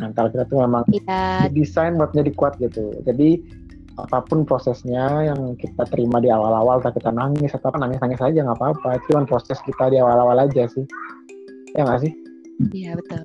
Mental 0.00 0.32
kita 0.32 0.48
tuh 0.48 0.64
memang 0.64 0.88
ya. 0.88 1.52
desain 1.52 2.00
buat 2.00 2.16
jadi 2.16 2.32
kuat 2.32 2.56
gitu. 2.64 2.96
Jadi 3.04 3.44
apa 3.96 4.20
pun 4.28 4.44
prosesnya 4.44 5.32
yang 5.32 5.56
kita 5.56 5.88
terima 5.88 6.20
di 6.20 6.28
awal-awal 6.28 6.84
tak 6.84 7.00
kita 7.00 7.08
nangis 7.12 7.56
atau 7.56 7.72
apa 7.72 7.80
nangis-nangis 7.80 8.20
aja 8.20 8.44
nggak 8.44 8.58
apa-apa. 8.60 9.00
Itu 9.00 9.16
kan 9.16 9.24
proses 9.24 9.58
kita 9.64 9.88
di 9.88 9.98
awal-awal 10.00 10.44
aja 10.44 10.68
sih. 10.68 10.84
Ya 11.72 11.88
nggak 11.88 12.04
sih? 12.04 12.12
Iya 12.72 12.96
betul. 13.00 13.20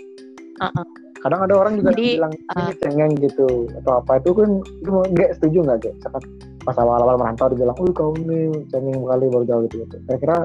Uh 0.61 0.67
-uh 0.71 0.87
kadang 1.21 1.41
ada 1.45 1.53
orang 1.53 1.73
juga 1.77 1.93
Jadi, 1.93 2.17
bilang 2.17 2.33
ini 2.33 2.45
uh, 2.57 2.73
cengeng 2.81 3.13
gitu 3.21 3.47
atau 3.81 4.01
apa. 4.01 4.11
Itu 4.19 4.33
kan 4.33 4.49
itu 4.65 4.89
nggak 4.89 5.31
setuju 5.37 5.57
nggak 5.69 5.79
kayak 5.85 5.95
saat 6.01 6.23
pas 6.61 6.77
awal-awal 6.77 7.17
merantau 7.17 7.49
dibilang, 7.49 7.77
oh 7.77 7.89
kau 7.93 8.13
ini 8.17 8.65
cengeng 8.69 9.05
kali 9.05 9.25
baru 9.29 9.45
jauh 9.45 9.61
gitu 9.69 9.85
gitu. 9.85 9.95
Saya 10.09 10.17
kira 10.17 10.37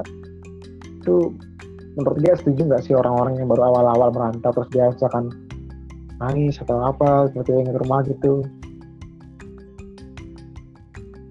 itu 1.01 1.16
menurut 1.97 2.18
dia 2.20 2.33
setuju 2.37 2.61
nggak 2.68 2.83
sih 2.85 2.93
orang-orang 2.93 3.41
yang 3.41 3.49
baru 3.49 3.72
awal-awal 3.72 4.09
merantau 4.12 4.53
terus 4.53 4.68
dia 4.72 4.93
misalkan 4.93 5.33
nangis 6.16 6.57
atau 6.61 6.77
apa 6.81 7.29
seperti 7.33 7.57
yang 7.57 7.72
ke 7.72 7.81
rumah 7.81 8.01
gitu. 8.05 8.45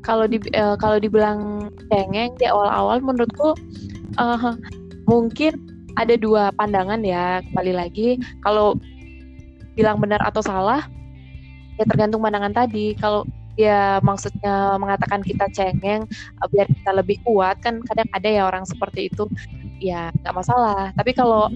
Kalau 0.06 0.30
di 0.30 0.38
uh, 0.53 0.78
kalau 0.78 1.01
dibilang 1.01 1.66
cengeng 1.89 2.38
di 2.38 2.45
awal-awal 2.45 3.01
menurutku 3.01 3.58
uh, 4.22 4.53
mungkin 5.10 5.58
ada 5.97 6.14
dua 6.14 6.53
pandangan 6.53 7.01
ya 7.01 7.41
kembali 7.49 7.74
lagi. 7.74 8.22
Kalau 8.45 8.78
bilang 9.74 9.99
benar 9.99 10.22
atau 10.22 10.45
salah 10.45 10.86
ya 11.82 11.84
tergantung 11.89 12.22
pandangan 12.22 12.53
tadi. 12.53 12.93
Kalau 13.01 13.26
ya 13.58 13.97
maksudnya 14.06 14.78
mengatakan 14.78 15.24
kita 15.24 15.47
cengeng 15.56 16.06
eh, 16.14 16.47
biar 16.53 16.68
kita 16.70 16.91
lebih 16.91 17.18
kuat 17.26 17.58
kan 17.64 17.82
kadang 17.89 18.08
ada 18.14 18.30
ya 18.30 18.45
orang 18.45 18.64
seperti 18.64 19.10
itu. 19.10 19.26
Ya 19.82 20.14
nggak 20.22 20.36
masalah. 20.38 20.93
Tapi 20.93 21.18
kalau 21.18 21.49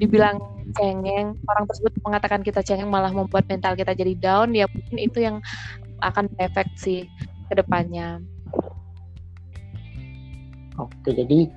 dibilang 0.00 0.40
cengeng 0.72 1.36
orang 1.50 1.64
tersebut 1.66 1.92
mengatakan 2.06 2.40
kita 2.40 2.62
cengeng 2.62 2.88
malah 2.88 3.10
membuat 3.12 3.44
mental 3.50 3.74
kita 3.74 3.92
jadi 3.92 4.14
down 4.16 4.54
ya 4.54 4.70
mungkin 4.70 4.96
itu 4.96 5.18
yang 5.20 5.36
akan 6.00 6.30
efek 6.40 6.70
sih 6.78 7.04
ke 7.50 7.54
depannya 7.58 8.22
oke 10.78 11.10
jadi 11.10 11.50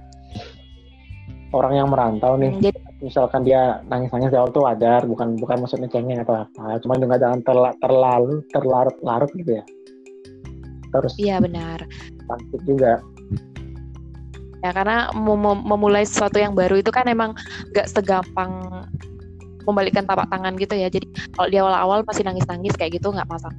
orang 1.53 1.73
yang 1.77 1.87
merantau 1.93 2.33
nih 2.35 2.57
jadi, 2.57 2.81
misalkan 3.03 3.43
dia 3.43 3.83
nangis-nangis 3.91 4.31
di 4.31 4.37
awal 4.39 4.49
tuh 4.49 4.63
wajar 4.63 5.03
bukan 5.03 5.35
bukan 5.35 5.61
maksudnya 5.61 5.91
cengeng 5.91 6.23
atau 6.23 6.47
apa 6.47 6.79
cuma 6.79 6.95
juga 6.95 7.19
jangan 7.19 7.39
terla, 7.43 7.71
terlalu 7.83 8.41
terlarut-larut 8.55 9.31
gitu 9.35 9.59
ya. 9.59 9.65
Terus 10.93 11.13
iya 11.19 11.37
benar. 11.43 11.83
bangkit 12.23 12.61
juga. 12.63 13.03
Ya 14.63 14.71
karena 14.71 15.11
mem 15.11 15.43
memulai 15.67 16.07
sesuatu 16.07 16.39
yang 16.39 16.55
baru 16.55 16.79
itu 16.79 16.87
kan 16.87 17.03
emang 17.11 17.35
gak 17.75 17.91
segampang 17.91 18.63
membalikkan 19.67 20.07
tapak 20.07 20.31
tangan 20.31 20.55
gitu 20.55 20.79
ya. 20.79 20.87
Jadi 20.87 21.11
kalau 21.35 21.47
di 21.51 21.57
awal-awal 21.59 22.07
masih 22.07 22.23
nangis-nangis 22.23 22.71
kayak 22.79 22.95
gitu 22.95 23.11
nggak 23.11 23.27
masalah 23.27 23.51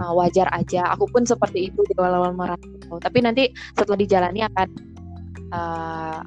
uh, 0.00 0.12
wajar 0.16 0.48
aja. 0.52 0.92
Aku 0.96 1.08
pun 1.10 1.24
seperti 1.24 1.72
itu 1.72 1.80
di 1.88 1.94
awal-awal 1.98 2.32
merantau. 2.32 2.96
Tapi 3.00 3.18
nanti 3.24 3.50
setelah 3.76 3.98
dijalani 3.98 4.40
akan 4.46 4.68
uh, 5.52 6.20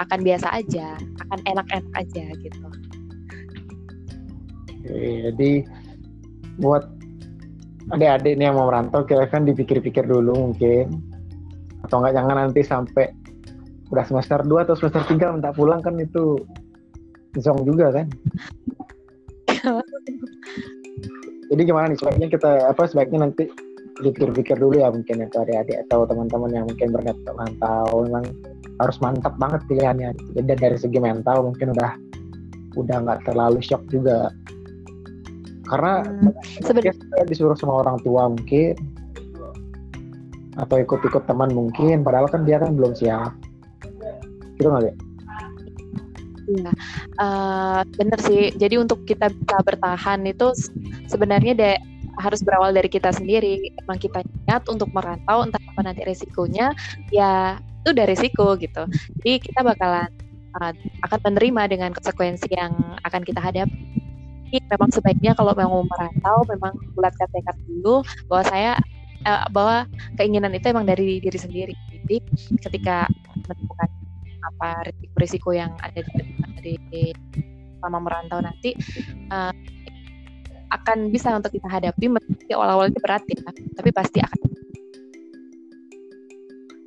akan 0.00 0.18
biasa 0.22 0.48
aja. 0.54 0.96
Akan 1.26 1.38
enak-enak 1.44 1.92
aja 1.96 2.24
gitu. 2.40 2.66
Jadi 4.84 5.64
buat 6.60 6.84
adik-adik 7.92 8.36
yang 8.36 8.56
mau 8.56 8.68
merantau 8.68 9.04
kan 9.08 9.48
dipikir-pikir 9.48 10.04
dulu 10.04 10.52
mungkin. 10.52 11.00
Atau 11.84 12.00
enggak 12.00 12.16
jangan 12.16 12.36
nanti 12.48 12.64
sampai 12.64 13.12
udah 13.92 14.04
semester 14.08 14.40
2 14.42 14.64
atau 14.64 14.74
semester 14.74 15.06
3 15.06 15.38
minta 15.38 15.52
pulang 15.52 15.78
kan 15.84 15.94
itu 16.00 16.40
zong 17.38 17.62
juga 17.62 17.94
kan 17.94 18.06
jadi 21.54 21.70
gimana 21.70 21.94
nih 21.94 21.98
sebaiknya 22.02 22.28
kita 22.34 22.50
apa 22.66 22.82
sebaiknya 22.90 23.30
nanti 23.30 23.46
pikir-pikir 23.94 24.58
dulu 24.58 24.82
ya 24.82 24.90
mungkin 24.90 25.22
ya 25.22 25.30
adik-adik 25.30 25.86
atau 25.86 26.02
teman-teman 26.02 26.50
yang 26.50 26.66
mungkin 26.66 26.90
berniat 26.90 27.14
untuk 27.22 27.36
mantau. 27.38 28.02
Memang 28.02 28.26
harus 28.82 28.96
mantap 28.98 29.34
banget 29.38 29.62
pilihannya. 29.70 30.10
Jadi 30.34 30.50
dari 30.58 30.74
segi 30.74 30.98
mental 30.98 31.46
mungkin 31.46 31.78
udah 31.78 31.94
udah 32.74 32.96
nggak 33.06 33.20
terlalu 33.30 33.62
shock 33.62 33.86
juga. 33.86 34.34
Karena 35.70 36.02
hmm, 36.02 36.34
sebenarnya 36.66 37.22
disuruh 37.30 37.54
sama 37.54 37.86
orang 37.86 38.02
tua 38.02 38.26
mungkin 38.26 38.74
atau 40.58 40.76
ikut-ikut 40.82 41.26
teman 41.30 41.50
mungkin 41.54 42.02
padahal 42.02 42.26
kan 42.26 42.42
dia 42.42 42.58
kan 42.58 42.74
belum 42.74 42.98
siap. 42.98 43.30
Gitu 44.58 44.66
nggak 44.66 44.90
ya? 44.90 44.94
Iya, 46.44 46.70
uh, 47.20 47.80
bener 47.96 48.18
sih. 48.20 48.52
Jadi 48.52 48.76
untuk 48.76 49.08
kita 49.08 49.32
bisa 49.32 49.56
bertahan 49.64 50.20
itu 50.28 50.52
sebenarnya 51.08 51.52
de 51.56 51.72
harus 52.20 52.44
berawal 52.44 52.70
dari 52.76 52.86
kita 52.92 53.10
sendiri. 53.10 53.72
Emang 53.80 53.98
kita 53.98 54.20
niat 54.46 54.68
untuk 54.68 54.92
merantau, 54.92 55.42
entah 55.42 55.58
apa 55.58 55.80
nanti 55.82 56.04
resikonya, 56.04 56.76
ya 57.10 57.58
itu 57.84 57.88
udah 57.96 58.06
resiko 58.08 58.46
gitu. 58.60 58.84
Jadi 59.20 59.32
kita 59.40 59.60
bakalan 59.64 60.08
uh, 60.60 60.72
akan 61.08 61.18
menerima 61.32 61.62
dengan 61.72 61.90
konsekuensi 61.96 62.48
yang 62.52 62.72
akan 63.04 63.22
kita 63.24 63.40
hadapi. 63.40 63.72
Memang 64.54 64.90
sebaiknya 64.94 65.34
kalau 65.34 65.50
mau 65.58 65.82
merantau, 65.82 66.46
memang 66.46 66.78
bulatkan 66.94 67.26
tekad 67.34 67.58
dulu 67.66 68.06
bahwa 68.30 68.44
saya 68.46 68.72
uh, 69.26 69.48
bahwa 69.50 69.88
keinginan 70.14 70.54
itu 70.54 70.70
emang 70.70 70.86
dari 70.86 71.18
diri 71.18 71.38
sendiri. 71.40 71.74
Jadi 72.04 72.22
ketika 72.62 73.10
menemukan 73.48 73.88
apa 74.44 74.86
risiko-risiko 74.92 75.50
yang 75.56 75.72
ada 75.80 76.04
di, 76.04 76.33
di 76.64 77.12
selama 77.84 78.00
merantau 78.00 78.40
nanti 78.40 78.72
uh, 79.28 79.52
akan 80.72 81.12
bisa 81.12 81.36
untuk 81.36 81.52
kita 81.52 81.68
hadapi 81.68 82.08
meski 82.08 82.50
awal-awal 82.56 82.88
itu 82.88 82.96
berat 83.04 83.20
ya 83.28 83.44
tapi 83.76 83.92
pasti 83.92 84.18
akan 84.24 84.40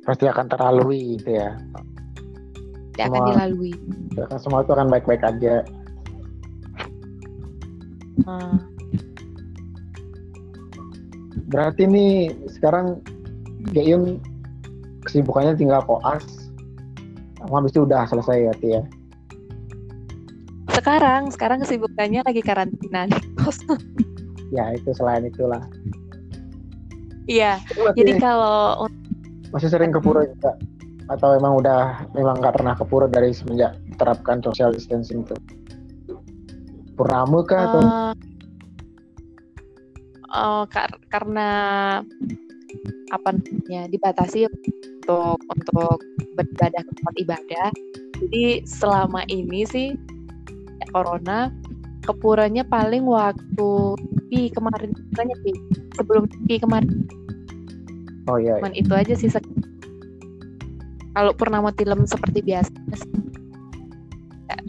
pasti 0.02 0.24
akan 0.24 0.46
terlalui 0.48 1.20
gitu 1.20 1.36
ya. 1.36 1.54
Semua, 2.98 3.06
akan 3.12 3.20
dilalui. 3.30 3.72
Semua 4.40 4.64
itu 4.66 4.72
akan 4.74 4.88
baik-baik 4.90 5.22
aja. 5.22 5.62
Hmm. 8.26 8.58
berarti 11.48 11.88
nih 11.88 12.34
sekarang 12.50 13.00
Gayun 13.72 14.20
kesibukannya 15.06 15.54
tinggal 15.54 15.80
koas. 15.86 16.50
Habis 17.46 17.72
itu 17.72 17.86
udah 17.86 18.04
selesai 18.10 18.50
berarti 18.50 18.68
ya 18.74 18.82
sekarang 20.78 21.22
sekarang 21.34 21.58
kesibukannya 21.62 22.22
lagi 22.22 22.42
karantina 22.42 23.10
di 23.10 23.20
kos. 23.38 23.60
Ya 24.48 24.72
itu 24.72 24.96
selain 24.96 25.28
itulah. 25.28 25.60
Iya 27.28 27.60
jadi 27.92 28.16
kalau 28.16 28.88
masih 29.52 29.68
sering 29.68 29.92
ke 29.92 30.00
pura 30.00 30.24
juga? 30.24 30.56
Atau 31.12 31.36
emang 31.36 31.60
udah 31.60 32.08
memang 32.16 32.40
nggak 32.40 32.56
pernah 32.56 32.72
ke 32.72 32.84
pura 32.88 33.12
dari 33.12 33.36
semenjak 33.36 33.76
terapkan 34.00 34.40
social 34.40 34.72
distancing 34.72 35.20
itu 35.20 35.36
purnamu 36.96 37.44
kah 37.44 37.60
atau? 37.68 37.80
Uh, 37.84 38.12
uh, 40.32 40.64
kar 40.66 40.90
karena 41.12 41.50
apa 43.08 43.28
namanya 43.32 43.88
dibatasi 43.88 44.48
untuk 44.48 45.38
untuk 45.44 45.98
beribadah 46.34 46.82
ke 46.82 46.92
tempat 46.98 47.14
ibadah. 47.22 47.68
Jadi 48.18 48.66
selama 48.66 49.22
ini 49.30 49.62
sih 49.68 49.94
corona 50.92 51.52
kepuranya 52.08 52.64
paling 52.64 53.04
waktu 53.04 53.70
di 54.32 54.48
kemarin 54.52 54.92
banyak 55.12 55.38
sih 55.44 55.56
sebelum 55.96 56.24
di 56.48 56.56
kemarin. 56.56 57.04
Oh 58.28 58.40
iya. 58.40 58.60
Cuman 58.60 58.72
itu 58.76 58.92
aja 58.92 59.14
sih. 59.16 59.28
Kalau 61.12 61.32
purnama 61.36 61.72
film 61.76 62.04
seperti 62.04 62.40
biasa. 62.44 62.72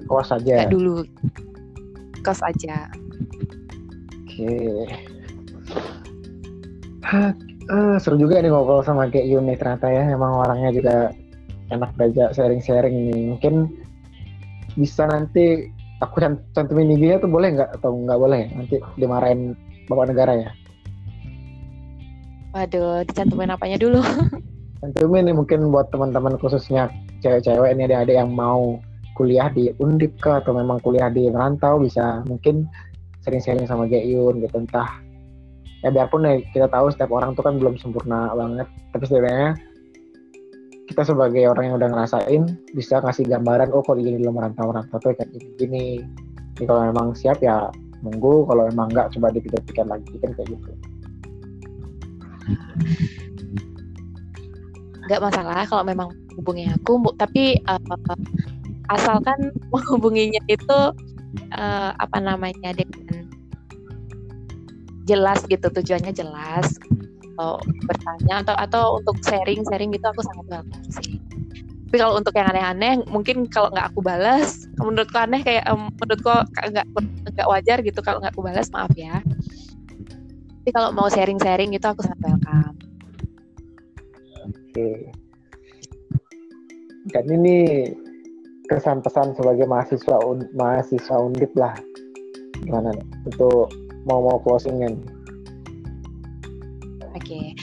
Kos 0.10 0.34
aja. 0.34 0.68
Dulu. 0.68 1.05
Kos 2.26 2.41
aja. 2.43 2.89
Oke. 4.26 4.47
Okay. 4.49 4.80
Uh, 7.70 8.01
seru 8.01 8.18
juga 8.18 8.41
nih 8.41 8.49
ngobrol 8.49 8.82
sama 8.82 9.05
kayak 9.14 9.30
Yuni 9.30 9.53
ternyata 9.53 9.89
ya 9.93 10.10
emang 10.10 10.41
orangnya 10.41 10.74
juga 10.74 10.95
enak 11.70 11.93
belajar 11.93 12.34
sharing-sharing 12.34 13.14
nih 13.14 13.22
mungkin 13.34 13.70
bisa 14.74 15.05
nanti 15.05 15.70
aku 16.00 16.16
cantumin 16.56 16.95
IG-nya 16.95 17.20
tuh 17.20 17.32
boleh 17.32 17.56
nggak 17.56 17.70
atau 17.80 17.91
nggak 17.95 18.20
boleh? 18.20 18.41
Nanti 18.56 18.76
dimarahin 18.95 19.56
bapak 19.91 20.16
negara 20.16 20.34
ya. 20.36 20.50
Waduh, 22.56 23.06
dicantumin 23.06 23.54
apanya 23.54 23.78
dulu? 23.78 24.02
Cantumin 24.82 25.28
nih 25.28 25.36
mungkin 25.36 25.70
buat 25.70 25.91
teman-teman 25.91 26.39
khususnya 26.39 26.88
cewek-cewek 27.20 27.76
ini 27.76 27.91
ada-ada 27.91 28.24
yang 28.24 28.32
mau 28.32 28.80
kuliah 29.20 29.52
di 29.52 29.76
Undip 29.84 30.16
ke 30.24 30.32
atau 30.39 30.56
memang 30.56 30.80
kuliah 30.80 31.12
di 31.12 31.28
merantau 31.28 31.84
bisa 31.84 32.24
mungkin 32.24 32.64
sering-sering 33.22 33.68
sama 33.68 33.86
Geyun 33.91 34.39
gitu. 34.39 34.56
Entah 34.56 34.88
ya 35.84 35.91
biarpun 35.91 36.24
ya 36.24 36.39
kita 36.56 36.72
tahu 36.72 36.88
setiap 36.95 37.12
orang 37.12 37.36
tuh 37.36 37.43
kan 37.43 37.60
belum 37.60 37.76
sempurna 37.76 38.32
banget. 38.32 38.68
Tapi 38.95 39.04
sebenarnya 39.04 39.60
kita 41.00 41.16
sebagai 41.16 41.47
orang 41.47 41.72
yang 41.72 41.76
udah 41.80 41.89
ngerasain 41.95 42.43
bisa 42.76 43.00
ngasih 43.00 43.24
gambaran 43.24 43.72
oh 43.72 43.80
kalau 43.88 44.04
gini 44.04 44.20
dalam 44.20 44.36
merantau-merantau 44.36 45.00
tuh 45.00 45.16
kayak 45.16 45.32
gini. 45.32 45.47
Gini 45.56 45.84
jadi 46.60 46.68
kalau 46.68 46.91
memang 46.91 47.16
siap 47.16 47.39
ya 47.39 47.72
monggo 48.04 48.43
kalau 48.43 48.68
memang 48.68 48.91
enggak 48.91 49.08
coba 49.16 49.32
dipikir-pikir 49.32 49.88
lagi 49.88 50.12
kan 50.20 50.36
kayak 50.36 50.47
gitu. 50.52 50.72
Nggak 55.08 55.24
masalah 55.24 55.64
kalau 55.72 55.88
memang 55.88 56.12
hubungi 56.36 56.68
aku 56.68 57.00
tapi 57.16 57.64
uh, 57.72 57.80
asalkan 58.91 59.56
menghubunginya 59.72 60.43
itu 60.52 60.80
uh, 61.56 61.95
apa 61.95 62.18
namanya 62.20 62.76
dengan 62.76 63.24
jelas 65.08 65.47
gitu 65.47 65.64
tujuannya 65.64 66.12
jelas 66.12 66.76
atau 67.40 67.56
bertanya 67.88 68.44
atau 68.44 68.56
atau 68.60 68.84
untuk 69.00 69.16
sharing 69.24 69.64
sharing 69.64 69.96
gitu 69.96 70.04
aku 70.12 70.20
sangat 70.28 70.46
welcome 70.52 70.84
sih. 70.92 71.24
Tapi 71.88 71.98
kalau 71.98 72.20
untuk 72.20 72.36
yang 72.36 72.52
aneh-aneh 72.52 73.00
mungkin 73.08 73.48
kalau 73.48 73.72
nggak 73.72 73.96
aku 73.96 74.04
balas 74.04 74.68
menurutku 74.76 75.16
aneh 75.16 75.40
kayak 75.40 75.64
um, 75.72 75.88
menurutku 75.96 76.36
nggak 76.52 76.86
nggak 77.32 77.48
wajar 77.48 77.80
gitu 77.80 78.04
kalau 78.04 78.20
nggak 78.20 78.36
aku 78.36 78.44
balas 78.44 78.68
maaf 78.76 78.92
ya. 79.00 79.24
Tapi 80.60 80.70
kalau 80.76 80.92
mau 80.92 81.08
sharing-sharing 81.08 81.72
itu 81.72 81.88
aku 81.88 82.04
sangat 82.04 82.20
welcome 82.28 82.76
oke. 84.70 84.90
Dan 87.10 87.26
ini 87.32 87.90
kesan 88.70 89.02
pesan 89.02 89.34
sebagai 89.34 89.66
mahasiswa 89.66 90.18
mahasiswa 90.54 91.18
undip 91.18 91.50
lah. 91.58 91.74
Gimana? 92.62 92.94
Untuk 93.26 93.72
mau 94.06 94.22
mau 94.22 94.38
closingan 94.44 95.00
oke. 97.30 97.53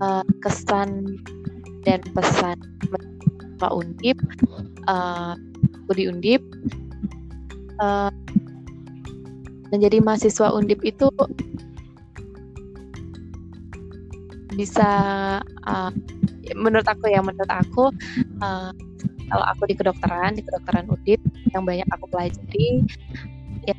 Uh, 0.00 0.24
kesan 0.44 1.16
dan 1.84 2.00
pesan 2.12 2.56
Pak 3.56 3.72
Undip 3.72 4.16
uh, 4.88 5.32
di 5.92 6.04
Undip 6.08 6.44
uh, 7.80 8.12
menjadi 9.72 9.98
mahasiswa 10.02 10.54
undip 10.54 10.82
itu 10.86 11.10
bisa 14.54 14.90
uh, 15.66 15.90
menurut 16.54 16.86
aku 16.86 17.10
ya 17.10 17.22
menurut 17.22 17.48
aku 17.48 17.90
uh, 18.42 18.70
kalau 19.30 19.46
aku 19.46 19.62
di 19.70 19.74
kedokteran 19.78 20.38
di 20.38 20.42
kedokteran 20.42 20.90
undip 20.90 21.22
yang 21.54 21.62
banyak 21.62 21.86
aku 21.90 22.06
pelajari 22.10 22.82
ya, 23.66 23.76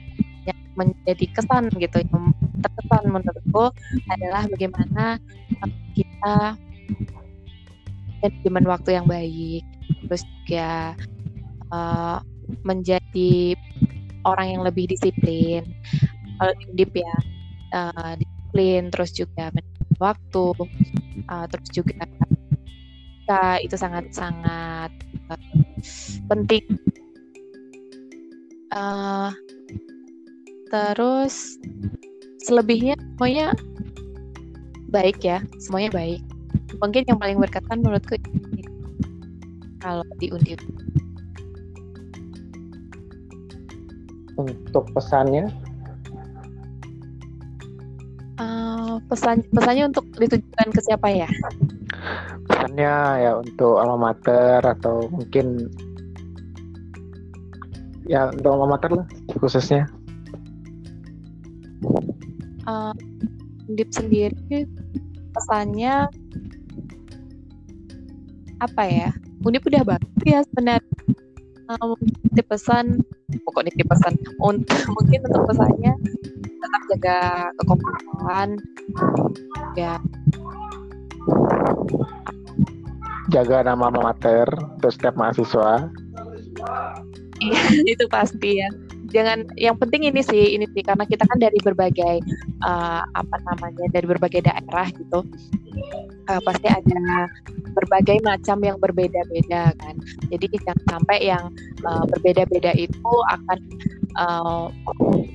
menjadi 0.78 1.26
kesan 1.36 1.68
gitu 1.76 1.98
yang 2.02 2.32
terkesan 2.64 3.04
menurutku 3.12 3.74
adalah 4.08 4.48
bagaimana 4.48 5.20
kita 5.98 6.56
manajemen 8.22 8.66
waktu 8.70 8.90
yang 8.96 9.06
baik 9.10 9.66
terus 10.08 10.24
juga 10.24 10.96
uh, 11.74 12.20
menjadi 12.64 13.58
orang 14.24 14.48
yang 14.58 14.62
lebih 14.64 14.88
disiplin 14.92 15.66
kalau 16.38 16.54
Undip 16.70 16.92
ya 16.94 17.16
uh, 17.74 18.14
disiplin 18.18 18.90
terus 18.94 19.12
juga 19.14 19.50
waktu 20.02 20.46
uh, 21.30 21.46
terus 21.50 21.70
juga 21.70 22.06
kita 23.32 23.64
itu 23.64 23.76
sangat 23.78 24.12
sangat 24.12 24.92
uh, 25.30 25.40
penting. 26.28 26.66
Uh, 28.72 29.32
terus 30.72 31.60
selebihnya 32.48 32.96
semuanya 33.20 33.52
baik 34.88 35.20
ya 35.22 35.44
semuanya 35.60 35.92
baik. 35.92 36.22
Mungkin 36.80 37.04
yang 37.06 37.20
paling 37.20 37.38
berkesan 37.38 37.84
menurutku 37.84 38.16
kalau 39.84 40.08
di 40.18 40.32
Undip 40.32 40.64
untuk 44.42 44.88
pesannya? 44.96 45.52
Uh, 48.42 48.98
pesan 49.06 49.46
pesannya 49.54 49.92
untuk 49.92 50.06
ditujukan 50.18 50.68
ke 50.74 50.82
siapa 50.82 51.08
ya? 51.14 51.30
Pesannya 52.50 52.94
ya 53.22 53.32
untuk 53.38 53.78
alma 53.78 54.12
mater 54.12 54.64
atau 54.66 55.06
mungkin 55.12 55.70
ya 58.10 58.34
untuk 58.34 58.50
alma 58.58 58.76
mater 58.76 58.90
lah 58.96 59.06
khususnya 59.38 59.86
uh, 62.68 62.94
Undip 63.70 63.90
sendiri 63.94 64.68
pesannya 65.32 66.12
apa 68.60 68.84
ya? 68.84 69.10
Undip 69.48 69.64
udah 69.66 69.84
bagus 69.86 70.24
ya 70.28 70.44
sebenarnya. 70.44 70.92
Um, 71.72 71.96
pesan 72.52 73.00
pokoknya 73.48 73.72
di 73.80 73.86
pesan. 73.88 74.20
Untuk 74.44 74.76
mungkin 75.00 75.24
untuk 75.24 75.48
pesannya 75.48 75.94
tetap 76.62 76.82
jaga 76.94 77.18
kekompakan 77.58 78.48
ya 79.74 79.98
jaga 83.32 83.64
nama 83.64 83.88
mater 83.88 84.46
terus 84.84 85.00
setiap 85.00 85.16
mahasiswa. 85.16 85.88
Iya 87.40 87.62
itu 87.96 88.06
pasti 88.12 88.60
ya 88.62 88.70
jangan 89.12 89.46
yang 89.60 89.76
penting 89.78 90.08
ini 90.08 90.24
sih 90.24 90.56
ini 90.56 90.66
sih 90.72 90.82
karena 90.82 91.04
kita 91.06 91.28
kan 91.28 91.38
dari 91.38 91.60
berbagai 91.62 92.24
uh, 92.64 93.04
apa 93.04 93.38
namanya 93.52 93.86
dari 93.92 94.08
berbagai 94.08 94.42
daerah 94.44 94.88
gitu 94.96 95.28
uh, 96.32 96.42
pasti 96.44 96.68
ada 96.68 97.28
berbagai 97.72 98.20
macam 98.24 98.58
yang 98.64 98.78
berbeda-beda 98.80 99.72
kan. 99.80 99.96
Jadi 100.28 100.46
jangan 100.60 100.80
sampai 100.88 101.18
yang 101.32 101.44
uh, 101.88 102.04
berbeda-beda 102.08 102.76
itu 102.76 103.14
akan 103.32 103.60
uh, 104.20 104.66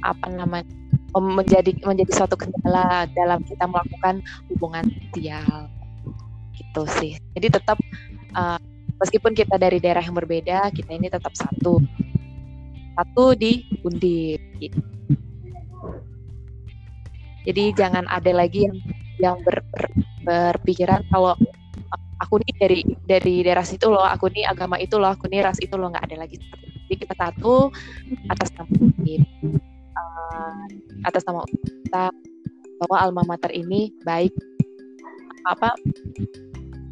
apa 0.04 0.26
namanya 0.28 0.68
menjadi 1.16 1.72
menjadi 1.80 2.12
suatu 2.12 2.36
kendala 2.36 3.08
dalam 3.16 3.40
kita 3.48 3.64
melakukan 3.64 4.20
hubungan 4.52 4.84
sosial 5.12 5.72
gitu 6.56 6.82
sih. 7.00 7.12
Jadi 7.32 7.56
tetap 7.56 7.80
uh, 8.36 8.60
meskipun 9.00 9.32
kita 9.32 9.56
dari 9.56 9.80
daerah 9.80 10.04
yang 10.04 10.16
berbeda, 10.16 10.68
kita 10.76 10.92
ini 10.92 11.08
tetap 11.08 11.32
satu 11.32 11.80
satu 12.96 13.36
di 13.36 13.62
Undip. 13.84 14.40
Gitu. 14.58 14.80
Jadi 17.46 17.64
jangan 17.78 18.08
ada 18.10 18.32
lagi 18.34 18.66
yang 18.66 18.76
yang 19.22 19.36
ber, 19.46 19.62
ber, 19.70 19.86
berpikiran 20.26 21.06
kalau 21.14 21.38
aku 22.18 22.42
nih 22.42 22.54
dari 22.58 22.80
dari 23.06 23.34
daerah 23.46 23.62
situ 23.62 23.86
loh, 23.86 24.02
aku 24.02 24.32
nih 24.32 24.48
agama 24.48 24.80
itu 24.80 24.98
loh, 24.98 25.14
aku 25.14 25.30
nih 25.30 25.46
ras 25.46 25.60
itu 25.62 25.76
loh, 25.78 25.92
nggak 25.92 26.10
ada 26.10 26.26
lagi 26.26 26.40
Jadi 26.86 26.94
kita 27.06 27.14
satu 27.14 27.70
atas 28.30 28.50
nama 28.54 28.70
uh, 29.94 30.64
atas 31.06 31.22
nama 31.26 31.42
kita 31.46 32.04
bahwa 32.82 32.96
alma 33.00 33.22
mater 33.24 33.50
ini 33.54 33.94
baik 34.04 34.34
apa 35.46 35.72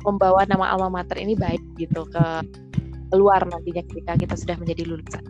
membawa 0.07 0.47
nama 0.47 0.71
alma 0.71 1.03
mater 1.03 1.19
ini 1.21 1.35
baik 1.35 1.61
gitu 1.77 2.07
ke 2.09 2.25
keluar 3.11 3.43
nantinya 3.47 3.83
ketika 3.87 4.13
kita 4.19 4.35
sudah 4.35 4.57
menjadi 4.59 4.83
lulusan 4.87 5.25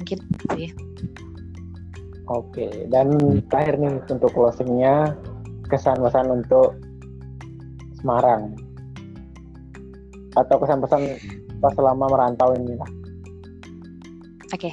mungkin 0.00 0.18
sih 0.56 0.72
oke 2.26 2.88
dan 2.88 3.12
terakhir 3.52 3.76
nih 3.76 3.92
untuk 4.08 4.32
closingnya 4.32 5.14
kesan-kesan 5.70 6.26
untuk 6.32 6.74
Semarang 8.00 8.56
atau 10.32 10.56
kesan-pesan 10.56 11.02
pas 11.60 11.72
selama 11.76 12.08
merantau 12.08 12.56
ini 12.56 12.74
lah. 12.80 12.90
Oke, 14.50 14.72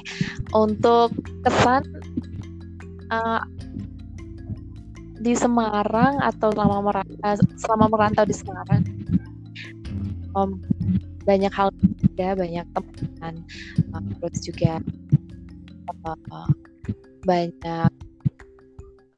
untuk 0.56 1.14
kesan 1.46 1.86
uh, 3.14 3.42
di 5.22 5.36
Semarang 5.38 6.18
atau 6.18 6.50
selama 6.50 6.90
merantau, 6.90 7.36
selama 7.60 7.86
merantau 7.92 8.24
di 8.26 8.34
Semarang, 8.34 8.82
um, 10.34 10.58
banyak 11.22 11.52
hal 11.54 11.70
ya 12.18 12.34
banyak 12.34 12.66
teman, 12.74 13.34
uh, 13.94 14.02
terus 14.18 14.42
juga 14.42 14.82
uh, 16.06 16.50
banyak 17.24 17.92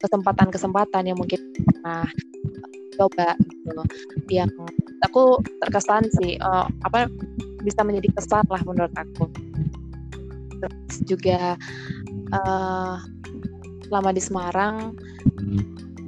kesempatan-kesempatan 0.01 1.13
yang 1.13 1.19
mungkin 1.21 1.41
pernah 1.53 2.09
coba 2.97 3.37
gitu. 3.37 3.83
Yang 4.33 4.53
aku 5.05 5.23
terkesan 5.61 6.09
sih 6.21 6.41
uh, 6.41 6.67
apa 6.85 7.09
bisa 7.61 7.85
menjadi 7.85 8.09
kesan 8.17 8.45
lah 8.49 8.63
menurut 8.65 8.93
aku. 8.97 9.29
Terus 10.61 10.95
juga 11.09 11.57
uh, 12.33 12.97
lama 13.89 14.11
di 14.13 14.23
Semarang 14.23 14.97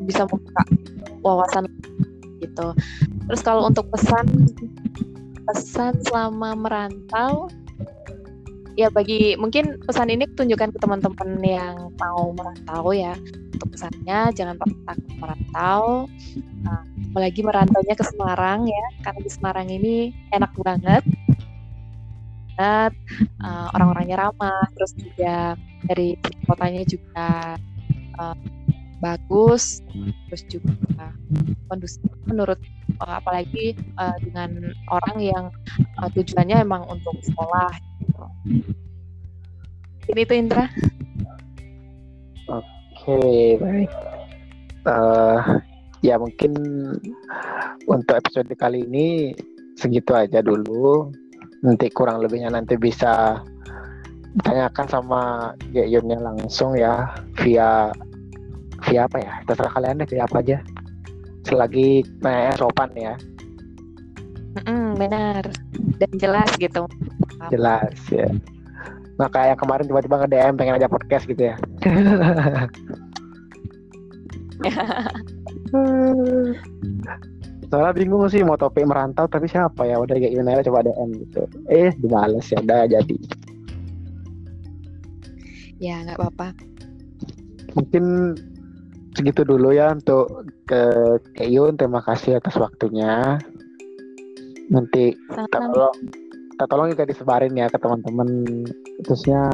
bisa 0.04 0.24
membuka 0.28 0.62
wawasan 1.22 1.68
gitu. 2.40 2.74
Terus 3.30 3.40
kalau 3.44 3.68
untuk 3.68 3.88
pesan 3.92 4.26
pesan 5.42 5.98
selama 6.06 6.54
merantau 6.54 7.50
ya 8.76 8.88
bagi 8.88 9.36
mungkin 9.36 9.78
pesan 9.84 10.08
ini 10.12 10.24
tunjukkan 10.32 10.72
ke 10.74 10.78
teman-teman 10.80 11.30
yang 11.44 11.76
mau 12.00 12.32
merantau 12.32 12.92
ya. 12.92 13.14
Untuk 13.52 13.78
pesannya 13.78 14.32
jangan 14.34 14.56
takut 14.58 15.14
merantau. 15.20 16.10
Nah, 16.64 16.82
apalagi 17.12 17.40
merantaunya 17.44 17.94
ke 17.94 18.04
Semarang 18.06 18.66
ya 18.66 18.86
karena 19.06 19.20
di 19.22 19.30
Semarang 19.30 19.66
ini 19.68 19.94
enak 20.32 20.52
banget. 20.58 21.04
Banget. 22.56 22.92
Uh, 23.42 23.66
orang-orangnya 23.76 24.16
ramah 24.28 24.64
terus 24.74 24.92
juga 24.96 25.54
dari 25.86 26.14
kotanya 26.46 26.82
juga 26.86 27.58
uh, 28.18 28.36
bagus 29.03 29.82
terus 30.30 30.42
juga 30.46 30.70
kondusif 31.66 32.07
menurut 32.30 32.57
uh, 33.03 33.18
apalagi 33.18 33.74
uh, 33.98 34.14
dengan 34.22 34.70
orang 34.94 35.16
yang 35.18 35.44
uh, 35.98 36.09
tujuannya 36.14 36.62
emang 36.62 36.86
untuk 36.86 37.18
sekolah 37.26 37.72
gitu. 38.07 38.24
Ini 40.12 40.22
tuh 40.26 40.36
Indra. 40.36 40.64
Oke, 42.50 42.66
okay, 42.98 43.42
baik. 43.59 43.90
Uh, 44.82 45.62
ya 46.03 46.18
mungkin 46.18 46.53
untuk 47.86 48.14
episode 48.18 48.50
kali 48.59 48.82
ini 48.86 49.32
segitu 49.78 50.14
aja 50.14 50.42
dulu. 50.42 51.11
Nanti 51.62 51.86
kurang 51.94 52.18
lebihnya 52.18 52.50
nanti 52.50 52.74
bisa 52.74 53.38
ditanyakan 54.34 54.86
sama 54.90 55.22
Yunnya 55.70 56.18
langsung 56.18 56.74
ya 56.74 57.14
via 57.38 57.94
via 58.87 59.07
apa 59.07 59.18
ya? 59.18 59.33
Terserah 59.47 59.72
kalian 59.74 60.01
deh 60.03 60.09
via 60.09 60.24
apa 60.26 60.39
aja. 60.43 60.59
Selagi 61.47 62.03
nah, 62.22 62.55
sopan 62.55 62.91
ya. 62.95 63.14
Mm, 64.66 65.01
benar. 65.01 65.43
Dan 65.99 66.11
jelas 66.20 66.51
gitu. 66.61 66.85
Jelas 67.49 67.97
ya. 68.12 68.28
Nah 69.16 69.28
kayak 69.28 69.61
kemarin 69.61 69.87
tiba-tiba 69.89 70.18
nge 70.22 70.28
DM 70.30 70.55
pengen 70.59 70.76
aja 70.78 70.89
podcast 70.89 71.26
gitu 71.28 71.53
ya. 71.53 71.57
Soalnya 77.72 77.97
bingung 77.97 78.28
sih 78.28 78.45
mau 78.45 78.61
topik 78.61 78.85
merantau 78.85 79.24
tapi 79.24 79.49
siapa 79.49 79.89
ya? 79.89 79.97
Udah 79.97 80.12
kayak 80.20 80.37
email 80.37 80.61
coba 80.61 80.85
DM 80.85 81.16
gitu. 81.24 81.49
Eh 81.72 81.89
dibales 81.97 82.45
ya 82.53 82.61
udah 82.61 82.85
jadi. 82.85 83.16
Ya, 85.83 85.99
nggak 86.07 86.14
apa-apa. 86.14 86.55
Mungkin 87.74 88.37
segitu 89.12 89.44
dulu 89.44 89.72
ya 89.72 89.92
untuk 89.92 90.48
ke 90.68 90.82
Keyun. 91.36 91.76
Terima 91.76 92.00
kasih 92.04 92.38
atas 92.40 92.56
waktunya. 92.56 93.36
Nanti 94.72 95.12
kita 95.12 95.58
tolong, 95.58 95.96
kita 96.56 96.64
tolong 96.68 96.88
juga 96.92 97.04
disebarin 97.04 97.54
ya 97.56 97.68
ke 97.68 97.76
teman-teman 97.76 98.28
khususnya 99.04 99.50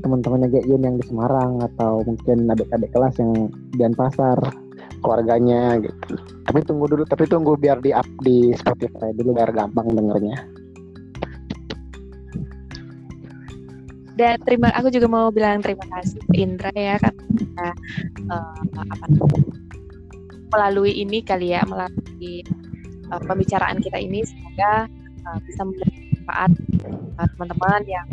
teman-temannya 0.00 0.48
Keyun 0.52 0.82
yang 0.86 0.96
di 0.96 1.04
Semarang 1.04 1.60
atau 1.60 2.00
mungkin 2.06 2.48
adik-adik 2.52 2.90
kelas 2.94 3.16
yang 3.20 3.52
di 3.72 3.76
Denpasar 3.80 4.38
keluarganya 5.04 5.76
gitu. 5.82 6.16
Tapi 6.46 6.58
tunggu 6.64 6.86
dulu, 6.88 7.02
tapi 7.04 7.28
tunggu 7.28 7.58
biar 7.58 7.82
di 7.82 7.92
up 7.92 8.06
di 8.22 8.54
Spotify 8.56 9.12
dulu 9.12 9.36
biar 9.36 9.52
gampang 9.52 9.92
dengernya. 9.92 10.55
Dan 14.16 14.40
terima 14.48 14.72
aku 14.72 14.88
juga 14.88 15.06
mau 15.06 15.28
bilang 15.28 15.60
terima 15.60 15.84
kasih 15.92 16.20
Indra 16.32 16.72
ya 16.72 16.96
karena 16.96 17.68
uh, 18.32 18.56
apa 18.72 19.06
melalui 20.56 20.96
ini 21.04 21.20
kali 21.20 21.52
ya 21.52 21.60
melalui 21.68 22.40
uh, 23.12 23.20
pembicaraan 23.28 23.76
kita 23.84 24.00
ini 24.00 24.24
semoga 24.24 24.88
uh, 25.28 25.38
bisa 25.44 25.68
bermanfaat 25.68 26.50
uh, 27.20 27.28
teman-teman 27.36 27.82
yang 27.84 28.06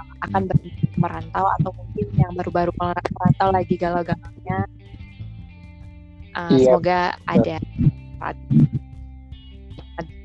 uh, 0.00 0.24
akan 0.24 0.48
merantau 0.96 1.44
atau 1.60 1.70
mungkin 1.76 2.06
yang 2.16 2.32
baru-baru 2.32 2.72
merantau 2.80 3.48
lagi 3.52 3.76
galau-galaunya. 3.76 4.64
Uh, 6.34 6.50
iya. 6.50 6.66
semoga 6.66 7.00
ada 7.30 7.56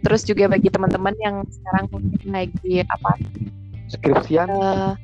terus 0.01 0.23
juga 0.23 0.49
bagi 0.49 0.71
teman-teman 0.71 1.13
yang 1.21 1.43
sekarang 1.45 1.85
mungkin 1.91 2.29
lagi 2.31 2.81
apa 2.87 3.11
skripsian. 3.91 4.47
uh, 4.49 4.95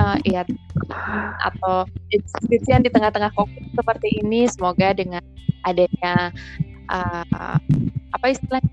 uh, 0.00 0.18
iya 0.28 0.42
atau 1.44 1.84
skripsian 2.40 2.84
di 2.84 2.90
tengah-tengah 2.90 3.32
covid 3.36 3.64
seperti 3.76 4.08
ini 4.24 4.48
semoga 4.48 4.96
dengan 4.96 5.22
adanya 5.68 6.32
uh, 6.88 7.58
apa 8.14 8.26
istilahnya 8.32 8.70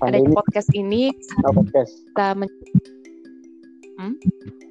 adanya 0.00 0.30
podcast 0.32 0.70
ini 0.72 1.12
bisa, 1.12 1.36
oh, 1.44 1.52
podcast. 1.54 1.92
bisa 2.08 2.26
men 2.34 2.50
hmm? 4.00 4.14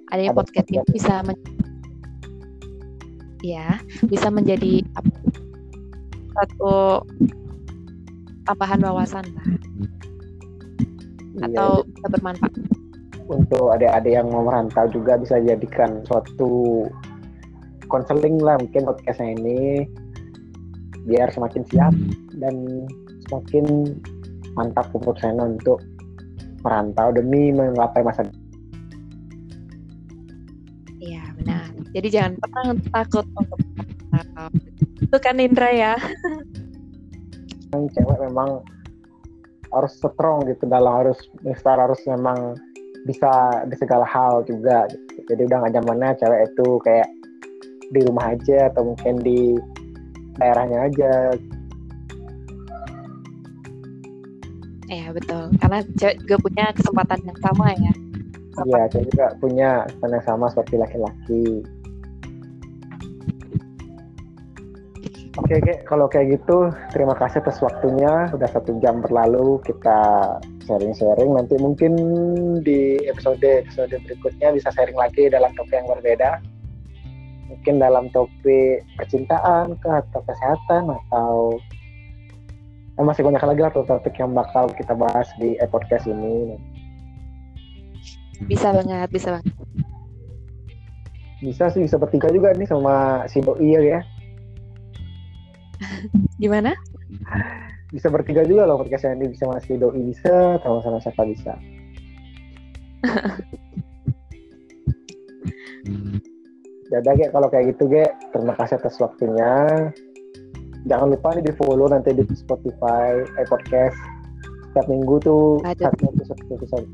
adanya 0.10 0.32
Ada 0.34 0.40
podcast, 0.42 0.68
ini 0.74 0.80
bisa 0.90 1.14
men 1.24 1.38
ya 3.40 3.80
bisa 4.10 4.28
menjadi 4.28 4.84
apa, 5.00 5.16
satu 6.36 7.06
tambahan 8.44 8.82
wawasan 8.82 9.26
lah. 9.38 9.48
Iya, 11.40 11.46
atau 11.46 11.70
bisa 11.88 12.08
bermanfaat 12.12 12.54
untuk 13.30 13.70
adik-adik 13.70 14.18
yang 14.18 14.28
mau 14.34 14.42
merantau 14.42 14.90
juga 14.90 15.22
bisa 15.22 15.38
jadikan 15.38 16.02
suatu 16.10 16.86
konseling 17.86 18.42
lah 18.42 18.58
mungkin 18.58 18.90
podcastnya 18.90 19.38
ini 19.38 19.86
biar 21.06 21.30
semakin 21.30 21.62
siap 21.70 21.94
dan 22.42 22.86
semakin 23.30 23.96
mantap 24.58 24.90
keputusannya 24.90 25.58
untuk 25.58 25.78
merantau 26.66 27.14
demi 27.14 27.54
menggapai 27.54 28.02
masa 28.04 28.26
Iya 31.00 31.24
benar. 31.40 31.72
Jadi 31.96 32.08
jangan 32.12 32.34
pernah 32.44 32.76
takut 32.92 33.26
untuk 33.40 33.60
merantau. 34.12 34.48
Itu 35.00 35.18
kan 35.24 35.40
Indra 35.40 35.72
ya. 35.72 35.94
Cewek 37.72 38.20
memang 38.20 38.68
harus 39.72 39.94
strong 39.96 40.44
gitu 40.50 40.66
dalam 40.68 40.92
harus 41.06 41.18
mistar 41.46 41.80
harus 41.80 42.02
memang 42.04 42.58
bisa 43.08 43.64
di 43.68 43.76
segala 43.80 44.04
hal 44.04 44.43
juga 44.43 44.88
gitu. 44.91 45.24
jadi 45.32 45.41
udah 45.47 45.58
nggak 45.64 45.76
zamannya 45.80 46.10
cewek 46.20 46.41
itu 46.52 46.68
kayak 46.84 47.10
di 47.89 48.00
rumah 48.06 48.26
aja 48.36 48.70
atau 48.70 48.93
mungkin 48.93 49.16
di 49.24 49.58
daerahnya 50.39 50.88
aja 50.88 51.14
Iya 54.89 55.14
betul, 55.14 55.54
karena 55.62 55.86
cewek 56.02 56.18
juga 56.26 56.36
punya 56.41 56.66
kesempatan 56.74 57.20
yang 57.30 57.39
sama 57.45 57.66
ya. 57.78 57.93
Iya, 58.66 58.82
cewek 58.89 59.06
juga 59.14 59.26
punya 59.38 59.70
kesempatan 59.86 60.18
yang 60.18 60.26
sama 60.26 60.45
seperti 60.50 60.76
laki-laki. 60.82 61.45
Oke, 65.38 65.54
oke, 65.62 65.74
kalau 65.86 66.10
kayak 66.10 66.41
gitu, 66.41 66.74
terima 66.89 67.14
kasih 67.14 67.39
atas 67.45 67.62
waktunya. 67.62 68.34
Udah 68.34 68.50
satu 68.50 68.82
jam 68.82 69.06
berlalu, 69.06 69.62
kita 69.62 70.02
sharing-sharing. 70.70 71.34
Nanti 71.34 71.58
mungkin 71.58 71.98
di 72.62 73.02
episode 73.10 73.42
episode 73.42 73.90
berikutnya 74.06 74.54
bisa 74.54 74.70
sharing 74.70 74.94
lagi 74.94 75.34
dalam 75.34 75.50
topik 75.58 75.74
yang 75.74 75.90
berbeda. 75.90 76.38
Mungkin 77.50 77.82
dalam 77.82 78.14
topik 78.14 78.86
percintaan 79.02 79.74
ke 79.82 79.90
atau 79.90 80.22
kesehatan 80.22 80.84
atau 80.94 81.58
eh, 83.02 83.06
masih 83.06 83.26
banyak 83.26 83.42
lagi 83.42 83.62
lah 83.66 83.74
topik 83.74 84.14
yang 84.22 84.38
bakal 84.38 84.70
kita 84.78 84.94
bahas 84.94 85.26
di 85.42 85.58
podcast 85.74 86.06
ini. 86.06 86.62
Bisa 88.46 88.70
banget, 88.70 89.10
bisa 89.10 89.36
banget. 89.36 89.52
Bisa 91.40 91.72
sih, 91.74 91.84
bisa 91.84 91.98
bertiga 91.98 92.30
juga 92.30 92.54
nih 92.54 92.68
sama 92.70 93.26
si 93.26 93.42
Doi 93.42 93.74
ya. 93.74 94.00
Gimana? 96.42 96.76
Bisa 97.90 98.06
bertiga 98.14 98.46
juga 98.46 98.70
loh 98.70 98.78
podcast 98.78 99.10
ini 99.10 99.34
bisa 99.34 99.50
masih 99.50 99.82
doi 99.82 100.02
bisa 100.14 100.62
sama 100.62 100.80
sama 100.86 101.02
siapa 101.02 101.26
bisa. 101.26 101.58
Jadi 106.90 107.06
kayak 107.06 107.32
kalau 107.34 107.48
kayak 107.54 107.78
gitu 107.78 107.86
ge 107.90 108.06
terima 108.34 108.54
kasih 108.58 108.78
atas 108.82 108.98
waktunya. 109.02 109.54
Jangan 110.90 111.14
lupa 111.14 111.38
nih 111.38 111.44
di 111.46 111.54
follow 111.54 111.86
nanti 111.90 112.14
di 112.14 112.26
Spotify 112.34 113.22
eh, 113.26 113.46
podcast. 113.46 113.98
Setiap 114.70 114.86
minggu 114.90 115.18
tuh 115.22 115.62
satu 115.66 116.14
episode 116.14 116.42
episode. 116.54 116.88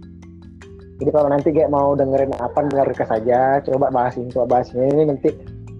Jadi 0.95 1.11
kalau 1.11 1.27
nanti 1.27 1.51
kayak 1.51 1.71
mau 1.71 1.91
dengerin 1.91 2.31
apa 2.39 2.71
dengarkan 2.71 3.07
saja 3.07 3.59
coba 3.67 3.91
bahas 3.91 4.15
ini 4.15 4.31
coba 4.31 4.59
bahas 4.59 4.71
ini. 4.75 5.11
Nanti 5.11 5.31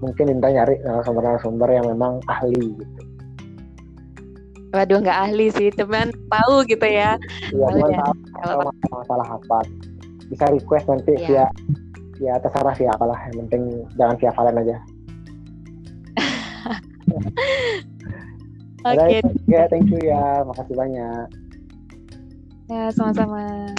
mungkin 0.04 0.28
Indra 0.28 0.52
nyari 0.52 0.76
narasumber-narasumber 0.84 1.72
yang 1.72 1.88
memang 1.88 2.20
ahli 2.28 2.76
gitu 2.76 3.15
Waduh 4.76 5.00
nggak 5.00 5.20
ahli 5.32 5.48
sih, 5.56 5.72
teman 5.72 6.12
tahu 6.28 6.68
gitu 6.68 6.84
ya. 6.84 7.16
Iya, 7.56 7.68
ya. 7.96 8.12
tahu 8.44 8.68
masalah 8.92 9.40
apa. 9.40 9.64
Bisa 10.28 10.52
request 10.52 10.92
nanti 10.92 11.16
ya. 11.16 11.24
via 11.24 11.46
ya 12.20 12.36
terserah 12.44 12.76
via 12.76 12.92
apalah, 12.92 13.16
yang 13.32 13.48
penting 13.48 13.88
jangan 13.96 14.20
via 14.20 14.32
Valen 14.36 14.60
aja. 14.60 14.76
Oke. 18.86 19.00
okay. 19.00 19.24
okay, 19.24 19.66
thank 19.72 19.88
you 19.88 20.00
ya, 20.04 20.44
makasih 20.44 20.76
banyak. 20.76 21.26
Ya, 22.68 22.92
sama-sama. 22.92 23.72